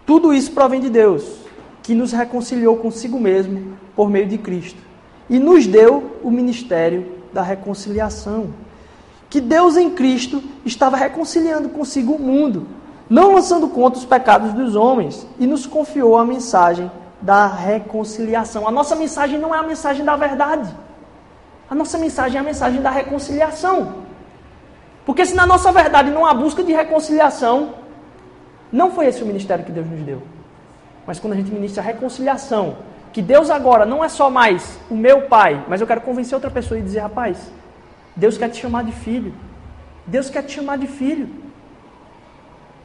Tudo 0.05 0.33
isso 0.33 0.51
provém 0.51 0.79
de 0.79 0.89
Deus, 0.89 1.45
que 1.89 1.95
nos 1.95 2.11
reconciliou 2.11 2.77
consigo 2.77 3.19
mesmo 3.19 3.75
por 3.95 4.11
meio 4.11 4.27
de 4.27 4.37
Cristo 4.37 4.79
e 5.27 5.39
nos 5.39 5.65
deu 5.65 6.19
o 6.23 6.29
ministério 6.29 7.15
da 7.33 7.41
reconciliação. 7.41 8.53
Que 9.27 9.41
Deus 9.41 9.75
em 9.75 9.89
Cristo 9.89 10.39
estava 10.63 10.95
reconciliando 10.95 11.67
consigo 11.69 12.13
o 12.13 12.21
mundo, 12.21 12.67
não 13.09 13.33
lançando 13.33 13.67
contra 13.69 13.97
os 13.97 14.05
pecados 14.05 14.53
dos 14.53 14.75
homens, 14.75 15.25
e 15.39 15.47
nos 15.47 15.65
confiou 15.65 16.15
a 16.15 16.23
mensagem 16.23 16.91
da 17.19 17.47
reconciliação. 17.47 18.67
A 18.67 18.71
nossa 18.71 18.95
mensagem 18.95 19.39
não 19.39 19.55
é 19.55 19.57
a 19.57 19.63
mensagem 19.63 20.05
da 20.05 20.15
verdade. 20.15 20.71
A 21.67 21.73
nossa 21.73 21.97
mensagem 21.97 22.37
é 22.37 22.39
a 22.39 22.43
mensagem 22.43 22.83
da 22.83 22.91
reconciliação. 22.91 23.95
Porque 25.07 25.25
se 25.25 25.33
na 25.33 25.47
nossa 25.47 25.71
verdade 25.71 26.11
não 26.11 26.23
há 26.23 26.35
busca 26.35 26.63
de 26.63 26.71
reconciliação, 26.71 27.73
não 28.71 28.91
foi 28.91 29.07
esse 29.07 29.23
o 29.23 29.25
ministério 29.25 29.65
que 29.65 29.71
Deus 29.71 29.89
nos 29.89 30.01
deu 30.01 30.21
mas 31.09 31.19
quando 31.19 31.33
a 31.33 31.35
gente 31.35 31.51
ministra 31.51 31.81
a 31.81 31.85
reconciliação, 31.87 32.77
que 33.11 33.19
Deus 33.19 33.49
agora 33.49 33.83
não 33.83 34.05
é 34.05 34.07
só 34.07 34.29
mais 34.29 34.79
o 34.91 34.95
meu 34.95 35.23
pai, 35.23 35.65
mas 35.67 35.81
eu 35.81 35.87
quero 35.87 36.01
convencer 36.01 36.35
outra 36.35 36.51
pessoa 36.51 36.79
e 36.79 36.83
dizer, 36.83 36.99
rapaz, 36.99 37.51
Deus 38.15 38.37
quer 38.37 38.47
te 38.49 38.61
chamar 38.61 38.83
de 38.83 38.91
filho. 38.91 39.33
Deus 40.05 40.29
quer 40.29 40.43
te 40.43 40.51
chamar 40.51 40.77
de 40.77 40.85
filho. 40.85 41.27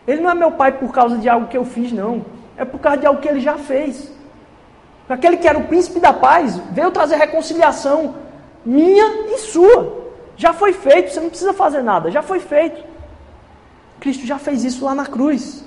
Ele 0.06 0.22
não 0.22 0.30
é 0.30 0.34
meu 0.34 0.52
pai 0.52 0.72
por 0.72 0.90
causa 0.90 1.18
de 1.18 1.28
algo 1.28 1.48
que 1.48 1.58
eu 1.58 1.66
fiz, 1.66 1.92
não. 1.92 2.24
É 2.56 2.64
por 2.64 2.80
causa 2.80 2.96
de 2.96 3.06
algo 3.06 3.20
que 3.20 3.28
ele 3.28 3.40
já 3.40 3.58
fez. 3.58 4.10
Aquele 5.06 5.36
que 5.36 5.46
era 5.46 5.58
o 5.58 5.64
príncipe 5.64 6.00
da 6.00 6.14
paz 6.14 6.56
veio 6.70 6.90
trazer 6.90 7.16
reconciliação 7.16 8.14
minha 8.64 9.34
e 9.34 9.38
sua. 9.40 10.12
Já 10.34 10.54
foi 10.54 10.72
feito, 10.72 11.12
você 11.12 11.20
não 11.20 11.28
precisa 11.28 11.52
fazer 11.52 11.82
nada, 11.82 12.10
já 12.10 12.22
foi 12.22 12.40
feito. 12.40 12.82
Cristo 14.00 14.24
já 14.24 14.38
fez 14.38 14.64
isso 14.64 14.82
lá 14.82 14.94
na 14.94 15.04
cruz. 15.04 15.63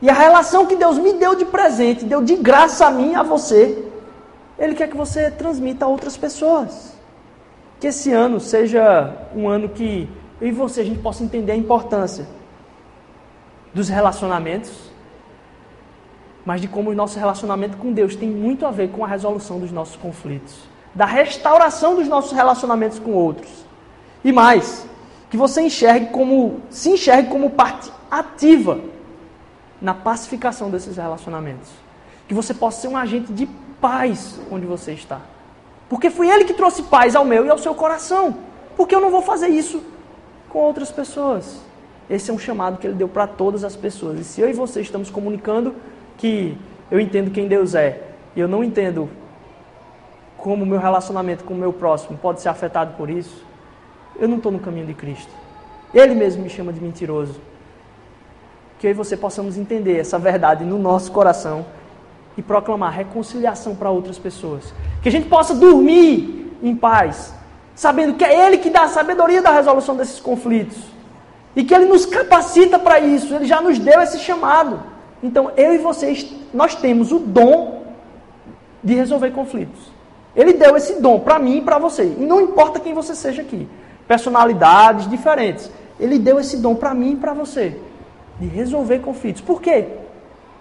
E 0.00 0.10
a 0.10 0.12
relação 0.12 0.66
que 0.66 0.76
Deus 0.76 0.98
me 0.98 1.14
deu 1.14 1.34
de 1.34 1.44
presente, 1.44 2.04
deu 2.04 2.22
de 2.22 2.36
graça 2.36 2.86
a 2.86 2.90
mim 2.90 3.14
a 3.14 3.22
você, 3.22 3.84
Ele 4.58 4.74
quer 4.74 4.88
que 4.88 4.96
você 4.96 5.30
transmita 5.30 5.84
a 5.84 5.88
outras 5.88 6.16
pessoas. 6.16 6.94
Que 7.80 7.88
esse 7.88 8.12
ano 8.12 8.38
seja 8.38 9.14
um 9.34 9.48
ano 9.48 9.68
que 9.68 10.08
eu 10.40 10.48
e 10.48 10.52
você 10.52 10.82
a 10.82 10.84
gente 10.84 11.00
possa 11.00 11.24
entender 11.24 11.52
a 11.52 11.56
importância 11.56 12.26
dos 13.72 13.88
relacionamentos, 13.88 14.72
mas 16.44 16.60
de 16.60 16.68
como 16.68 16.90
o 16.90 16.94
nosso 16.94 17.18
relacionamento 17.18 17.76
com 17.76 17.92
Deus 17.92 18.14
tem 18.14 18.28
muito 18.28 18.66
a 18.66 18.70
ver 18.70 18.90
com 18.90 19.04
a 19.04 19.08
resolução 19.08 19.58
dos 19.58 19.72
nossos 19.72 19.96
conflitos, 19.96 20.54
da 20.94 21.04
restauração 21.04 21.96
dos 21.96 22.06
nossos 22.06 22.32
relacionamentos 22.32 22.98
com 22.98 23.12
outros. 23.12 23.66
E 24.22 24.30
mais, 24.30 24.86
que 25.30 25.36
você 25.36 25.62
enxergue 25.62 26.06
como 26.06 26.60
se 26.70 26.90
enxergue 26.90 27.28
como 27.28 27.50
parte 27.50 27.90
ativa 28.10 28.78
na 29.80 29.94
pacificação 29.94 30.70
desses 30.70 30.96
relacionamentos. 30.96 31.70
Que 32.28 32.34
você 32.34 32.52
possa 32.52 32.82
ser 32.82 32.88
um 32.88 32.96
agente 32.96 33.32
de 33.32 33.46
paz 33.80 34.40
onde 34.50 34.66
você 34.66 34.92
está. 34.92 35.20
Porque 35.88 36.10
foi 36.10 36.28
Ele 36.28 36.44
que 36.44 36.54
trouxe 36.54 36.82
paz 36.84 37.14
ao 37.14 37.24
meu 37.24 37.44
e 37.46 37.50
ao 37.50 37.58
seu 37.58 37.74
coração. 37.74 38.36
Porque 38.76 38.94
eu 38.94 39.00
não 39.00 39.10
vou 39.10 39.22
fazer 39.22 39.48
isso 39.48 39.82
com 40.48 40.58
outras 40.58 40.90
pessoas. 40.90 41.60
Esse 42.08 42.30
é 42.30 42.34
um 42.34 42.38
chamado 42.38 42.78
que 42.78 42.86
Ele 42.86 42.94
deu 42.94 43.08
para 43.08 43.26
todas 43.26 43.64
as 43.64 43.76
pessoas. 43.76 44.20
E 44.20 44.24
se 44.24 44.40
eu 44.40 44.48
e 44.48 44.52
você 44.52 44.80
estamos 44.80 45.10
comunicando 45.10 45.74
que 46.16 46.56
eu 46.90 47.00
entendo 47.00 47.30
quem 47.30 47.48
Deus 47.48 47.74
é 47.74 48.02
e 48.34 48.40
eu 48.40 48.48
não 48.48 48.62
entendo 48.62 49.08
como 50.36 50.62
o 50.62 50.66
meu 50.66 50.78
relacionamento 50.78 51.44
com 51.44 51.54
o 51.54 51.56
meu 51.56 51.72
próximo 51.72 52.16
pode 52.16 52.40
ser 52.40 52.48
afetado 52.48 52.94
por 52.96 53.10
isso, 53.10 53.44
eu 54.18 54.28
não 54.28 54.36
estou 54.36 54.52
no 54.52 54.58
caminho 54.58 54.86
de 54.86 54.94
Cristo. 54.94 55.30
Ele 55.92 56.14
mesmo 56.14 56.42
me 56.42 56.48
chama 56.48 56.72
de 56.72 56.80
mentiroso 56.80 57.40
que 58.86 58.88
eu 58.88 58.92
e 58.92 58.94
você 58.94 59.16
possamos 59.16 59.58
entender 59.58 59.98
essa 59.98 60.16
verdade 60.16 60.64
no 60.64 60.78
nosso 60.78 61.10
coração 61.10 61.66
e 62.36 62.42
proclamar 62.42 62.92
reconciliação 62.92 63.74
para 63.74 63.90
outras 63.90 64.16
pessoas. 64.16 64.72
Que 65.02 65.08
a 65.08 65.12
gente 65.12 65.28
possa 65.28 65.56
dormir 65.56 66.56
em 66.62 66.76
paz, 66.76 67.34
sabendo 67.74 68.14
que 68.14 68.24
é 68.24 68.46
Ele 68.46 68.58
que 68.58 68.70
dá 68.70 68.82
a 68.82 68.88
sabedoria 68.88 69.42
da 69.42 69.50
resolução 69.50 69.96
desses 69.96 70.20
conflitos. 70.20 70.78
E 71.56 71.64
que 71.64 71.74
Ele 71.74 71.86
nos 71.86 72.06
capacita 72.06 72.78
para 72.78 73.00
isso, 73.00 73.34
Ele 73.34 73.46
já 73.46 73.60
nos 73.60 73.76
deu 73.78 74.00
esse 74.00 74.20
chamado. 74.20 74.80
Então, 75.20 75.50
eu 75.56 75.74
e 75.74 75.78
vocês, 75.78 76.32
nós 76.54 76.76
temos 76.76 77.10
o 77.10 77.18
dom 77.18 77.86
de 78.84 78.94
resolver 78.94 79.32
conflitos. 79.32 79.90
Ele 80.36 80.52
deu 80.52 80.76
esse 80.76 81.00
dom 81.00 81.18
para 81.18 81.40
mim 81.40 81.56
e 81.56 81.62
para 81.62 81.78
você. 81.78 82.04
E 82.04 82.24
não 82.24 82.40
importa 82.40 82.78
quem 82.78 82.94
você 82.94 83.16
seja 83.16 83.42
aqui. 83.42 83.66
Personalidades 84.06 85.10
diferentes. 85.10 85.68
Ele 85.98 86.18
deu 86.18 86.38
esse 86.38 86.58
dom 86.58 86.76
para 86.76 86.94
mim 86.94 87.12
e 87.12 87.16
para 87.16 87.32
você, 87.32 87.80
de 88.38 88.46
resolver 88.46 89.00
conflitos. 89.00 89.42
Por 89.42 89.60
quê? 89.60 89.86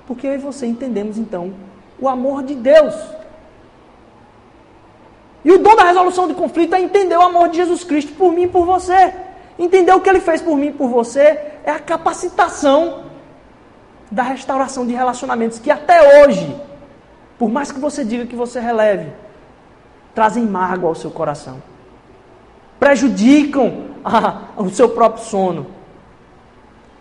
Porque 0.08 0.28
eu 0.28 0.34
e 0.34 0.38
você 0.38 0.66
entendemos 0.66 1.18
então 1.18 1.54
o 2.00 2.08
amor 2.08 2.44
de 2.44 2.56
Deus. 2.56 2.96
E 5.44 5.52
o 5.52 5.60
dom 5.60 5.76
da 5.76 5.84
resolução 5.84 6.28
de 6.28 6.34
conflito 6.34 6.74
é 6.74 6.82
entender 6.82 7.16
o 7.16 7.22
amor 7.22 7.50
de 7.50 7.58
Jesus 7.58 7.84
Cristo 7.84 8.14
por 8.14 8.32
mim 8.32 8.44
e 8.44 8.48
por 8.48 8.66
você. 8.66 9.14
Entender 9.58 9.94
o 9.94 10.02
que 10.02 10.10
ele 10.10 10.20
fez 10.20 10.42
por 10.42 10.58
mim 10.58 10.68
e 10.68 10.74
por 10.74 10.90
você 10.90 11.22
é 11.64 11.72
a 11.72 11.80
capacitação 11.80 13.06
da 14.12 14.24
restauração 14.24 14.86
de 14.86 14.94
relacionamentos 14.94 15.60
que 15.60 15.72
até 15.72 16.24
hoje, 16.24 16.56
por 17.38 17.50
mais 17.50 17.72
que 17.72 17.80
você 17.80 18.04
diga 18.04 18.26
que 18.26 18.36
você 18.36 18.60
releve, 18.60 19.12
trazem 20.14 20.44
mágoa 20.46 20.90
ao 20.90 20.96
seu 20.96 21.12
coração. 21.12 21.62
Prejudicam 22.80 23.92
a, 24.04 24.42
o 24.62 24.70
seu 24.70 24.90
próprio 24.90 25.24
sono. 25.24 25.68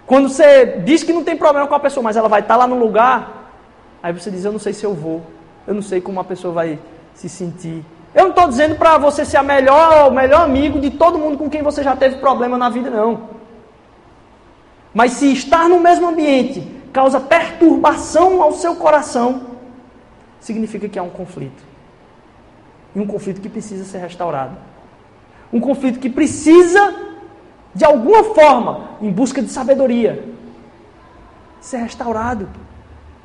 Quando 0.06 0.28
você 0.28 0.82
diz 0.84 1.02
que 1.02 1.12
não 1.12 1.24
tem 1.24 1.36
problema 1.36 1.66
com 1.66 1.74
a 1.74 1.80
pessoa, 1.80 2.04
mas 2.04 2.16
ela 2.16 2.28
vai 2.28 2.40
estar 2.40 2.56
lá 2.56 2.66
no 2.66 2.78
lugar, 2.78 3.50
aí 4.02 4.12
você 4.12 4.30
diz: 4.30 4.44
Eu 4.44 4.52
não 4.52 4.58
sei 4.58 4.72
se 4.72 4.84
eu 4.84 4.94
vou, 4.94 5.22
eu 5.66 5.74
não 5.74 5.82
sei 5.82 6.00
como 6.00 6.20
a 6.20 6.24
pessoa 6.24 6.52
vai 6.52 6.78
se 7.14 7.28
sentir. 7.28 7.84
Eu 8.14 8.24
não 8.24 8.30
estou 8.30 8.48
dizendo 8.48 8.76
para 8.76 8.96
você 8.98 9.24
ser 9.24 9.38
a 9.38 9.42
melhor, 9.42 10.08
o 10.08 10.14
melhor 10.14 10.42
amigo 10.42 10.78
de 10.78 10.90
todo 10.90 11.18
mundo 11.18 11.36
com 11.36 11.50
quem 11.50 11.62
você 11.62 11.82
já 11.82 11.96
teve 11.96 12.16
problema 12.16 12.56
na 12.56 12.68
vida, 12.68 12.88
não. 12.88 13.34
Mas 14.92 15.12
se 15.12 15.32
estar 15.32 15.68
no 15.68 15.80
mesmo 15.80 16.06
ambiente 16.06 16.60
causa 16.92 17.18
perturbação 17.18 18.40
ao 18.40 18.52
seu 18.52 18.76
coração, 18.76 19.42
significa 20.38 20.88
que 20.88 20.96
há 20.96 21.02
um 21.02 21.10
conflito. 21.10 21.64
E 22.94 23.00
um 23.00 23.06
conflito 23.06 23.40
que 23.40 23.48
precisa 23.48 23.84
ser 23.84 23.98
restaurado. 23.98 24.56
Um 25.52 25.58
conflito 25.58 25.98
que 25.98 26.08
precisa, 26.08 26.94
de 27.74 27.84
alguma 27.84 28.22
forma, 28.22 28.90
em 29.00 29.10
busca 29.10 29.42
de 29.42 29.48
sabedoria, 29.48 30.24
ser 31.60 31.78
restaurado. 31.78 32.48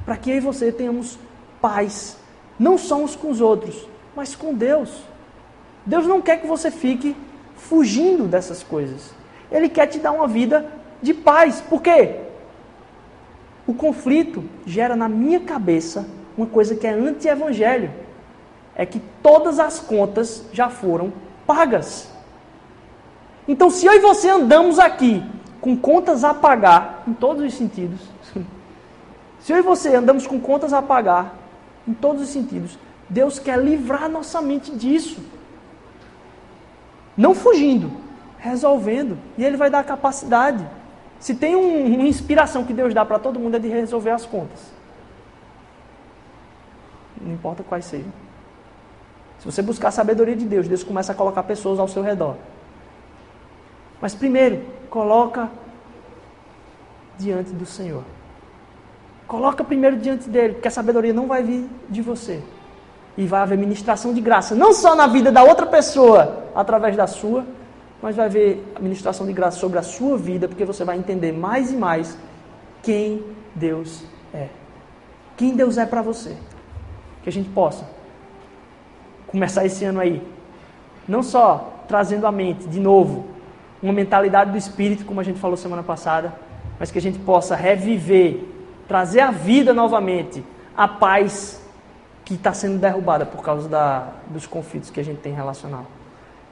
Para 0.06 0.18
que 0.18 0.32
eu 0.32 0.38
e 0.38 0.40
você 0.40 0.72
tenhamos 0.72 1.20
paz, 1.62 2.18
não 2.58 2.78
só 2.78 2.96
uns 2.96 3.16
com 3.16 3.30
os 3.30 3.42
outros, 3.42 3.88
mas 4.16 4.36
com 4.36 4.54
Deus. 4.54 5.04
Deus 5.86 6.08
não 6.08 6.22
quer 6.22 6.42
que 6.42 6.48
você 6.48 6.72
fique 6.72 7.16
fugindo 7.56 8.26
dessas 8.26 8.64
coisas. 8.64 9.14
Ele 9.52 9.70
quer 9.70 9.88
te 9.88 10.00
dar 10.00 10.12
uma 10.12 10.28
vida 10.28 10.66
de 11.02 11.14
paz. 11.14 11.62
Por 11.62 11.82
quê? 11.82 12.16
O 13.68 13.74
conflito 13.74 14.44
gera 14.66 14.96
na 14.96 15.08
minha 15.08 15.42
cabeça 15.42 16.08
uma 16.36 16.48
coisa 16.48 16.76
que 16.76 16.88
é 16.88 16.92
anti-evangelho. 16.92 17.92
É 18.76 18.86
que 18.86 19.02
todas 19.22 19.60
as 19.60 19.80
contas 19.80 20.44
já 20.52 20.70
foram 20.70 21.14
pagas. 21.46 22.10
Então, 23.50 23.72
se 23.72 23.88
eu 23.88 23.94
e 23.94 24.00
você 24.00 24.30
andamos 24.30 24.78
aqui 24.78 25.24
com 25.60 25.76
contas 25.76 26.24
a 26.24 26.36
pagar, 26.36 27.02
em 27.08 27.14
todos 27.14 27.44
os 27.44 27.56
sentidos, 27.56 28.00
se 29.42 29.52
eu 29.52 29.58
e 29.58 29.62
você 29.64 29.96
andamos 29.96 30.28
com 30.28 30.40
contas 30.40 30.72
a 30.72 30.84
pagar, 30.84 31.34
em 31.88 31.94
todos 31.96 32.22
os 32.22 32.30
sentidos, 32.30 32.78
Deus 33.10 33.40
quer 33.40 33.58
livrar 33.58 34.08
nossa 34.08 34.40
mente 34.40 34.70
disso. 34.70 35.20
Não 37.18 37.34
fugindo, 37.34 37.92
resolvendo. 38.38 39.18
E 39.36 39.44
Ele 39.44 39.58
vai 39.58 39.72
dar 39.72 39.84
capacidade. 39.84 40.64
Se 41.20 41.34
tem 41.34 41.56
um, 41.56 41.96
uma 41.96 42.08
inspiração 42.08 42.64
que 42.64 42.72
Deus 42.72 42.94
dá 42.94 43.04
para 43.04 43.18
todo 43.18 43.40
mundo 43.40 43.56
é 43.56 43.60
de 43.60 43.68
resolver 43.68 44.12
as 44.12 44.28
contas. 44.28 44.60
Não 47.20 47.34
importa 47.34 47.64
quais 47.64 47.86
sejam. 47.86 48.14
Se 49.40 49.46
você 49.48 49.64
buscar 49.64 49.88
a 49.88 49.92
sabedoria 49.92 50.36
de 50.36 50.46
Deus, 50.46 50.68
Deus 50.68 50.84
começa 50.84 51.14
a 51.14 51.16
colocar 51.16 51.42
pessoas 51.42 51.80
ao 51.80 51.88
seu 51.88 52.04
redor. 52.04 52.36
Mas 54.02 54.16
primeiro, 54.16 54.62
coloca 54.90 55.50
diante 57.18 57.52
do 57.52 57.66
Senhor. 57.66 58.04
Coloca 59.28 59.64
primeiro 59.64 59.98
diante 59.98 60.30
dele, 60.30 60.54
porque 60.54 60.68
a 60.68 60.72
sabedoria 60.72 61.14
não 61.14 61.28
vai 61.28 61.44
vir 61.44 61.70
de 61.90 62.02
você. 62.02 62.42
E 63.18 63.28
vai 63.28 63.42
haver 63.42 63.58
ministração 63.58 64.14
de 64.14 64.22
graça, 64.22 64.56
não 64.56 64.74
só 64.74 64.96
na 64.96 65.06
vida 65.06 65.32
da 65.32 65.44
outra 65.44 65.66
pessoa, 65.66 66.46
através 66.56 66.96
da 66.96 67.06
sua, 67.06 67.46
mas 68.02 68.16
vai 68.16 68.28
haver 68.28 68.74
ministração 68.80 69.28
de 69.28 69.34
graça 69.34 69.60
sobre 69.60 69.78
a 69.78 69.84
sua 69.84 70.18
vida, 70.18 70.48
porque 70.48 70.64
você 70.64 70.86
vai 70.86 70.98
entender 70.98 71.34
mais 71.34 71.72
e 71.72 71.76
mais 71.76 72.18
quem 72.82 73.24
Deus 73.54 74.04
é. 74.34 74.48
Quem 75.36 75.56
Deus 75.56 75.78
é 75.78 75.86
para 75.86 76.02
você. 76.02 76.36
Que 77.22 77.30
a 77.30 77.32
gente 77.32 77.50
possa 77.50 77.86
começar 79.28 79.66
esse 79.66 79.86
ano 79.86 80.00
aí, 80.00 80.26
não 81.08 81.22
só 81.22 81.84
trazendo 81.88 82.26
à 82.26 82.32
mente, 82.32 82.68
de 82.68 82.80
novo, 82.80 83.28
uma 83.82 83.94
mentalidade 83.94 84.52
do 84.52 84.58
espírito, 84.58 85.06
como 85.06 85.20
a 85.20 85.24
gente 85.24 85.40
falou 85.40 85.56
semana 85.56 85.84
passada, 85.84 86.34
mas 86.80 86.92
que 86.92 86.98
a 86.98 87.02
gente 87.02 87.20
possa 87.20 87.56
reviver, 87.56 88.44
trazer 88.88 89.22
à 89.22 89.32
vida 89.32 89.74
novamente 89.74 90.44
a 90.76 90.88
paz 90.88 91.62
que 92.26 92.36
está 92.36 92.54
sendo 92.54 92.78
derrubada 92.78 93.26
por 93.26 93.42
causa 93.42 93.68
da, 93.68 94.08
dos 94.30 94.46
conflitos 94.46 94.90
que 94.90 95.00
a 95.00 95.04
gente 95.04 95.20
tem 95.20 95.34
relacional. 95.34 95.86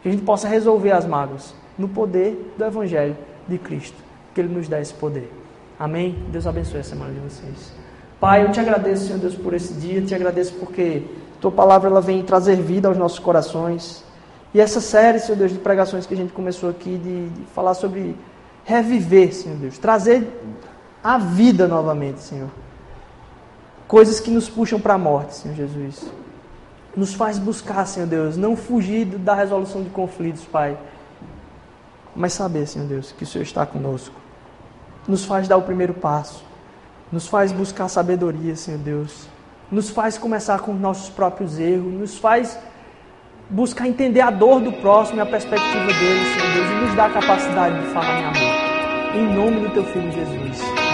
Que 0.02 0.10
a 0.10 0.12
gente 0.12 0.24
possa 0.24 0.48
resolver 0.48 0.92
as 0.92 1.06
mágoas 1.06 1.54
no 1.78 1.88
poder 1.88 2.54
do 2.58 2.66
Evangelho 2.66 3.16
de 3.48 3.58
Cristo, 3.58 3.98
que 4.34 4.42
Ele 4.42 4.54
nos 4.54 4.68
dá 4.68 4.82
esse 4.82 4.94
poder. 4.94 5.32
Amém? 5.80 6.18
Deus 6.30 6.48
abençoe 6.48 6.80
a 6.80 6.84
semana 6.84 7.14
de 7.14 7.20
vocês. 7.20 7.72
Pai, 8.20 8.44
eu 8.44 8.52
te 8.52 8.60
agradeço, 8.60 9.06
Senhor 9.06 9.20
Deus, 9.20 9.36
por 9.36 9.54
esse 9.54 9.74
dia, 9.76 10.02
te 10.02 10.16
agradeço 10.16 10.56
porque 10.56 11.04
tua 11.40 11.52
palavra 11.52 11.88
ela 11.88 12.02
vem 12.02 12.24
trazer 12.24 12.56
vida 12.56 12.88
aos 12.88 12.98
nossos 12.98 13.20
corações. 13.20 14.04
E 14.58 14.60
essa 14.60 14.82
série, 14.82 15.20
Senhor 15.20 15.38
Deus, 15.38 15.52
de 15.52 15.60
pregações 15.60 16.08
que 16.08 16.16
a 16.16 16.18
gente 16.18 16.34
começou 16.34 16.68
aqui, 16.68 16.98
de, 16.98 17.30
de 17.30 17.46
falar 17.54 17.76
sobre 17.76 18.16
reviver, 18.66 19.32
Senhor 19.32 19.56
Deus, 19.56 19.78
trazer 19.78 20.28
a 21.04 21.20
vida 21.20 21.68
novamente, 21.68 22.22
Senhor. 22.22 22.50
Coisas 23.88 24.20
que 24.20 24.32
nos 24.32 24.50
puxam 24.50 24.80
para 24.80 24.96
a 24.96 24.98
morte, 24.98 25.36
Senhor 25.36 25.54
Jesus. 25.54 26.10
Nos 26.96 27.14
faz 27.14 27.38
buscar, 27.38 27.86
Senhor 27.86 28.08
Deus, 28.08 28.36
não 28.36 28.56
fugir 28.58 29.06
da 29.06 29.36
resolução 29.36 29.84
de 29.84 29.92
conflitos, 29.92 30.44
Pai. 30.46 30.76
Mas 32.16 32.34
saber, 32.34 32.66
Senhor 32.66 32.88
Deus, 32.88 33.12
que 33.12 33.26
o 33.26 33.28
Senhor 33.28 33.44
está 33.44 33.64
conosco. 33.64 34.16
Nos 35.08 35.24
faz 35.24 35.48
dar 35.48 35.58
o 35.58 35.62
primeiro 35.62 35.94
passo. 35.94 36.44
Nos 37.12 37.28
faz 37.28 37.52
buscar 37.52 37.90
sabedoria, 37.90 38.56
Senhor 38.56 38.80
Deus. 38.80 39.28
Nos 39.72 39.92
faz 39.92 40.18
começar 40.18 40.62
com 40.62 40.74
nossos 40.74 41.12
próprios 41.12 41.60
erros. 41.60 41.94
Nos 41.94 42.18
faz 42.18 42.58
buscar 43.50 43.88
entender 43.88 44.22
a 44.22 44.30
dor 44.30 44.62
do 44.62 44.72
próximo 44.74 45.20
e 45.20 45.22
a 45.22 45.26
perspectiva 45.26 45.86
dele, 45.86 46.26
Senhor 46.34 46.54
Deus, 46.54 46.70
e 46.70 46.86
nos 46.86 46.96
dá 46.96 47.06
a 47.06 47.10
capacidade 47.10 47.80
de 47.80 47.94
falar 47.94 48.20
em 48.20 48.26
amor. 48.26 49.16
Em 49.16 49.36
nome 49.36 49.68
do 49.68 49.74
teu 49.74 49.84
filho 49.86 50.12
Jesus. 50.12 50.87